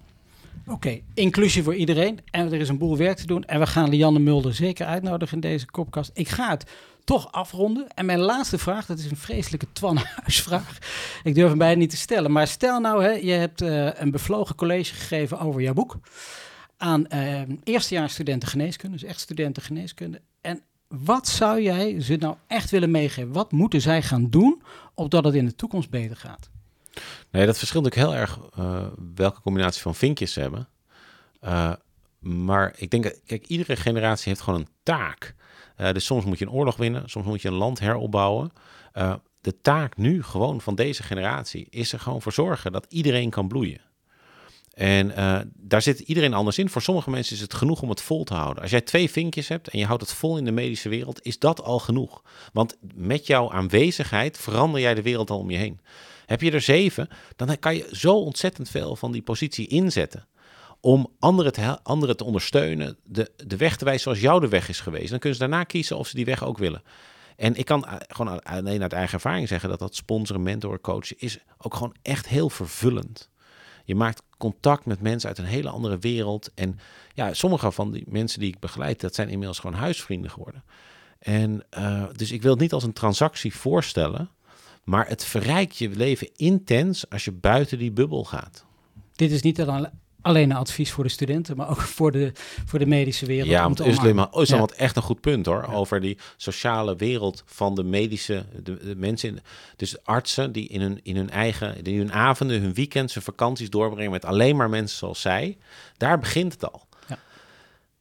[0.65, 2.19] Oké, inclusie voor iedereen.
[2.31, 3.43] En er is een boel werk te doen.
[3.43, 6.11] En we gaan Lianne Mulder zeker uitnodigen in deze kopkast.
[6.13, 6.71] Ik ga het
[7.03, 7.87] toch afronden.
[7.93, 10.77] En mijn laatste vraag, dat is een vreselijke Twan-huisvraag.
[11.23, 12.31] Ik durf hem bijna niet te stellen.
[12.31, 15.99] Maar stel nou, hè, je hebt uh, een bevlogen college gegeven over jouw boek.
[16.77, 20.21] Aan uh, eerstejaarsstudenten geneeskunde, dus echt studenten geneeskunde.
[20.41, 23.31] En wat zou jij ze nou echt willen meegeven?
[23.31, 24.61] Wat moeten zij gaan doen,
[24.93, 26.49] opdat het in de toekomst beter gaat?
[27.31, 30.69] Nee, dat verschilt natuurlijk heel erg uh, welke combinatie van vinkjes ze hebben.
[31.43, 31.73] Uh,
[32.19, 35.35] maar ik denk, kijk, iedere generatie heeft gewoon een taak.
[35.77, 38.51] Uh, dus soms moet je een oorlog winnen, soms moet je een land heropbouwen.
[39.41, 43.47] De taak nu gewoon van deze generatie is er gewoon voor zorgen dat iedereen kan
[43.47, 43.81] bloeien.
[44.73, 45.13] En
[45.57, 46.69] daar zit iedereen anders in.
[46.69, 48.61] Voor sommige mensen is het genoeg om het vol te houden.
[48.61, 51.39] Als jij twee vinkjes hebt en je houdt het vol in de medische wereld, is
[51.39, 52.23] dat al genoeg.
[52.53, 55.79] Want met jouw aanwezigheid verander jij de wereld al om je heen.
[56.31, 60.27] Heb je er zeven, dan kan je zo ontzettend veel van die positie inzetten
[60.79, 64.69] om anderen te, anderen te ondersteunen, de, de weg te wijzen zoals jou de weg
[64.69, 65.09] is geweest.
[65.09, 66.83] Dan kunnen ze daarna kiezen of ze die weg ook willen.
[67.35, 71.39] En ik kan gewoon alleen uit eigen ervaring zeggen dat dat sponsoren, mentoren, coachen is
[71.57, 73.29] ook gewoon echt heel vervullend.
[73.85, 76.51] Je maakt contact met mensen uit een hele andere wereld.
[76.55, 76.79] En
[77.13, 80.63] ja, sommige van die mensen die ik begeleid, dat zijn inmiddels gewoon huisvrienden geworden.
[81.19, 84.29] En uh, dus ik wil het niet als een transactie voorstellen,
[84.83, 88.65] maar het verrijkt je leven intens als je buiten die bubbel gaat.
[89.15, 92.31] Dit is niet alleen een advies voor de studenten, maar ook voor de,
[92.65, 93.49] voor de medische wereld.
[93.49, 94.65] Ja, want Uslim is ja.
[94.65, 95.63] echt een goed punt hoor.
[95.63, 99.39] Over die sociale wereld van de medische de, de mensen.
[99.75, 103.69] Dus artsen die in hun, in hun eigen, in hun avonden, hun weekends, hun vakanties
[103.69, 105.57] doorbrengen met alleen maar mensen zoals zij.
[105.97, 106.87] Daar begint het al.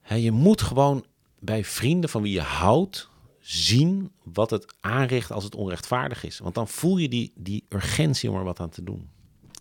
[0.06, 0.14] Ja.
[0.14, 1.04] je moet gewoon
[1.38, 3.09] bij vrienden van wie je houdt
[3.50, 6.38] zien wat het aanricht als het onrechtvaardig is.
[6.38, 9.08] Want dan voel je die, die urgentie om er wat aan te doen.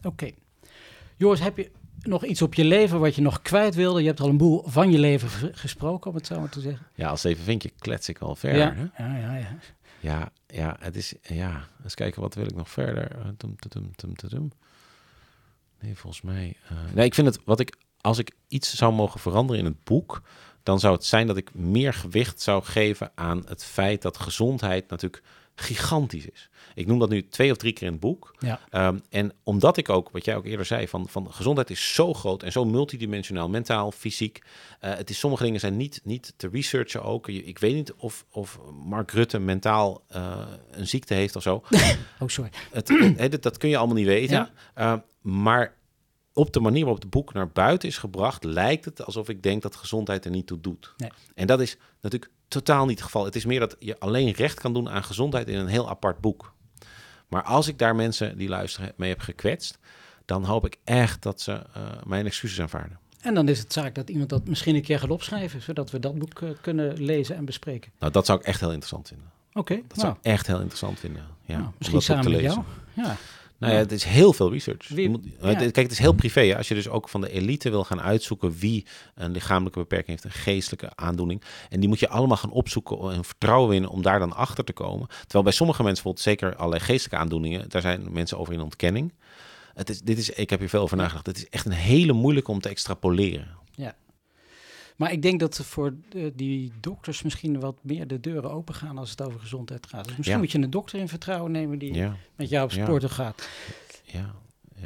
[0.03, 0.31] Oké.
[1.17, 4.01] Joris, heb je nog iets op je leven wat je nog kwijt wilde?
[4.01, 6.87] Je hebt al een boel van je leven gesproken, om het zo maar te zeggen.
[6.95, 8.59] Ja, als even vind je, klets ik al verder.
[8.59, 9.57] Ja, ja, ja, ja.
[9.99, 13.35] Ja, ja, het is, ja, eens kijken, wat wil ik nog verder?
[15.79, 16.55] Nee, volgens mij.
[16.71, 19.83] Uh, nee, ik vind het, wat ik, als ik iets zou mogen veranderen in het
[19.83, 20.21] boek,
[20.63, 24.89] dan zou het zijn dat ik meer gewicht zou geven aan het feit dat gezondheid
[24.89, 25.23] natuurlijk
[25.59, 26.49] gigantisch is.
[26.75, 28.35] Ik noem dat nu twee of drie keer in het boek.
[28.39, 28.59] Ja.
[28.69, 32.13] Ehm, en omdat ik ook, wat jij ook eerder zei, van, van gezondheid is zo
[32.13, 34.41] groot en zo multidimensionaal, mentaal, fysiek.
[34.81, 37.27] Uh, het is, sommige dingen zijn niet, niet te researchen ook.
[37.27, 40.37] Ik weet niet of, of Mark Rutte mentaal uh,
[40.71, 41.63] een ziekte heeft of zo.
[42.19, 42.51] oh, sorry.
[42.71, 44.49] Het, het, dat kun je allemaal niet weten.
[44.75, 44.93] Ja.
[44.93, 45.77] Uh, maar
[46.39, 49.61] op de manier waarop het boek naar buiten is gebracht, lijkt het alsof ik denk
[49.61, 50.93] dat gezondheid er niet toe doet.
[50.97, 51.09] Nee.
[51.35, 53.25] En dat is natuurlijk totaal niet het geval.
[53.25, 56.19] Het is meer dat je alleen recht kan doen aan gezondheid in een heel apart
[56.19, 56.53] boek.
[57.27, 59.79] Maar als ik daar mensen die luisteren mee heb gekwetst,
[60.25, 62.99] dan hoop ik echt dat ze uh, mijn excuses aanvaarden.
[63.21, 65.99] En dan is het zaak dat iemand dat misschien een keer gaat opschrijven, zodat we
[65.99, 67.91] dat boek uh, kunnen lezen en bespreken.
[67.99, 69.31] Nou, dat zou ik echt heel interessant vinden.
[69.53, 69.81] Oké.
[69.87, 71.25] dat zou ik echt heel interessant vinden.
[71.41, 72.63] Ja, nou, misschien samen met jou.
[72.93, 73.17] Ja.
[73.59, 74.89] Nou ja, het is heel veel research.
[75.09, 76.57] moet, Kijk, het is heel privé.
[76.57, 78.85] Als je dus ook van de elite wil gaan uitzoeken wie
[79.15, 81.41] een lichamelijke beperking heeft, een geestelijke aandoening.
[81.69, 84.73] En die moet je allemaal gaan opzoeken en vertrouwen in om daar dan achter te
[84.73, 85.07] komen.
[85.07, 89.13] Terwijl bij sommige mensen, bijvoorbeeld zeker allerlei geestelijke aandoeningen, daar zijn mensen over in ontkenning.
[89.73, 91.25] Het is, dit is, ik heb hier veel over nagedacht.
[91.25, 93.47] Het is echt een hele moeilijke om te extrapoleren.
[93.75, 93.95] Ja.
[94.99, 98.97] Maar ik denk dat voor de, die dokters misschien wat meer de deuren open gaan
[98.97, 100.05] als het over gezondheid gaat.
[100.05, 102.03] Dus misschien moet je een dokter in vertrouwen nemen die
[102.35, 103.47] met jou op sporten gaat.
[104.03, 104.35] Ja.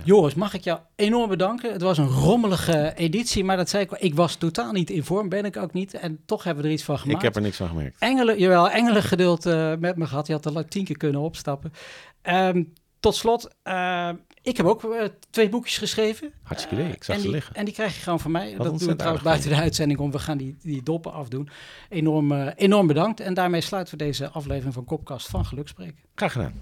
[0.03, 1.71] Joris, mag ik jou enorm bedanken.
[1.71, 5.29] Het was een rommelige editie, maar dat zei ik Ik was totaal niet in vorm,
[5.29, 5.93] ben ik ook niet.
[5.93, 7.17] En toch hebben we er iets van gemaakt.
[7.17, 7.99] Ik heb er niks van gemerkt.
[7.99, 10.27] Engelen, jawel, engelen geduld uh, met me gehad.
[10.27, 11.73] Je had er tien keer kunnen opstappen.
[12.23, 12.73] Um,
[13.03, 14.09] tot slot, uh,
[14.41, 16.33] ik heb ook uh, twee boekjes geschreven.
[16.43, 17.55] Hartstikke idee, ik zag ze liggen.
[17.55, 18.55] En die krijg je gewoon van mij.
[18.55, 20.11] dat doen we trouwens buiten de uitzending om.
[20.11, 21.49] We gaan die, die doppen afdoen.
[21.89, 23.19] Enorm, enorm bedankt.
[23.19, 25.97] En daarmee sluiten we deze aflevering van Kopkast van Gelukspreken.
[26.15, 26.61] Graag gedaan.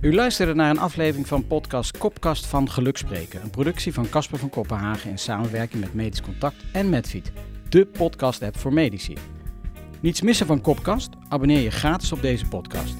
[0.00, 3.42] U luisterde naar een aflevering van podcast Kopkast van Gelukspreken.
[3.42, 7.32] Een productie van Casper van Kopenhagen in samenwerking met Medisch Contact en Medfeed.
[7.68, 9.14] De podcast-app voor medici.
[10.02, 11.10] Niets missen van Kopkast?
[11.28, 12.94] Abonneer je gratis op deze podcast.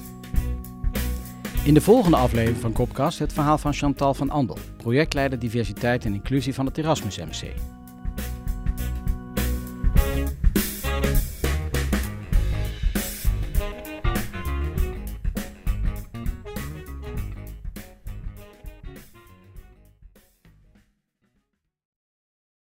[1.63, 6.13] In de volgende aflevering van Kopkast het verhaal van Chantal van Andel, projectleider diversiteit en
[6.13, 7.72] inclusie van het Erasmus MC.